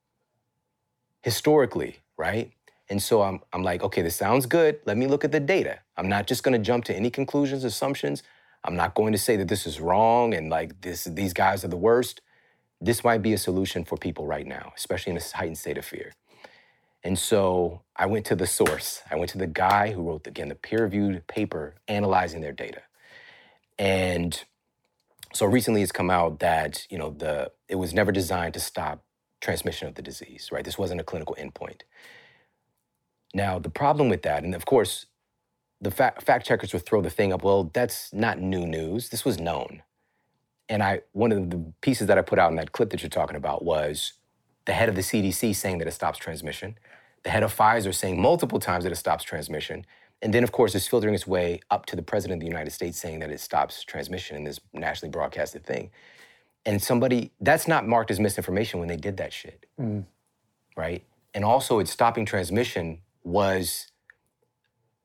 [1.21, 2.51] historically, right?
[2.89, 4.81] And so I'm, I'm like, okay, this sounds good.
[4.87, 5.81] Let me look at the data.
[5.99, 8.23] I'm not just going to jump to any conclusions, assumptions.
[8.65, 11.69] I'm not going to say that this is wrong and like this, these guys are
[11.69, 12.23] the worst.
[12.81, 15.85] This might be a solution for people right now, especially in a heightened state of
[15.85, 16.11] fear.
[17.05, 19.03] And so I went to the source.
[19.11, 22.81] I went to the guy who wrote, again, the peer reviewed paper analyzing their data.
[23.79, 24.43] And
[25.33, 29.05] so recently it's come out that, you know, the it was never designed to stop
[29.41, 30.65] transmission of the disease, right?
[30.65, 31.83] This wasn't a clinical endpoint.
[33.33, 35.07] Now, the problem with that, and of course,
[35.81, 39.09] the fact, fact checkers would throw the thing up, well, that's not new news.
[39.09, 39.83] This was known.
[40.69, 43.11] And I one of the pieces that I put out in that clip that you're
[43.11, 44.15] talking about was
[44.67, 46.77] the head of the CDC saying that it stops transmission,
[47.23, 49.85] the head of Pfizer saying multiple times that it stops transmission,
[50.23, 52.73] and then, of course, it's filtering its way up to the president of the United
[52.73, 55.91] States saying that it stops transmission in this nationally broadcasted thing.
[56.67, 59.65] And somebody, that's not marked as misinformation when they did that shit.
[59.81, 60.05] Mm.
[60.77, 61.05] Right?
[61.33, 63.91] And also, it's stopping transmission was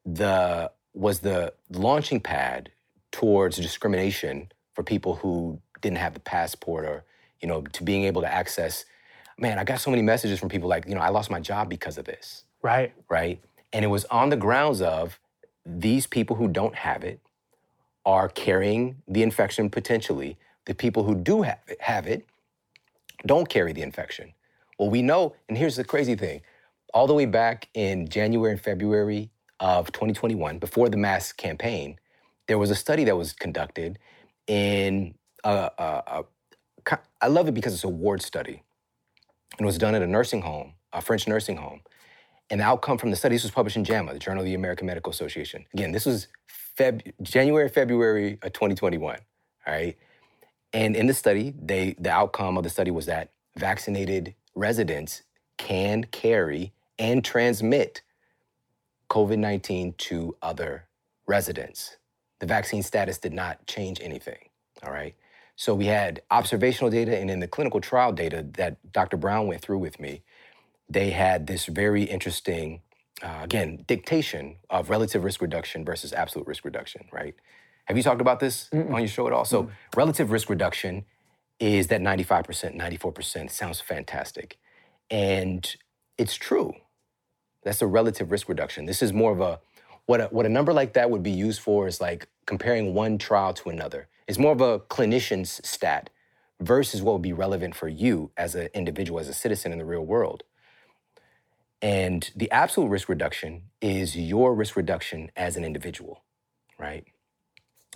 [0.05, 2.71] the was the launching pad
[3.11, 7.03] towards discrimination for people who didn't have the passport or
[7.41, 8.85] you know to being able to access
[9.37, 11.69] man i got so many messages from people like you know i lost my job
[11.69, 13.41] because of this right right
[13.73, 15.19] and it was on the grounds of
[15.65, 17.19] these people who don't have it
[18.05, 20.37] are carrying the infection potentially.
[20.65, 22.25] The people who do have it, have it
[23.25, 24.33] don't carry the infection.
[24.77, 26.41] Well, we know, and here's the crazy thing
[26.93, 29.29] all the way back in January and February
[29.59, 31.99] of 2021, before the mask campaign,
[32.47, 33.99] there was a study that was conducted
[34.47, 36.23] in a, a,
[36.87, 38.63] a I love it because it's a ward study.
[39.57, 41.81] And it was done at a nursing home, a French nursing home.
[42.49, 44.87] The outcome from the study, this was published in JAMA, the Journal of the American
[44.87, 45.65] Medical Association.
[45.73, 46.27] Again, this was
[46.77, 49.17] Feb- January, February of 2021,
[49.67, 49.97] all right?
[50.73, 55.23] And in the study, they the outcome of the study was that vaccinated residents
[55.57, 58.01] can carry and transmit
[59.09, 60.87] COVID 19 to other
[61.27, 61.97] residents.
[62.39, 64.49] The vaccine status did not change anything,
[64.83, 65.15] all right?
[65.55, 69.17] So we had observational data and in the clinical trial data that Dr.
[69.17, 70.21] Brown went through with me,
[70.89, 72.81] they had this very interesting,
[73.23, 77.35] uh, again, dictation of relative risk reduction versus absolute risk reduction, right?
[77.85, 78.93] Have you talked about this Mm-mm.
[78.93, 79.45] on your show at all?
[79.45, 79.71] So, Mm-mm.
[79.95, 81.05] relative risk reduction
[81.59, 83.49] is that 95%, 94%.
[83.51, 84.57] Sounds fantastic.
[85.09, 85.75] And
[86.17, 86.73] it's true.
[87.63, 88.85] That's a relative risk reduction.
[88.85, 89.59] This is more of a
[90.05, 93.17] what a, what a number like that would be used for is like comparing one
[93.17, 94.07] trial to another.
[94.27, 96.11] It's more of a clinician's stat
[96.61, 99.85] versus what would be relevant for you as an individual, as a citizen in the
[99.85, 100.43] real world.
[101.81, 106.23] And the absolute risk reduction is your risk reduction as an individual,
[106.79, 107.05] right?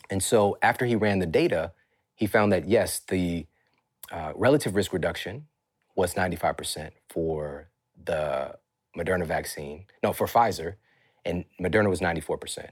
[0.10, 1.72] And so after he ran the data,
[2.16, 3.48] he found that yes, the
[4.12, 5.48] uh, relative risk reduction
[5.96, 7.70] was 95% for
[8.04, 8.56] the
[8.98, 10.76] Moderna vaccine, no, for Pfizer,
[11.26, 12.70] and Moderna was 94%.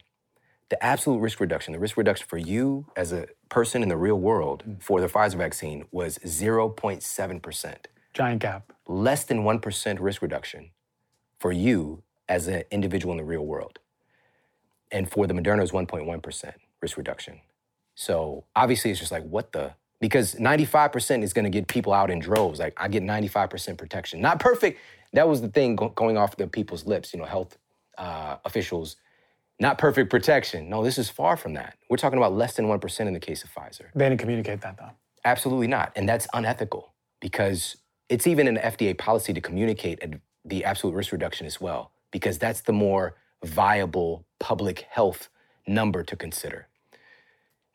[0.69, 4.19] The absolute risk reduction, the risk reduction for you as a person in the real
[4.19, 4.81] world mm.
[4.81, 7.75] for the Pfizer vaccine was 0.7%.
[8.13, 8.73] Giant gap.
[8.87, 10.71] Less than 1% risk reduction
[11.39, 13.79] for you as an individual in the real world.
[14.91, 17.41] And for the Moderna, was 1.1% risk reduction.
[17.95, 19.73] So obviously, it's just like, what the?
[19.99, 22.59] Because 95% is going to get people out in droves.
[22.59, 24.21] Like, I get 95% protection.
[24.21, 24.79] Not perfect.
[25.13, 27.57] That was the thing go- going off the people's lips, you know, health
[27.97, 28.97] uh, officials.
[29.59, 30.69] Not perfect protection.
[30.69, 31.77] No, this is far from that.
[31.89, 33.85] We're talking about less than 1% in the case of Pfizer.
[33.95, 34.91] They didn't communicate that, though.
[35.25, 35.91] Absolutely not.
[35.95, 37.77] And that's unethical because
[38.07, 39.99] it's even an FDA policy to communicate
[40.47, 45.29] the absolute risk reduction as well, because that's the more viable public health
[45.67, 46.67] number to consider.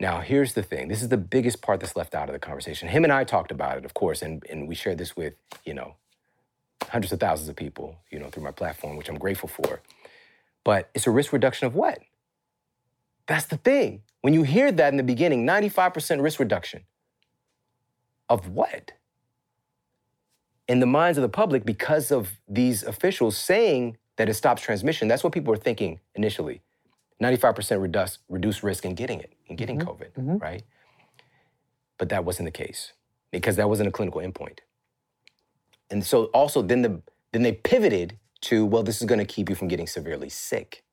[0.01, 0.89] Now, here's the thing.
[0.89, 2.89] This is the biggest part that's left out of the conversation.
[2.89, 5.35] Him and I talked about it, of course, and, and we shared this with,
[5.65, 5.95] you know,
[6.89, 9.81] hundreds of thousands of people, you know, through my platform, which I'm grateful for.
[10.65, 12.01] But it's a risk reduction of what?
[13.27, 14.03] That's the thing.
[14.23, 16.85] When you hear that in the beginning, 95% risk reduction
[18.29, 18.93] of what?
[20.69, 25.09] In the minds of the public, because of these officials saying that it stops transmission,
[25.09, 26.63] that's what people were thinking initially.
[27.23, 29.89] 95% reduce, reduce risk in getting it, in getting mm-hmm.
[29.89, 30.37] COVID, mm-hmm.
[30.39, 30.63] right?
[31.99, 32.93] But that wasn't the case
[33.31, 34.59] because that wasn't a clinical endpoint.
[35.91, 37.03] And so also then the
[37.33, 40.85] then they pivoted to, well, this is going to keep you from getting severely sick.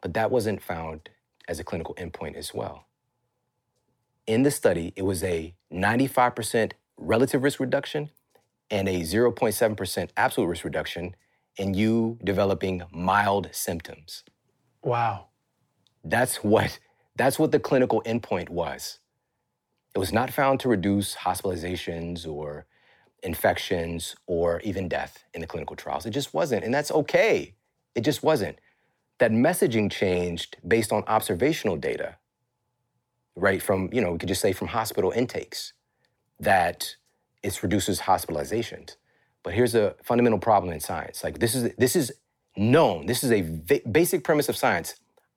[0.00, 1.08] But that wasn't found
[1.48, 2.86] as a clinical endpoint as well.
[4.26, 8.10] In the study, it was a 95% relative risk reduction
[8.74, 11.14] and a 0.7% absolute risk reduction
[11.56, 14.24] in you developing mild symptoms.
[14.82, 15.28] Wow.
[16.02, 16.80] That's what
[17.14, 18.98] that's what the clinical endpoint was.
[19.94, 22.66] It was not found to reduce hospitalizations or
[23.22, 26.04] infections or even death in the clinical trials.
[26.04, 27.54] It just wasn't, and that's okay.
[27.94, 28.58] It just wasn't.
[29.20, 32.16] That messaging changed based on observational data,
[33.36, 33.62] right?
[33.62, 35.72] From, you know, we could just say from hospital intakes,
[36.40, 36.96] that
[37.44, 38.96] it reduces hospitalizations.
[39.42, 41.22] But here's a fundamental problem in science.
[41.22, 42.12] Like this is this is
[42.56, 43.06] known.
[43.06, 44.94] This is a v- basic premise of science.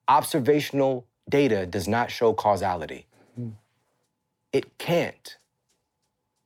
[0.07, 3.05] Observational data does not show causality.
[3.39, 3.53] Mm.
[4.53, 5.37] It can't.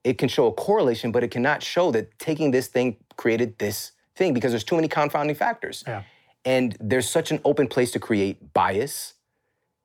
[0.04, 3.92] It can show a correlation, but it cannot show that taking this thing created this
[4.16, 5.84] thing because there's too many confounding factors.
[5.86, 6.04] Yeah.
[6.44, 9.14] And there's such an open place to create bias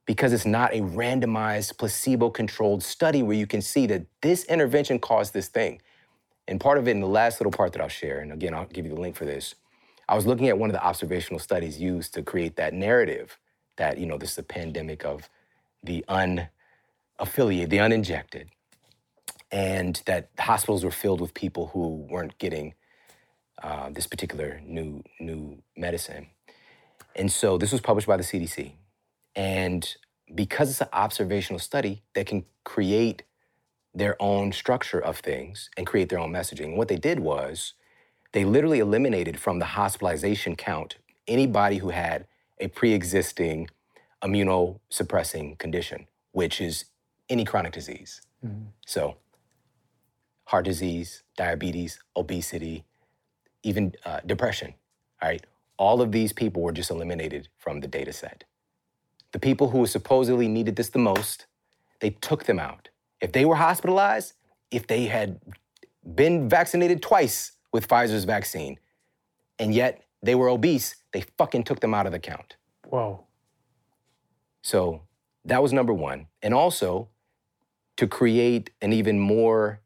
[0.07, 4.99] because it's not a randomized, placebo controlled study where you can see that this intervention
[5.01, 5.83] caused this thing.
[6.49, 8.67] And part of it in the last little part that I'll share, and again, I'll
[8.67, 9.57] give you the link for this,
[10.09, 13.39] I was looking at one of the observational studies used to create that narrative
[13.77, 15.29] that, you know, this is a pandemic of
[15.83, 18.49] the unaffiliated, the uninjected,
[19.51, 22.75] and that hospitals were filled with people who weren't getting
[23.61, 26.29] uh, this particular new, new medicine.
[27.17, 28.73] And so this was published by the CDC.
[29.37, 29.95] And
[30.35, 33.23] because it's an observational study that can create
[33.95, 37.75] their own structure of things and create their own messaging, what they did was
[38.33, 40.97] they literally eliminated from the hospitalization count
[41.29, 42.27] anybody who had
[42.59, 43.69] a pre existing
[44.23, 46.87] immunosuppressing condition, which is
[47.29, 48.23] any chronic disease.
[48.87, 49.17] So,
[50.45, 52.85] heart disease, diabetes, obesity,
[53.63, 54.75] even uh, depression,
[55.21, 55.45] all right?
[55.79, 58.45] All of these people were just eliminated from the data set.
[59.33, 61.47] The people who supposedly needed this the most,
[62.01, 62.89] they took them out.
[63.21, 64.35] If they were hospitalized,
[64.71, 65.41] if they had
[66.15, 68.79] been vaccinated twice with Pfizer's vaccine,
[69.59, 72.57] and yet they were obese, they fucking took them out of the count.
[72.89, 73.27] Whoa.
[74.63, 75.03] So
[75.45, 76.27] that was number one.
[76.43, 77.09] And also
[77.97, 79.81] to create an even more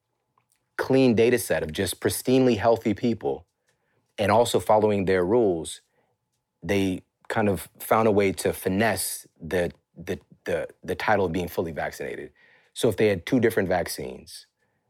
[0.77, 3.47] clean data set of just pristinely healthy people
[4.19, 5.83] and also following their rules,
[6.63, 11.49] they kind of found a way to finesse the, the, the, the title of being
[11.49, 12.33] fully vaccinated.
[12.75, 14.47] So if they had two different vaccines,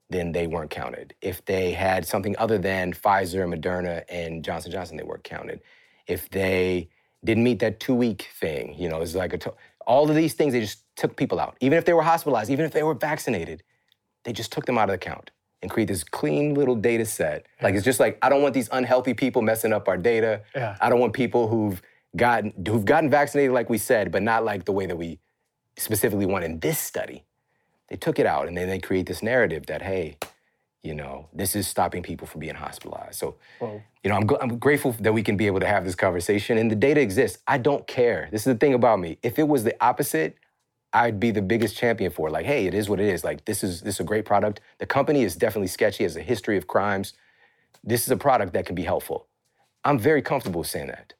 [0.08, 1.14] then they weren't counted.
[1.20, 5.60] If they had something other than Pfizer, Moderna, and Johnson Johnson, they weren't counted.
[6.08, 6.88] If they
[7.24, 9.54] didn't meet that two-week thing, you know, it's like to-
[9.86, 10.52] all of these things.
[10.52, 13.62] They just took people out, even if they were hospitalized, even if they were vaccinated,
[14.24, 15.30] they just took them out of the count
[15.62, 17.46] and create this clean little data set.
[17.62, 20.42] Like it's just like I don't want these unhealthy people messing up our data.
[20.54, 20.76] Yeah.
[20.80, 21.80] I don't want people who've
[22.16, 25.18] gotten who've gotten vaccinated, like we said, but not like the way that we
[25.76, 27.24] specifically want in this study.
[27.88, 30.16] They took it out and then they create this narrative that hey,
[30.82, 33.18] you know, this is stopping people from being hospitalized.
[33.18, 33.82] So, Whoa.
[34.02, 36.70] you know, I'm, I'm grateful that we can be able to have this conversation and
[36.70, 37.38] the data exists.
[37.46, 38.28] I don't care.
[38.30, 39.18] This is the thing about me.
[39.22, 40.36] If it was the opposite,
[40.92, 42.32] I'd be the biggest champion for it.
[42.32, 43.22] Like, hey, it is what it is.
[43.22, 44.60] Like, this is this is a great product.
[44.78, 47.12] The company is definitely sketchy, has a history of crimes.
[47.84, 49.26] This is a product that can be helpful.
[49.84, 51.14] I'm very comfortable saying that.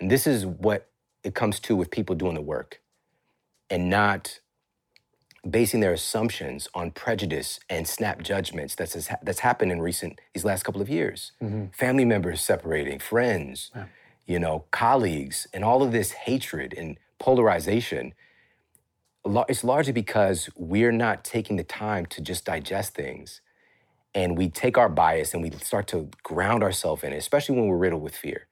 [0.00, 0.88] And this is what
[1.22, 2.80] it comes to with people doing the work
[3.70, 4.40] and not
[5.48, 10.44] basing their assumptions on prejudice and snap judgments that's has- that's happened in recent these
[10.44, 11.32] last couple of years.
[11.42, 11.66] Mm-hmm.
[11.72, 13.70] Family members separating, friends,
[14.26, 18.14] you know, colleagues, and all of this hatred and polarization.
[19.48, 23.40] It's largely because we're not taking the time to just digest things,
[24.14, 27.66] and we take our bias and we start to ground ourselves in it, especially when
[27.66, 28.46] we're riddled with fear,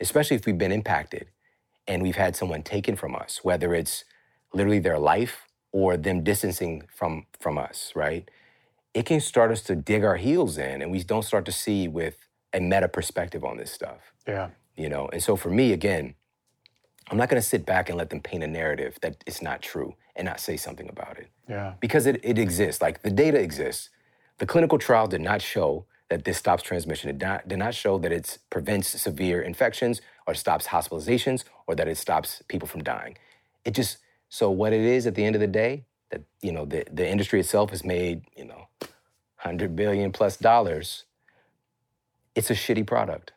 [0.00, 1.28] especially if we've been impacted
[1.86, 4.04] and we've had someone taken from us, whether it's
[4.52, 8.28] literally their life or them distancing from from us, right?
[8.94, 11.86] It can start us to dig our heels in and we don't start to see
[11.86, 12.16] with
[12.52, 14.50] a meta perspective on this stuff, Yeah.
[14.76, 15.08] you know?
[15.12, 16.16] And so for me, again,
[17.08, 19.94] I'm not gonna sit back and let them paint a narrative that it's not true
[20.16, 21.74] and not say something about it Yeah.
[21.80, 22.82] because it, it exists.
[22.82, 23.90] Like the data exists.
[24.38, 27.08] The clinical trial did not show that this stops transmission.
[27.08, 31.74] It did not, did not show that it prevents severe infections or stops hospitalizations or
[31.76, 33.16] that it stops people from dying.
[33.64, 36.64] It just, so what it is at the end of the day, that, you know,
[36.64, 41.04] the, the industry itself has made, you know, 100 billion plus dollars.
[42.34, 43.32] It's a shitty product.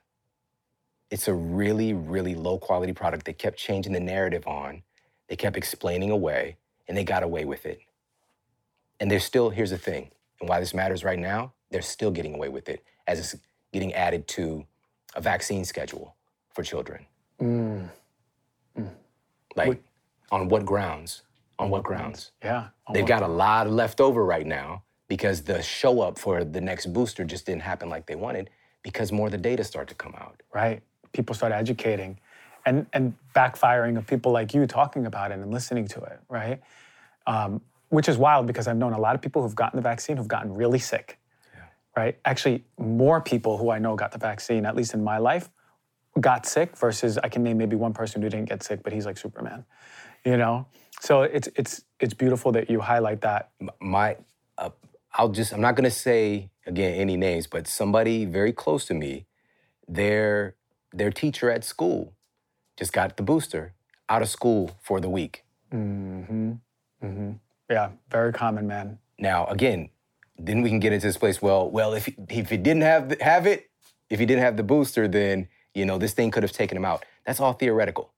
[1.12, 3.26] It's a really, really low quality product.
[3.26, 4.82] They kept changing the narrative on.
[5.30, 7.80] They kept explaining away, and they got away with it.
[9.00, 10.10] And they're still, here's the thing,
[10.40, 13.36] and why this matters right now, they're still getting away with it as it's
[13.74, 14.66] getting added to
[15.16, 16.16] a vaccine schedule
[16.54, 17.06] for children.
[17.42, 17.90] Mm.
[19.56, 19.84] Like,
[20.32, 21.24] on what grounds?
[21.60, 22.32] On what grounds?
[22.44, 22.70] Yeah.
[22.94, 26.88] They've got a lot left over right now because the show up for the next
[26.88, 28.50] booster just didn't happen like they wanted
[28.82, 30.42] because more of the data start to come out.
[30.54, 30.82] right?
[31.12, 32.20] People start educating
[32.66, 36.62] and, and backfiring of people like you talking about it and listening to it, right?
[37.28, 40.18] Um, which is wild because I've known a lot of people who've gotten the vaccine
[40.18, 41.20] who've gotten really sick,
[41.96, 42.18] right?
[42.26, 45.50] Actually, more people who I know got the vaccine, at least in my life,
[46.20, 49.06] got sick versus I can name maybe one person who didn't get sick, but he's
[49.06, 49.66] like Superman,
[50.26, 50.68] you know?
[51.02, 53.52] So it's, it's, it's beautiful that you highlight that.
[53.80, 54.18] my
[54.58, 54.70] uh,
[55.14, 59.26] I'll just I'm not gonna say again any names, but somebody very close to me,
[59.88, 60.56] their
[60.92, 62.14] their teacher at school
[62.78, 63.74] just got the booster
[64.10, 65.44] out of school for the week.
[65.72, 66.54] Mm-hmm.
[67.04, 67.32] Mm-hmm.
[67.70, 69.00] Yeah, very common, man.
[69.20, 69.90] Now again,
[70.38, 71.42] then we can get into this place.
[71.42, 73.70] Well, well, if he, if he didn't have have it,
[74.10, 76.86] if he didn't have the booster, then you know this thing could have taken him
[76.86, 77.06] out.
[77.26, 78.12] That's all theoretical.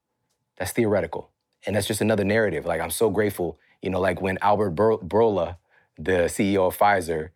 [0.57, 1.31] That's theoretical,
[1.65, 2.65] and that's just another narrative.
[2.65, 5.57] Like I'm so grateful, you know, like when Albert Bur- Bourla,
[5.97, 7.29] the CEO of Pfizer,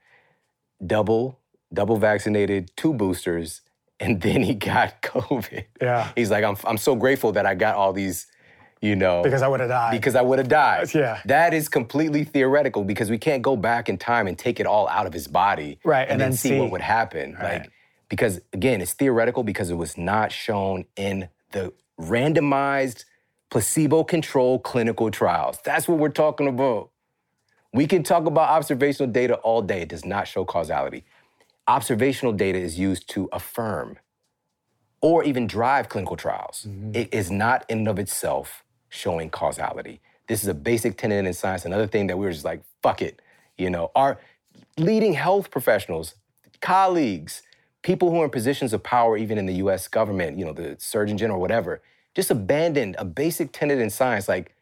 [0.85, 1.39] double
[1.73, 3.61] double vaccinated, two boosters,
[3.99, 5.65] and then he got COVID.
[5.81, 6.11] Yeah.
[6.15, 8.27] He's like, I'm I'm so grateful that I got all these,
[8.81, 9.91] you know, Because I would have died.
[9.91, 10.93] because I would have died.
[10.93, 11.19] Yeah.
[11.25, 14.87] That is completely theoretical because we can't go back in time and take it all
[14.87, 16.59] out of his body Right, and, and then then see, see.
[16.59, 17.33] what would happen.
[17.33, 17.61] Right.
[17.61, 17.71] Like
[18.09, 23.03] because again, it's theoretical because it was not shown in the randomized
[23.51, 25.59] placebo-controlled clinical trials.
[25.63, 26.89] That's what we're talking about.
[27.73, 29.81] We can talk about observational data all day.
[29.81, 31.03] It does not show causality.
[31.67, 33.97] Observational data is used to affirm
[35.01, 36.65] or even drive clinical trials.
[36.67, 36.95] Mm-hmm.
[36.95, 40.01] It is not in and of itself showing causality.
[40.27, 41.65] This is a basic tenet in science.
[41.65, 43.21] Another thing that we were just like, fuck it.
[43.57, 44.19] You know, our
[44.77, 46.15] leading health professionals,
[46.61, 47.41] colleagues,
[47.81, 50.75] people who are in positions of power, even in the US government, you know, the
[50.79, 51.81] Surgeon General, whatever,
[52.15, 54.27] just abandoned a basic tenet in science.
[54.27, 54.55] Like,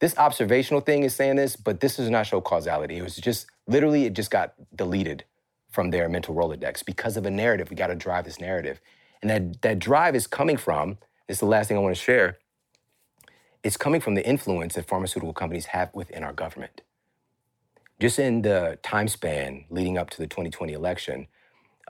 [0.00, 2.96] this observational thing is saying this, but this does not show causality.
[2.96, 5.24] It was just literally, it just got deleted
[5.70, 7.70] from their mental Rolodex because of a narrative.
[7.70, 8.80] We got to drive this narrative.
[9.20, 10.98] And that, that drive is coming from,
[11.28, 12.38] this is the last thing I want to share,
[13.62, 16.82] it's coming from the influence that pharmaceutical companies have within our government.
[17.98, 21.26] Just in the time span leading up to the 2020 election,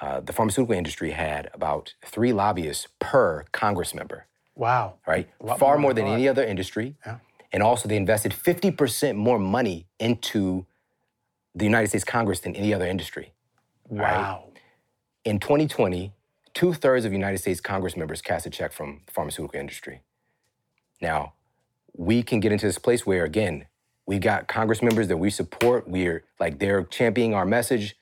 [0.00, 4.26] uh, the pharmaceutical industry had about three lobbyists per Congress member.
[4.56, 4.94] Wow.
[5.06, 5.28] Right?
[5.58, 6.96] Far more more than any other industry.
[7.06, 7.18] Yeah.
[7.52, 10.66] And also, they invested 50% more money into
[11.54, 13.32] the United States Congress than any other industry.
[13.88, 14.16] Right.
[14.16, 14.52] Wow.
[15.24, 16.12] In 2020,
[16.54, 20.02] two thirds of United States Congress members cast a check from the pharmaceutical industry.
[21.00, 21.34] Now,
[21.96, 23.66] we can get into this place where, again,
[24.06, 25.88] we've got Congress members that we support.
[25.88, 27.96] We're like they're championing our message.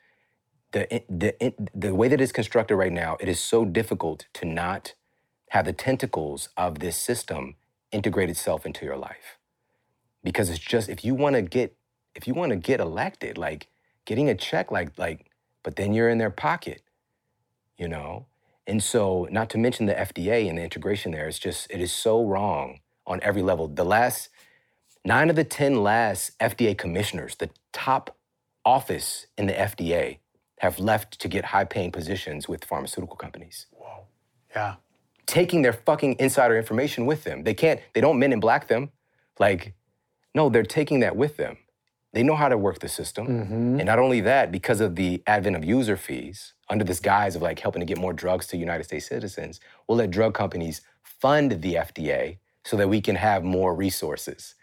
[0.72, 4.94] The, the, the way that it's constructed right now, it is so difficult to not
[5.50, 7.56] have the tentacles of this system
[7.90, 9.38] integrate itself into your life.
[10.22, 11.74] Because it's just if you want to get
[12.14, 13.68] if you want to get elected, like
[14.04, 15.28] getting a check like like
[15.62, 16.82] but then you're in their pocket,
[17.76, 18.26] you know?
[18.66, 21.92] And so, not to mention the FDA and the integration there, it's just, it is
[21.92, 23.66] so wrong on every level.
[23.66, 24.28] The last,
[25.04, 28.16] nine of the 10 last FDA commissioners, the top
[28.64, 30.18] office in the FDA,
[30.60, 34.06] have left to get high paying positions with pharmaceutical companies, Whoa.
[34.54, 34.74] Yeah.
[35.26, 37.44] taking their fucking insider information with them.
[37.44, 38.90] They can't, they don't men in black them.
[39.38, 39.74] Like,
[40.34, 41.56] no, they're taking that with them.
[42.12, 43.26] They know how to work the system.
[43.26, 43.80] Mm-hmm.
[43.80, 47.42] And not only that, because of the advent of user fees, under this guise of
[47.42, 51.62] like helping to get more drugs to United States citizens, we'll let drug companies fund
[51.62, 52.38] the FDA
[52.68, 54.54] so that we can have more resources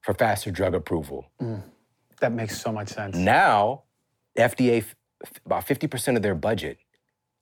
[0.00, 1.26] for faster drug approval.
[1.42, 1.64] Mm.
[2.20, 3.16] That makes so much sense.
[3.16, 3.82] Now,
[4.38, 4.84] FDA,
[5.44, 6.78] about 50% of their budget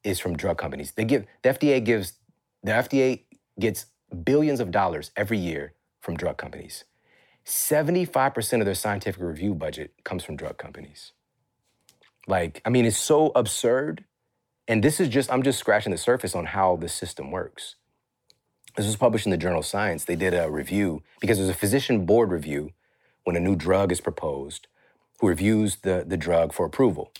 [0.03, 0.93] is from drug companies.
[0.93, 2.15] They give, the FDA gives,
[2.63, 3.25] the FDA
[3.61, 3.85] gets
[4.25, 6.85] billions of dollars every year from drug companies.
[7.45, 11.13] 75% of their scientific review budget comes from drug companies.
[12.27, 14.07] Like, I mean, it's so absurd.
[14.67, 17.77] And this is just, I'm just scratching the surface on how the system works.
[18.77, 20.05] This was published in the journal Science.
[20.05, 22.73] They did a review because there's a physician board review
[23.25, 24.69] when a new drug is proposed
[25.21, 27.13] who reviews the, the drug for approval.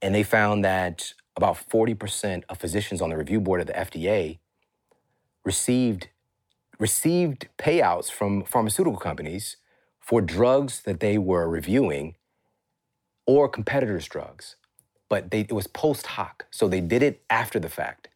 [0.00, 4.38] And they found that about 40% of physicians on the review board of the FDA
[5.44, 6.08] received,
[6.78, 9.56] received payouts from pharmaceutical companies
[10.00, 12.14] for drugs that they were reviewing
[13.26, 14.56] or competitors' drugs.
[15.08, 18.08] But they, it was post hoc, so they did it after the fact.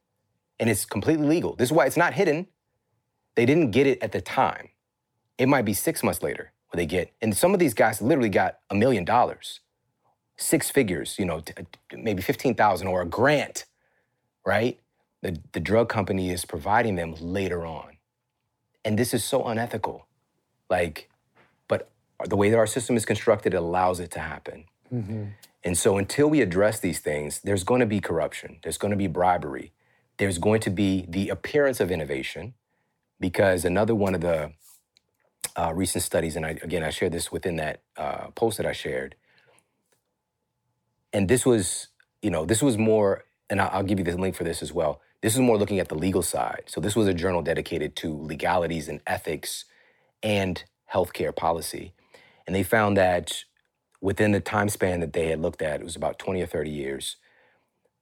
[0.59, 1.55] And it's completely legal.
[1.57, 2.47] This is why it's not hidden.
[3.37, 4.71] They didn't get it at the time.
[5.39, 8.29] It might be six months later where they get, and some of these guys literally
[8.29, 9.61] got a million dollars,
[10.37, 11.53] six figures, you know, t-
[11.93, 13.65] maybe 15,000 or a grant,
[14.47, 14.79] right?
[15.23, 17.97] The, the drug company is providing them later on.
[18.85, 20.07] And this is so unethical.
[20.69, 21.11] Like,
[21.69, 21.91] but
[22.27, 24.65] the way that our system is constructed, it allows it to happen.
[24.93, 25.25] Mm-hmm.
[25.63, 28.97] And so until we address these things, there's going to be corruption, there's going to
[28.97, 29.73] be bribery,
[30.17, 32.55] there's going to be the appearance of innovation,
[33.21, 34.53] because another one of the
[35.57, 38.73] uh, recent studies, and I, again, I shared this within that uh, post that I
[38.73, 39.17] shared,
[41.13, 41.89] and this was,
[42.23, 44.73] you know, this was more, and I'll, I'll give you the link for this as
[44.73, 45.01] well.
[45.23, 46.65] This is more looking at the legal side.
[46.67, 49.67] So this was a journal dedicated to legalities and ethics
[50.23, 51.93] and healthcare policy,
[52.47, 53.45] and they found that
[54.01, 56.71] within the time span that they had looked at, it was about 20 or 30
[56.71, 57.17] years,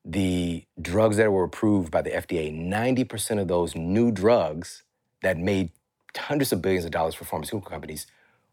[0.04, 4.84] the drugs that were approved by the FDA, 90% of those new drugs
[5.22, 5.70] that made
[6.16, 8.06] hundreds of billions of dollars for pharmaceutical companies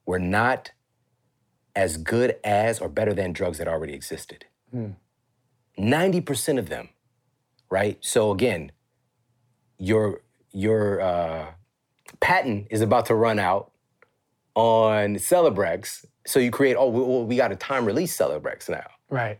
[0.05, 0.71] were not
[1.75, 4.45] as good as or better than drugs that already existed.
[5.77, 6.89] 90% of them,
[7.69, 7.97] right?
[8.01, 8.71] So again,
[9.77, 10.21] your
[10.51, 11.47] your uh,
[12.21, 13.71] patent is about to run out
[14.55, 16.05] on Celebrex.
[16.25, 18.85] So you create, oh, we, we got a time release Celebrex now.
[19.09, 19.37] Right.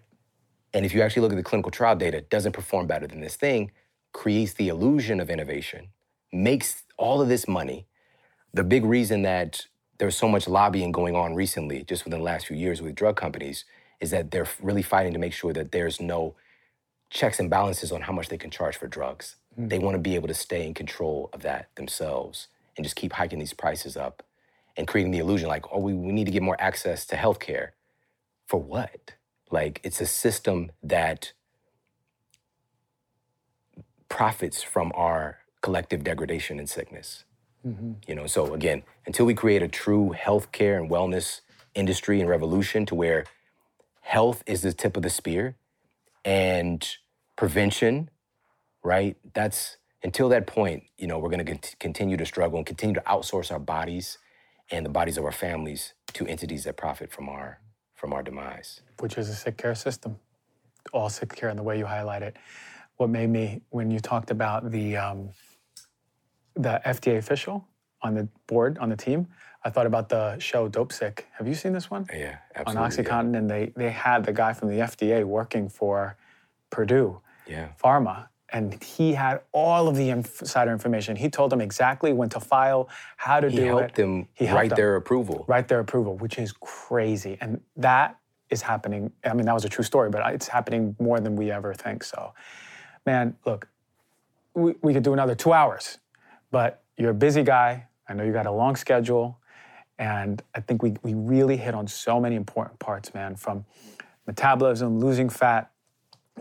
[0.73, 3.21] And if you actually look at the clinical trial data, it doesn't perform better than
[3.21, 3.71] this thing,
[4.11, 5.87] creates the illusion of innovation,
[6.35, 7.87] makes all of this money.
[8.53, 9.65] The big reason that
[9.97, 13.15] there's so much lobbying going on recently, just within the last few years with drug
[13.15, 13.65] companies,
[13.99, 16.35] is that they're really fighting to make sure that there's no
[17.09, 19.35] checks and balances on how much they can charge for drugs.
[19.55, 19.69] Hmm.
[19.69, 23.13] They want to be able to stay in control of that themselves and just keep
[23.13, 24.23] hiking these prices up
[24.75, 27.69] and creating the illusion like, oh, we, we need to get more access to healthcare.
[28.45, 29.13] For what?
[29.49, 31.31] Like, it's a system that
[34.09, 37.25] profits from our collective degradation and sickness.
[38.07, 41.41] You know, so again, until we create a true healthcare and wellness
[41.73, 43.25] industry and revolution to where
[44.01, 45.55] health is the tip of the spear
[46.23, 46.87] and
[47.35, 48.11] prevention,
[48.83, 49.17] right?
[49.33, 53.01] That's until that point, you know, we're going to continue to struggle and continue to
[53.01, 54.19] outsource our bodies
[54.69, 57.59] and the bodies of our families to entities that profit from our
[57.95, 58.81] from our demise.
[58.99, 60.19] Which is a sick care system,
[60.93, 62.37] all sick care in the way you highlight it.
[62.97, 65.29] What made me when you talked about the um,
[66.55, 67.67] the FDA official
[68.01, 69.27] on the board on the team,
[69.63, 71.21] I thought about the show Dopesick.
[71.37, 72.05] Have you seen this one?
[72.13, 72.83] Yeah, absolutely.
[72.83, 72.91] On.
[72.91, 76.17] OxyContin, and they they had the guy from the FDA working for
[76.69, 77.69] Purdue Yeah.
[77.83, 81.15] Pharma, and he had all of the insider information.
[81.15, 83.95] He told them exactly when to file, how to He do it.
[83.95, 84.75] them He helped them write them.
[84.75, 85.45] their approval.
[85.47, 87.37] write their approval, which is crazy.
[87.41, 88.17] And that
[88.51, 89.11] is happening.
[89.23, 92.03] I mean, that was a true story, but it's happening more than we ever think.
[92.03, 92.33] So,
[93.05, 93.67] man, look,
[94.53, 95.97] we, we could do another two hours,
[96.51, 97.87] but you're a busy guy.
[98.07, 99.39] I know you got a long schedule.
[99.97, 103.65] And I think we, we really hit on so many important parts, man, from
[104.27, 105.71] metabolism, losing fat,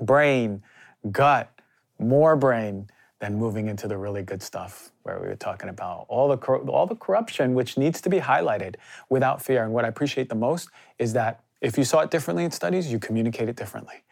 [0.01, 0.63] brain,
[1.11, 1.51] gut,
[1.99, 2.89] more brain,
[3.21, 6.87] then moving into the really good stuff where we were talking about all the all
[6.87, 8.75] the corruption which needs to be highlighted
[9.09, 9.63] without fear.
[9.63, 10.69] And what I appreciate the most
[10.99, 14.03] is that if you saw it differently in studies, you communicate it differently,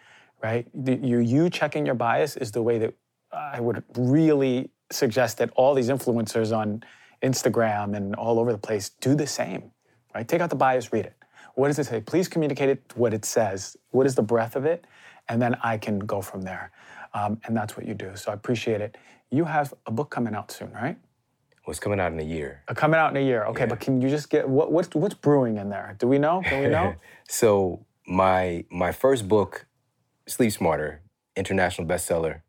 [0.42, 0.66] right?
[0.72, 2.94] The- You you checking your bias is the way that
[3.32, 6.84] I would really suggest that all these influencers on
[7.22, 9.70] Instagram and all over the place do the same,
[10.14, 10.26] right?
[10.26, 11.14] Take out the bias, read it.
[11.54, 12.00] What does it say?
[12.00, 13.76] Please communicate it what it says.
[13.90, 14.86] What is the breadth of it?
[15.28, 16.72] And then I can go from there.
[17.14, 18.16] Um, and that's what you do.
[18.16, 18.96] So I appreciate it.
[19.30, 20.96] You have a book coming out soon, right?
[21.66, 22.62] Was coming out in a year.
[22.68, 23.44] Uh, coming out in a year.
[23.44, 25.94] Okay, but can you just get what, what's what's brewing in there?
[26.00, 26.42] Do we know?
[26.44, 26.96] Can we know?
[27.28, 29.66] So my my first book,
[30.26, 31.02] Sleep Smarter,
[31.36, 32.42] international bestseller,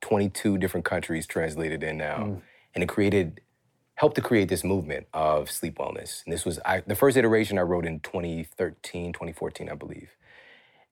[0.00, 2.42] 22 different countries translated in now, mm.
[2.74, 3.40] and it created
[3.96, 6.22] helped to create this movement of sleep wellness.
[6.24, 10.10] And this was I, the first iteration I wrote in 2013, 2014, I believe.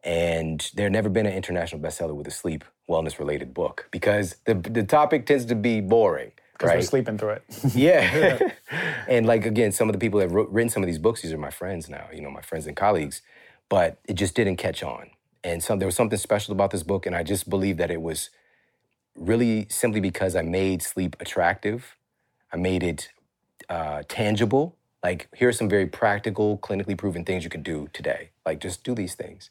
[0.03, 4.37] And there had never been an international bestseller with a sleep wellness related book because
[4.45, 7.45] the the topic tends to be boring, Because we're sleeping through it.
[7.75, 8.39] Yeah.
[9.09, 11.23] and like again, some of the people that have wrote, written some of these books,
[11.23, 13.23] these are my friends now, you know, my friends and colleagues,
[13.69, 15.11] but it just didn't catch on.
[15.43, 18.03] And some there was something special about this book, and I just believe that it
[18.03, 18.31] was
[19.17, 21.97] really simply because I made sleep attractive.
[22.53, 23.11] I made it
[23.69, 24.77] uh, tangible.
[25.03, 28.31] Like here are some very practical, clinically proven things you can do today.
[28.47, 29.51] Like just do these things,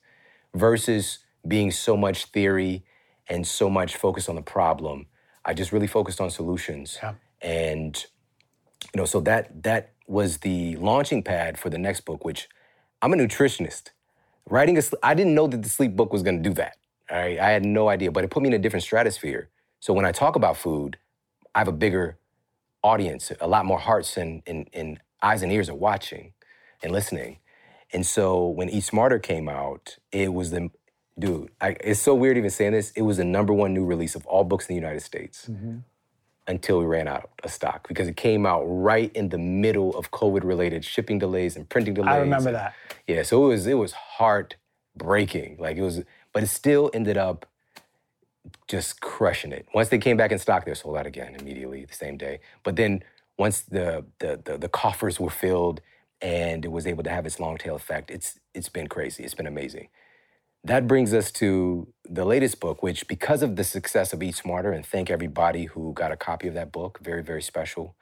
[0.55, 2.83] versus being so much theory
[3.29, 5.07] and so much focus on the problem.
[5.45, 7.15] I just really focused on solutions Yeah.
[7.41, 8.05] and
[8.93, 12.49] you know so that that was the launching pad for the next book which
[13.01, 13.91] i'm a nutritionist
[14.49, 16.75] writing a i didn't know that the sleep book was going to do that
[17.11, 19.49] all right i had no idea but it put me in a different stratosphere
[19.83, 20.97] so when i talk about food
[21.53, 22.17] i have a bigger
[22.83, 26.33] audience a lot more hearts and, and, and eyes and ears are watching
[26.81, 27.39] and listening
[27.91, 30.69] and so when eat smarter came out it was the
[31.19, 34.15] dude I, it's so weird even saying this it was the number one new release
[34.15, 35.79] of all books in the united states mm-hmm.
[36.47, 40.11] until we ran out of stock because it came out right in the middle of
[40.11, 42.15] COVID related shipping delays and printing delays.
[42.15, 42.73] I remember that.
[43.07, 45.57] Yeah, so it was it was heartbreaking.
[45.59, 46.01] Like it was,
[46.33, 47.45] but it still ended up
[48.67, 49.67] just crushing it.
[49.73, 52.39] Once they came back in stock, they were sold out again immediately the same day.
[52.63, 53.03] But then
[53.37, 55.81] once the the the, the coffers were filled
[56.21, 59.23] and it was able to have its long tail effect, it's it's been crazy.
[59.23, 59.89] It's been amazing.
[60.65, 64.71] That brings us to the latest book, which, because of the success of Eat Smarter,
[64.71, 67.95] and thank everybody who got a copy of that book, very, very special.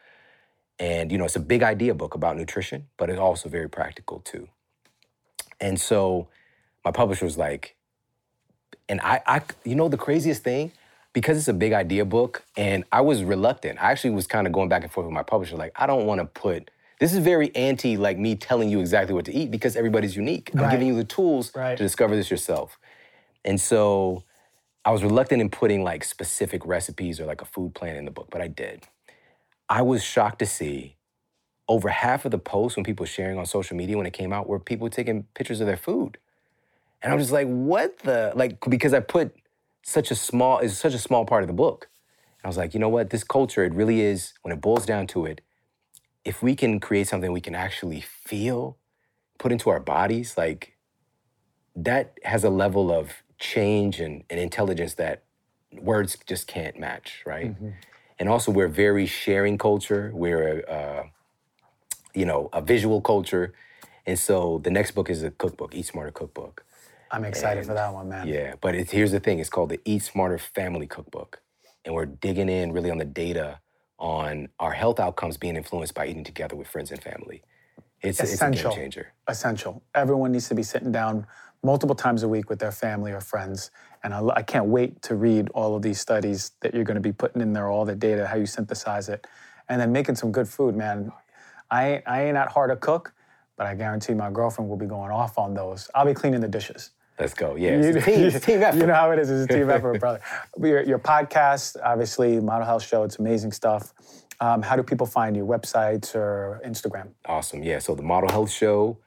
[0.78, 4.20] And, you know, it's a big idea book about nutrition, but it's also very practical
[4.20, 4.48] too.
[5.60, 6.28] And so
[6.86, 7.76] my publisher was like,
[8.90, 10.72] and I, I, you know, the craziest thing,
[11.14, 13.80] because it's a big idea book, and I was reluctant.
[13.82, 16.06] I actually was kind of going back and forth with my publisher, like, I don't
[16.06, 19.52] want to put, this is very anti like me telling you exactly what to eat
[19.52, 20.52] because everybody's unique.
[20.56, 21.78] I'm giving you the tools Right.
[21.78, 22.78] to discover this yourself.
[23.44, 24.24] And so
[24.86, 28.12] I was reluctant in putting like specific recipes or like a food plan in the
[28.12, 28.88] book, but I did.
[29.70, 30.98] I was shocked to see
[31.68, 34.34] over half of the posts when people were sharing on social media when it came
[34.34, 36.18] out were people taking pictures of their food.
[37.02, 39.36] And I was just like, what the like because I put
[39.84, 41.90] such a small is such a small part of the book.
[42.40, 43.10] And I was like, you know what?
[43.10, 45.42] This culture, it really is, when it boils down to it,
[46.24, 48.78] if we can create something we can actually feel,
[49.40, 50.78] put into our bodies, like
[51.76, 55.24] that has a level of change and, and intelligence that
[55.72, 57.56] words just can't match, right?
[58.20, 60.12] And also, we're very sharing culture.
[60.14, 61.04] We're a, uh,
[62.14, 63.54] you know, a visual culture.
[64.06, 66.64] And so the next book is a cookbook, Eat Smarter Cookbook.
[67.12, 68.28] I'm excited for that one, man.
[68.28, 71.42] Yeah, but it, here's the thing: it's called the Eat Smarter Family Cookbook,
[71.86, 73.60] and we're digging in really on the data
[74.00, 77.44] on our health outcomes being influenced by eating together with friends and family.
[78.02, 79.14] It's, it's a game changer.
[79.28, 79.84] essential.
[79.94, 81.28] Everyone needs to be sitting down
[81.64, 83.70] multiple times a week with their family or friends.
[84.04, 87.02] And I, I can't wait to read all of these studies that you're going to
[87.02, 89.28] be putting in there, all the data, how you synthesize it,
[89.70, 91.12] and then making some good food, man.
[91.70, 93.14] I, ain't- I ain't that hard to cook,
[93.56, 95.88] but I guarantee my girlfriend will be going off on those.
[95.94, 96.90] I'll be cleaning the dishes.
[97.22, 97.56] Let's go.
[97.56, 98.80] Yeah, it's a team, it's a team effort.
[98.80, 99.30] You know how it is.
[99.30, 100.22] It's a team effort, brother.
[100.60, 103.94] Your, your podcast, obviously, Model Health Show, it's amazing stuff.
[104.40, 105.46] Um, how do people find you?
[105.46, 107.10] Websites or Instagram?
[107.28, 107.62] Awesome.
[107.62, 107.78] Yeah.
[107.78, 108.98] So the Model Health Show,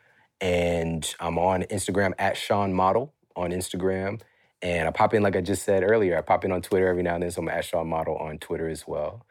[0.41, 4.21] and I'm on Instagram at Shawn Model on Instagram.
[4.63, 7.03] And I pop in, like I just said earlier, I pop in on Twitter every
[7.03, 7.33] now and then.
[7.33, 9.27] So I'm at Shawn Model on Twitter as well.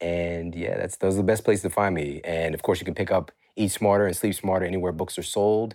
[0.00, 2.22] And yeah, that's those are the best places to find me.
[2.24, 5.22] And of course, you can pick up Eat Smarter and Sleep Smarter anywhere books are
[5.22, 5.74] sold.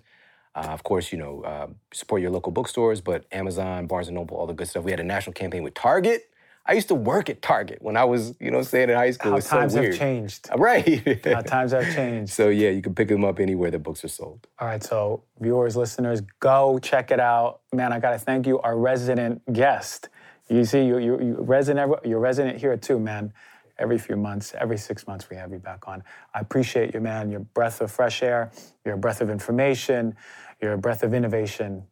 [0.58, 4.38] Uh, of course, you know, uh, support your local bookstores, but Amazon, Barnes and Noble,
[4.38, 4.84] all the good stuff.
[4.84, 6.30] We had a national campaign with Target.
[6.66, 9.34] I used to work at Target when I was, you know, staying in high school.
[9.34, 9.94] How times so weird.
[9.94, 10.50] have changed.
[10.58, 11.24] Right.
[11.26, 12.34] How times have changed.
[12.34, 14.48] so yeah, you can pick them up anywhere the books are sold.
[14.60, 17.62] All right, so viewers, listeners, go check it out.
[17.72, 20.10] Man, I gotta thank you, our resident guest.
[20.50, 23.32] You see, you you, you resident, you're resident here too, man.
[23.80, 26.04] Every few months, every six months, we have you back on.
[26.34, 27.30] I appreciate you, man.
[27.30, 28.52] Your breath of fresh air,
[28.84, 30.16] your breath of information,
[30.62, 31.84] your breath of innovation.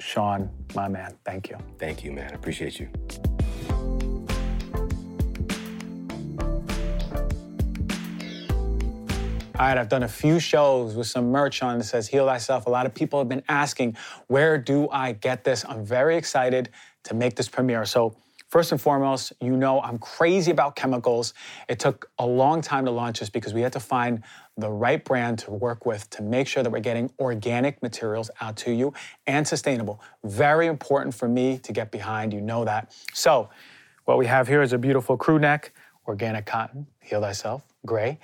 [0.00, 1.56] Shawn, my man, thank you.
[1.78, 2.30] Thank you, man.
[2.30, 2.88] I appreciate you.
[9.58, 12.66] All right, I've done a few shows with some merch on that says Heal Thyself.
[12.66, 13.96] A lot of people have been asking,
[14.28, 15.64] where do I get this?
[15.68, 16.68] I'm very excited
[17.02, 17.84] to make this premiere.
[17.84, 18.14] So,
[18.46, 21.34] first and foremost, you know I'm crazy about chemicals.
[21.68, 24.22] It took a long time to launch this because we had to find
[24.58, 28.56] the right brand to work with to make sure that we're getting organic materials out
[28.58, 28.92] to you
[29.26, 30.00] and sustainable.
[30.24, 32.34] Very important for me to get behind.
[32.34, 32.92] You know that.
[33.14, 33.48] So,
[34.04, 35.72] what we have here is a beautiful crew neck,
[36.06, 38.18] organic cotton, Heal Thyself, gray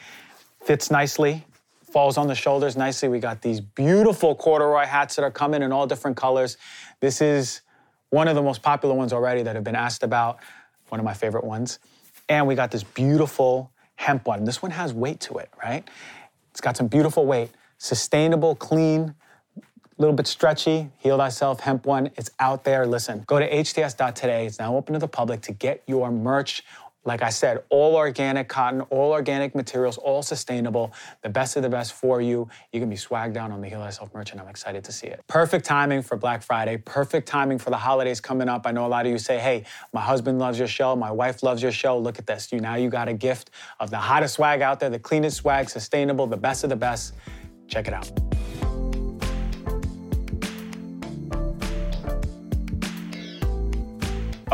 [0.65, 1.45] fits nicely,
[1.93, 3.09] falls on the shoulders nicely.
[3.09, 6.57] We got these beautiful corduroy hats that are coming in all different colors.
[7.01, 7.61] This is
[8.11, 10.39] one of the most popular ones already that have been asked about,
[10.89, 11.79] one of my favorite ones.
[12.29, 14.45] And we got this beautiful hemp one.
[14.45, 15.89] This one has weight to it, right?
[16.55, 19.13] It's got some beautiful weight, sustainable, clean,
[19.57, 19.63] a
[19.99, 20.89] little bit stretchy.
[20.99, 22.11] Heal Thyself Hemp One.
[22.15, 22.87] It's out there.
[22.87, 24.47] Listen, go to hts.today.
[24.47, 26.63] It's now open to the public to get your merch.
[27.05, 31.69] Like I said, all organic cotton, all organic materials, all sustainable, the best of the
[31.69, 32.49] best for you.
[32.73, 35.09] You can be swagged down on the Heal Thyself merch, and I'm excited to see
[35.09, 35.23] it.
[35.27, 38.67] Perfect timing for Black Friday, perfect timing for the holidays coming up.
[38.67, 41.43] I know a lot of you say, hey, my husband loves your show, my wife
[41.43, 41.99] loves your show.
[41.99, 42.53] Look at this.
[42.53, 43.51] You now you got a gift
[43.81, 47.15] of the hottest swag out there, the cleanest swag, sustainable, the best of the best.
[47.69, 48.34] Check it out.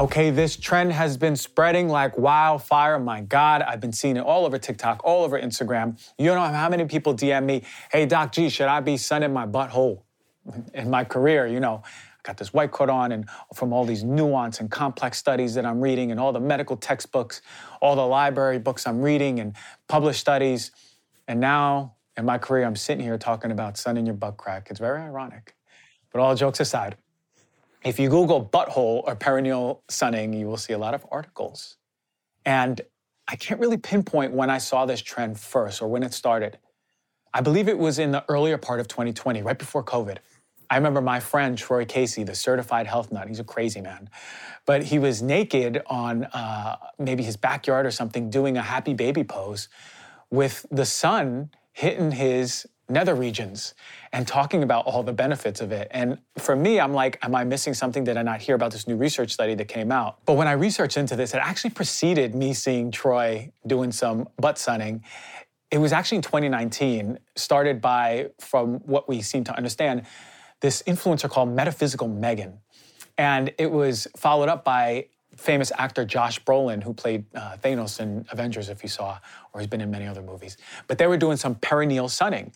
[0.00, 2.98] Okay, this trend has been spreading like wildfire.
[2.98, 6.00] My God, I've been seeing it all over TikTok, all over Instagram.
[6.16, 9.30] You don't know how many people DM me, hey, Doc G, should I be sunning
[9.30, 10.00] my butthole
[10.72, 11.46] in my career?
[11.46, 11.90] You know, I
[12.22, 15.82] got this white coat on, and from all these nuance and complex studies that I'm
[15.82, 17.42] reading, and all the medical textbooks,
[17.82, 19.54] all the library books I'm reading, and
[19.86, 20.70] published studies.
[21.28, 24.68] And now in my career, I'm sitting here talking about sunning your butt crack.
[24.70, 25.54] It's very ironic.
[26.10, 26.96] But all jokes aside,
[27.84, 31.76] if you Google butthole or perineal sunning, you will see a lot of articles.
[32.44, 32.80] And
[33.26, 36.58] I can't really pinpoint when I saw this trend first or when it started.
[37.32, 40.18] I believe it was in the earlier part of 2020, right before COVID.
[40.68, 43.28] I remember my friend Troy Casey, the certified health nut.
[43.28, 44.08] He's a crazy man,
[44.66, 49.24] but he was naked on uh, maybe his backyard or something, doing a happy baby
[49.24, 49.68] pose,
[50.30, 53.74] with the sun hitting his nether regions
[54.12, 55.88] and talking about all the benefits of it.
[55.90, 58.04] And for me, I'm like, am I missing something?
[58.04, 60.18] Did I not hear about this new research study that came out?
[60.26, 64.58] But when I researched into this, it actually preceded me seeing Troy doing some butt
[64.58, 65.04] sunning.
[65.70, 70.04] It was actually in 2019, started by, from what we seem to understand,
[70.60, 72.58] this influencer called Metaphysical Megan.
[73.16, 75.06] And it was followed up by
[75.36, 79.18] famous actor Josh Brolin, who played uh, Thanos in Avengers, if you saw,
[79.52, 80.56] or he's been in many other movies.
[80.86, 82.52] But they were doing some perineal sunning.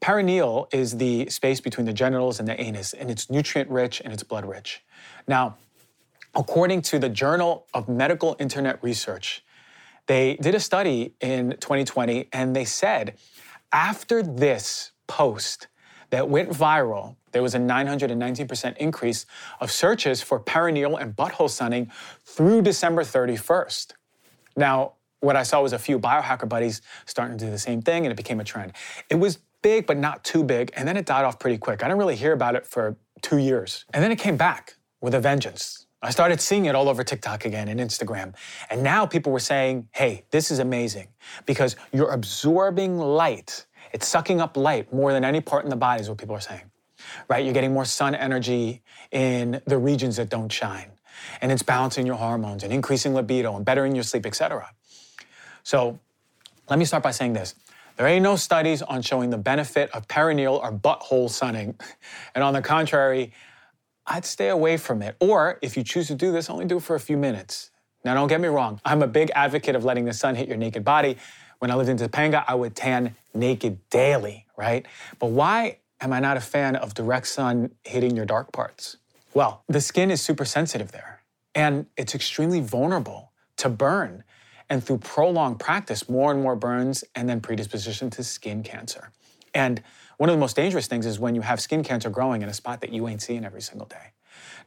[0.00, 4.12] Perineal is the space between the genitals and the anus, and it's nutrient rich and
[4.12, 4.82] it's blood rich.
[5.26, 5.56] Now,
[6.34, 9.44] according to the Journal of Medical Internet Research,
[10.06, 13.18] they did a study in 2020 and they said
[13.72, 15.66] after this post
[16.10, 19.26] that went viral, there was a 919% increase
[19.60, 21.90] of searches for perineal and butthole sunning
[22.24, 23.92] through December 31st.
[24.56, 28.06] Now, what I saw was a few biohacker buddies starting to do the same thing,
[28.06, 28.72] and it became a trend.
[29.10, 31.82] It was big, but not too big, and then it died off pretty quick.
[31.82, 33.84] I didn't really hear about it for two years.
[33.92, 35.86] And then it came back with a vengeance.
[36.00, 38.34] I started seeing it all over TikTok again and Instagram.
[38.70, 41.08] And now people were saying, hey, this is amazing
[41.44, 43.66] because you're absorbing light.
[43.92, 46.40] It's sucking up light more than any part in the body, is what people are
[46.40, 46.70] saying,
[47.28, 47.44] right?
[47.44, 50.92] You're getting more sun energy in the regions that don't shine.
[51.40, 54.70] And it's balancing your hormones and increasing libido and bettering your sleep, etc.
[55.64, 55.98] So
[56.70, 57.56] let me start by saying this.
[57.98, 61.74] There ain't no studies on showing the benefit of perineal or butthole sunning.
[62.32, 63.32] And on the contrary,
[64.06, 65.16] I'd stay away from it.
[65.18, 67.72] Or if you choose to do this, only do it for a few minutes.
[68.04, 70.56] Now, don't get me wrong, I'm a big advocate of letting the sun hit your
[70.56, 71.16] naked body.
[71.58, 74.86] When I lived in Topanga, I would tan naked daily, right?
[75.18, 78.96] But why am I not a fan of direct sun hitting your dark parts?
[79.34, 81.22] Well, the skin is super sensitive there,
[81.56, 84.22] and it's extremely vulnerable to burn.
[84.70, 89.10] And through prolonged practice, more and more burns and then predisposition to skin cancer.
[89.54, 89.82] And
[90.18, 92.54] one of the most dangerous things is when you have skin cancer growing in a
[92.54, 94.12] spot that you ain't seeing every single day.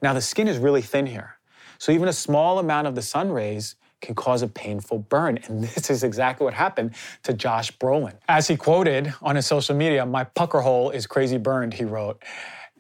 [0.02, 1.38] Now, the skin is really thin here.
[1.78, 5.40] So even a small amount of the sun rays can cause a painful burn.
[5.48, 8.16] And this is exactly what happened to Josh Brolin.
[8.28, 12.24] As he quoted on his social media, my pucker hole is crazy burned, he wrote.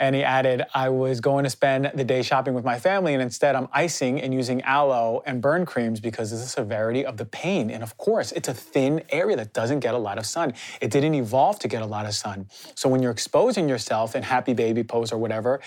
[0.01, 3.21] And he added, I was going to spend the day shopping with my family, and
[3.21, 7.25] instead I'm icing and using aloe and burn creams because of the severity of the
[7.25, 7.69] pain.
[7.69, 10.55] And of course, it's a thin area that doesn't get a lot of sun.
[10.81, 12.47] It didn't evolve to get a lot of sun.
[12.73, 15.61] So when you're exposing yourself in happy baby pose or whatever,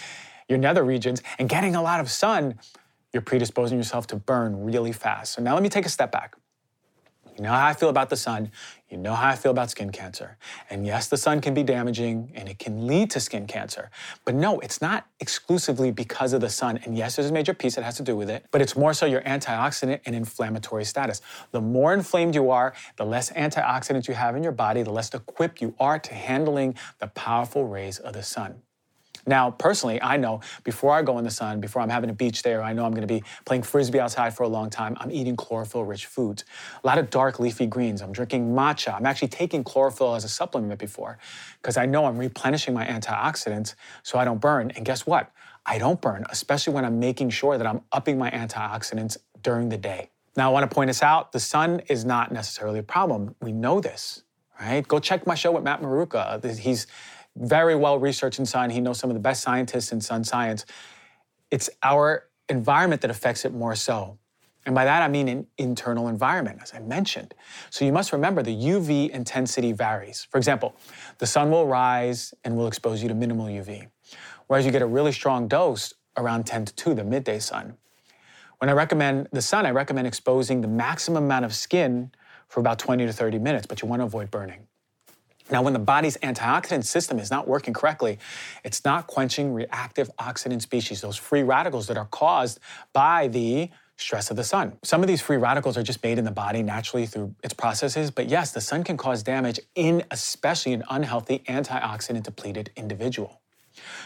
[0.49, 2.59] your nether regions, and getting a lot of sun,
[3.13, 5.35] you're predisposing yourself to burn really fast.
[5.35, 6.35] So now let me take a step back.
[7.37, 8.53] You know how I feel about the sun.
[8.89, 10.37] You know how I feel about skin cancer.
[10.71, 13.91] And yes, the sun can be damaging and it can lead to skin cancer.
[14.25, 16.79] But no, it's not exclusively because of the sun.
[16.85, 18.95] And yes, there's a major piece that has to do with it, but it's more
[18.95, 21.23] so your antioxidant and inflammatory status.
[21.51, 25.13] The more inflamed you are, the less antioxidants you have in your body, the less
[25.13, 28.63] equipped you are to handling the powerful rays of the sun.
[29.27, 32.43] Now, personally, I know before I go in the sun, before I'm having a beach
[32.43, 34.97] there, I know I'm going to be playing frisbee outside for a long time.
[35.01, 36.45] I'm eating chlorophyll rich foods,
[36.83, 38.03] a lot of dark leafy greens.
[38.03, 38.95] I'm drinking matcha.
[38.95, 41.19] I'm actually taking chlorophyll as a supplement before
[41.63, 44.71] because I know I'm replenishing my antioxidants so I don't burn.
[44.73, 45.31] And guess what?
[45.67, 49.79] I don't burn, especially when I'm making sure that I'm upping my antioxidants during the
[49.79, 50.11] day.
[50.37, 53.35] Now, I want to point this out the sun is not necessarily a problem.
[53.41, 54.25] We know this,
[54.61, 54.87] right?
[54.87, 56.59] Go check my show with Matt Maruca.
[56.59, 56.87] He's
[57.37, 58.71] very well researched in sun.
[58.71, 60.65] He knows some of the best scientists in sun science.
[61.51, 64.19] It's our environment that affects it more so.
[64.67, 67.35] And by that, I mean an internal environment, as I mentioned.
[67.71, 70.27] So you must remember the UV intensity varies.
[70.31, 70.75] For example,
[71.19, 73.89] the sun will rise and will expose you to minimal UV,
[74.47, 77.77] whereas you get a really strong dose around 10 to 2, the midday sun.
[78.59, 82.13] When I recommend the sun, I recommend exposing the maximum amount of skin
[82.49, 84.67] for about 20 to 30 minutes, but you want to avoid burning.
[85.51, 88.19] Now, when the body's antioxidant system is not working correctly,
[88.65, 92.61] it's not quenching reactive oxidant species, those free radicals that are caused
[92.93, 94.77] by the stress of the sun.
[94.83, 98.11] Some of these free radicals are just made in the body naturally through its processes,
[98.11, 103.41] but yes, the sun can cause damage in especially an unhealthy antioxidant depleted individual.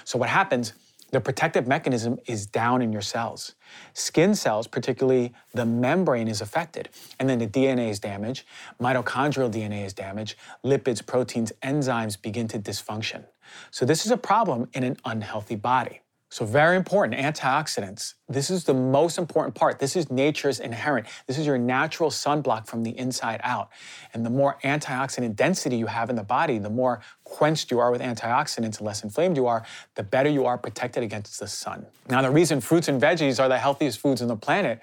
[0.04, 0.72] So what happens
[1.10, 3.54] the protective mechanism is down in your cells.
[3.94, 6.90] Skin cells, particularly the membrane, is affected.
[7.18, 8.44] And then the DNA is damaged,
[8.80, 13.24] mitochondrial DNA is damaged, lipids, proteins, enzymes begin to dysfunction.
[13.70, 16.00] So, this is a problem in an unhealthy body.
[16.30, 18.14] So, very important antioxidants.
[18.28, 19.78] This is the most important part.
[19.78, 21.06] This is nature's inherent.
[21.26, 23.70] This is your natural sunblock from the inside out.
[24.12, 27.90] And the more antioxidant density you have in the body, the more quenched you are
[27.90, 29.64] with antioxidants and less inflamed you are,
[29.94, 31.86] the better you are protected against the sun.
[32.10, 34.80] Now, the reason fruits and veggies are the healthiest foods on the planet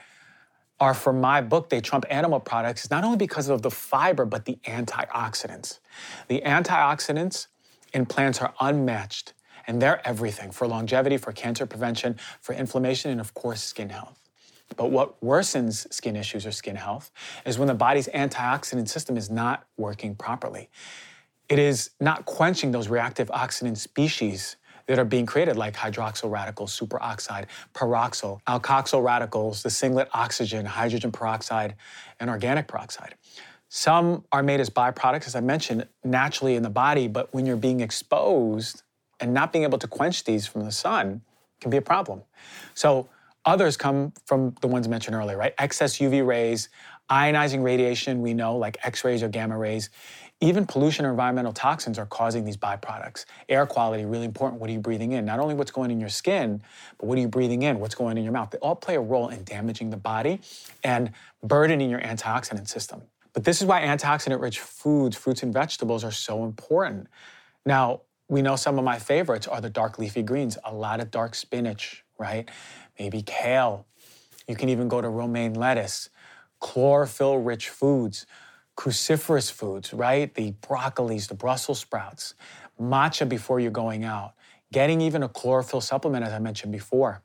[0.79, 4.25] are for my book, They Trump Animal Products, is not only because of the fiber,
[4.25, 5.79] but the antioxidants.
[6.27, 7.47] The antioxidants
[7.93, 9.33] in plants are unmatched
[9.67, 14.19] and they're everything for longevity, for cancer prevention, for inflammation, and of course, skin health.
[14.75, 17.11] But what worsens skin issues or skin health
[17.45, 20.69] is when the body's antioxidant system is not working properly.
[21.47, 24.55] It is not quenching those reactive oxidant species
[24.87, 31.11] that are being created, like hydroxyl radicals, superoxide, peroxyl, alkoxyl radicals, the singlet oxygen, hydrogen
[31.11, 31.75] peroxide,
[32.19, 33.15] and organic peroxide.
[33.69, 37.55] Some are made as byproducts, as I mentioned, naturally in the body, but when you're
[37.57, 38.83] being exposed
[39.19, 41.21] and not being able to quench these from the sun
[41.61, 42.21] can be a problem.
[42.73, 43.07] So
[43.45, 45.53] others come from the ones mentioned earlier, right?
[45.57, 46.69] Excess UV rays,
[47.09, 49.89] ionizing radiation, we know, like X rays or gamma rays.
[50.41, 53.25] Even pollution or environmental toxins are causing these byproducts.
[53.47, 54.59] Air quality, really important.
[54.59, 55.23] What are you breathing in?
[55.23, 56.61] Not only what's going in your skin,
[56.97, 57.79] but what are you breathing in?
[57.79, 58.51] What's going in your mouth?
[58.51, 60.41] They all play a role in damaging the body
[60.83, 61.11] and
[61.41, 63.03] burdening your antioxidant system.
[63.31, 67.07] But this is why antioxidant rich foods, fruits, and vegetables are so important.
[67.65, 71.11] Now, we know some of my favorites are the dark leafy greens, a lot of
[71.11, 72.49] dark spinach, right?
[72.99, 73.85] maybe kale.
[74.47, 76.09] You can even go to romaine lettuce,
[76.59, 78.25] chlorophyll rich foods,
[78.77, 80.33] cruciferous foods, right?
[80.33, 82.35] The broccolis, the Brussels sprouts,
[82.79, 84.33] matcha before you're going out,
[84.71, 87.21] getting even a chlorophyll supplement, as I mentioned before.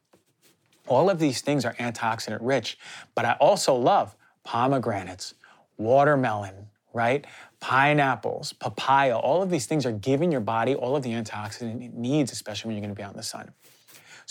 [0.87, 2.79] All of these things are antioxidant rich,
[3.15, 5.35] but I also love pomegranates,
[5.77, 7.27] watermelon, right?
[7.61, 11.95] Pineapples, papaya, all of these things are giving your body all of the antioxidant it
[11.95, 13.53] needs, especially when you're gonna be out in the sun.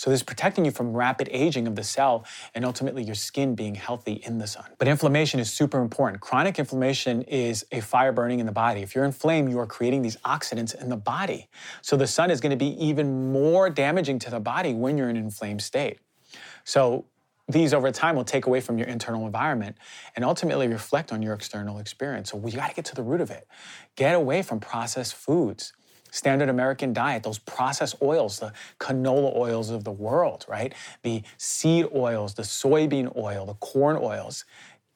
[0.00, 2.24] So this is protecting you from rapid aging of the cell
[2.54, 4.64] and ultimately your skin being healthy in the sun.
[4.78, 6.22] But inflammation is super important.
[6.22, 8.80] Chronic inflammation is a fire burning in the body.
[8.80, 11.50] If you're inflamed, you are creating these oxidants in the body.
[11.82, 15.10] So the sun is going to be even more damaging to the body when you're
[15.10, 15.98] in an inflamed state.
[16.64, 17.04] So
[17.52, 19.76] these over time will take away from your internal environment
[20.16, 22.30] and ultimately reflect on your external experience.
[22.30, 23.46] So we got to get to the root of it.
[23.96, 25.72] Get away from processed foods
[26.10, 30.74] standard American diet, those processed oils, the canola oils of the world, right?
[31.02, 34.44] The seed oils, the soybean oil, the corn oils.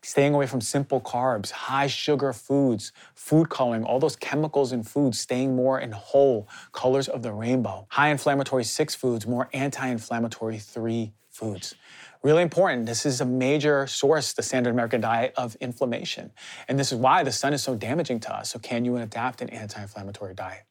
[0.02, 5.18] Staying away from simple carbs, high sugar foods, food coloring, all those chemicals in foods,
[5.18, 7.86] staying more in whole colors of the rainbow.
[7.88, 11.74] High inflammatory six foods, more anti inflammatory three foods.
[12.24, 12.86] Really important.
[12.86, 16.32] This is a major source, the standard American diet, of inflammation.
[16.66, 18.48] And this is why the sun is so damaging to us.
[18.48, 20.62] So, can you adapt an anti inflammatory diet?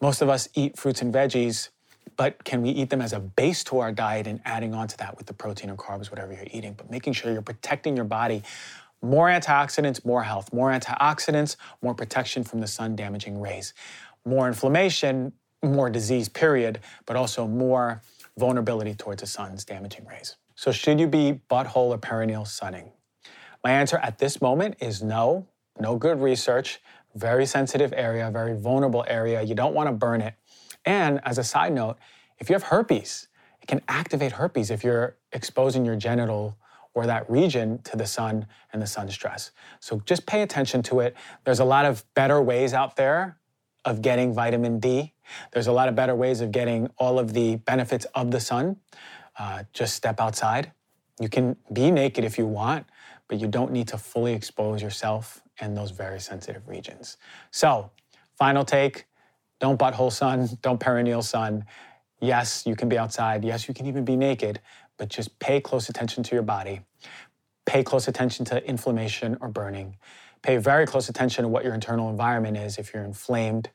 [0.00, 1.70] Most of us eat fruits and veggies,
[2.16, 4.96] but can we eat them as a base to our diet and adding on to
[4.98, 8.04] that with the protein and carbs, whatever you're eating, but making sure you're protecting your
[8.04, 8.44] body.
[9.02, 10.52] More antioxidants, more health.
[10.52, 13.74] More antioxidants, more protection from the sun damaging rays.
[14.24, 18.00] More inflammation, more disease, period, but also more
[18.36, 20.36] vulnerability towards the sun's damaging rays.
[20.58, 22.90] So, should you be butthole or perineal sunning?
[23.62, 25.46] My answer at this moment is no,
[25.78, 26.80] no good research
[27.14, 29.42] very sensitive area, very vulnerable area.
[29.42, 30.34] You don't want to burn it.
[30.84, 31.96] And as a side note,
[32.38, 33.28] if you have herpes,
[33.62, 36.56] it can activate herpes if you're exposing your genital
[36.94, 39.52] or that region to the sun and the sun stress.
[39.80, 41.16] So just pay attention to it.
[41.44, 43.38] There's a lot of better ways out there
[43.84, 45.14] of getting vitamin D.
[45.52, 48.76] There's a lot of better ways of getting all of the benefits of the sun.
[49.38, 50.72] Uh, just step outside.
[51.20, 52.86] You can be naked if you want,
[53.28, 57.16] but you don't need to fully expose yourself in those very sensitive regions.
[57.50, 57.90] So,
[58.36, 59.06] final take
[59.60, 61.64] don't butthole sun, don't perineal sun.
[62.20, 63.44] Yes, you can be outside.
[63.44, 64.60] Yes, you can even be naked,
[64.96, 66.80] but just pay close attention to your body.
[67.64, 69.96] Pay close attention to inflammation or burning.
[70.42, 73.70] Pay very close attention to what your internal environment is if you're inflamed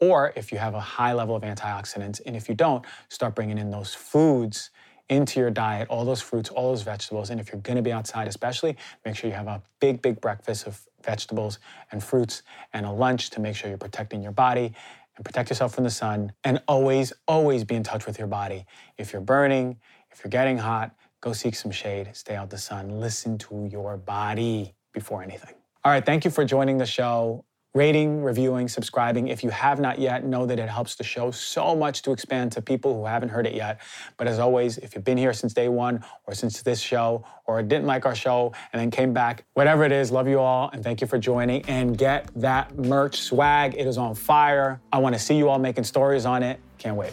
[0.00, 2.20] or if you have a high level of antioxidants.
[2.26, 4.70] And if you don't, start bringing in those foods
[5.08, 7.30] into your diet, all those fruits, all those vegetables.
[7.30, 10.66] And if you're gonna be outside, especially, make sure you have a big, big breakfast
[10.66, 11.58] of vegetables
[11.92, 12.42] and fruits
[12.72, 14.72] and a lunch to make sure you're protecting your body
[15.16, 16.32] and protect yourself from the sun.
[16.44, 18.66] And always, always be in touch with your body.
[18.98, 19.78] If you're burning,
[20.10, 23.96] if you're getting hot, go seek some shade, stay out the sun, listen to your
[23.96, 25.54] body before anything.
[25.84, 27.44] All right, thank you for joining the show
[27.76, 29.28] rating, reviewing, subscribing.
[29.28, 32.52] If you have not yet, know that it helps the show so much to expand
[32.52, 33.82] to people who haven't heard it yet.
[34.16, 37.62] But as always, if you've been here since day one or since this show or
[37.62, 40.82] didn't like our show and then came back, whatever it is, love you all and
[40.82, 43.74] thank you for joining and get that merch swag.
[43.74, 44.80] It is on fire.
[44.90, 46.58] I want to see you all making stories on it.
[46.78, 47.12] Can't wait.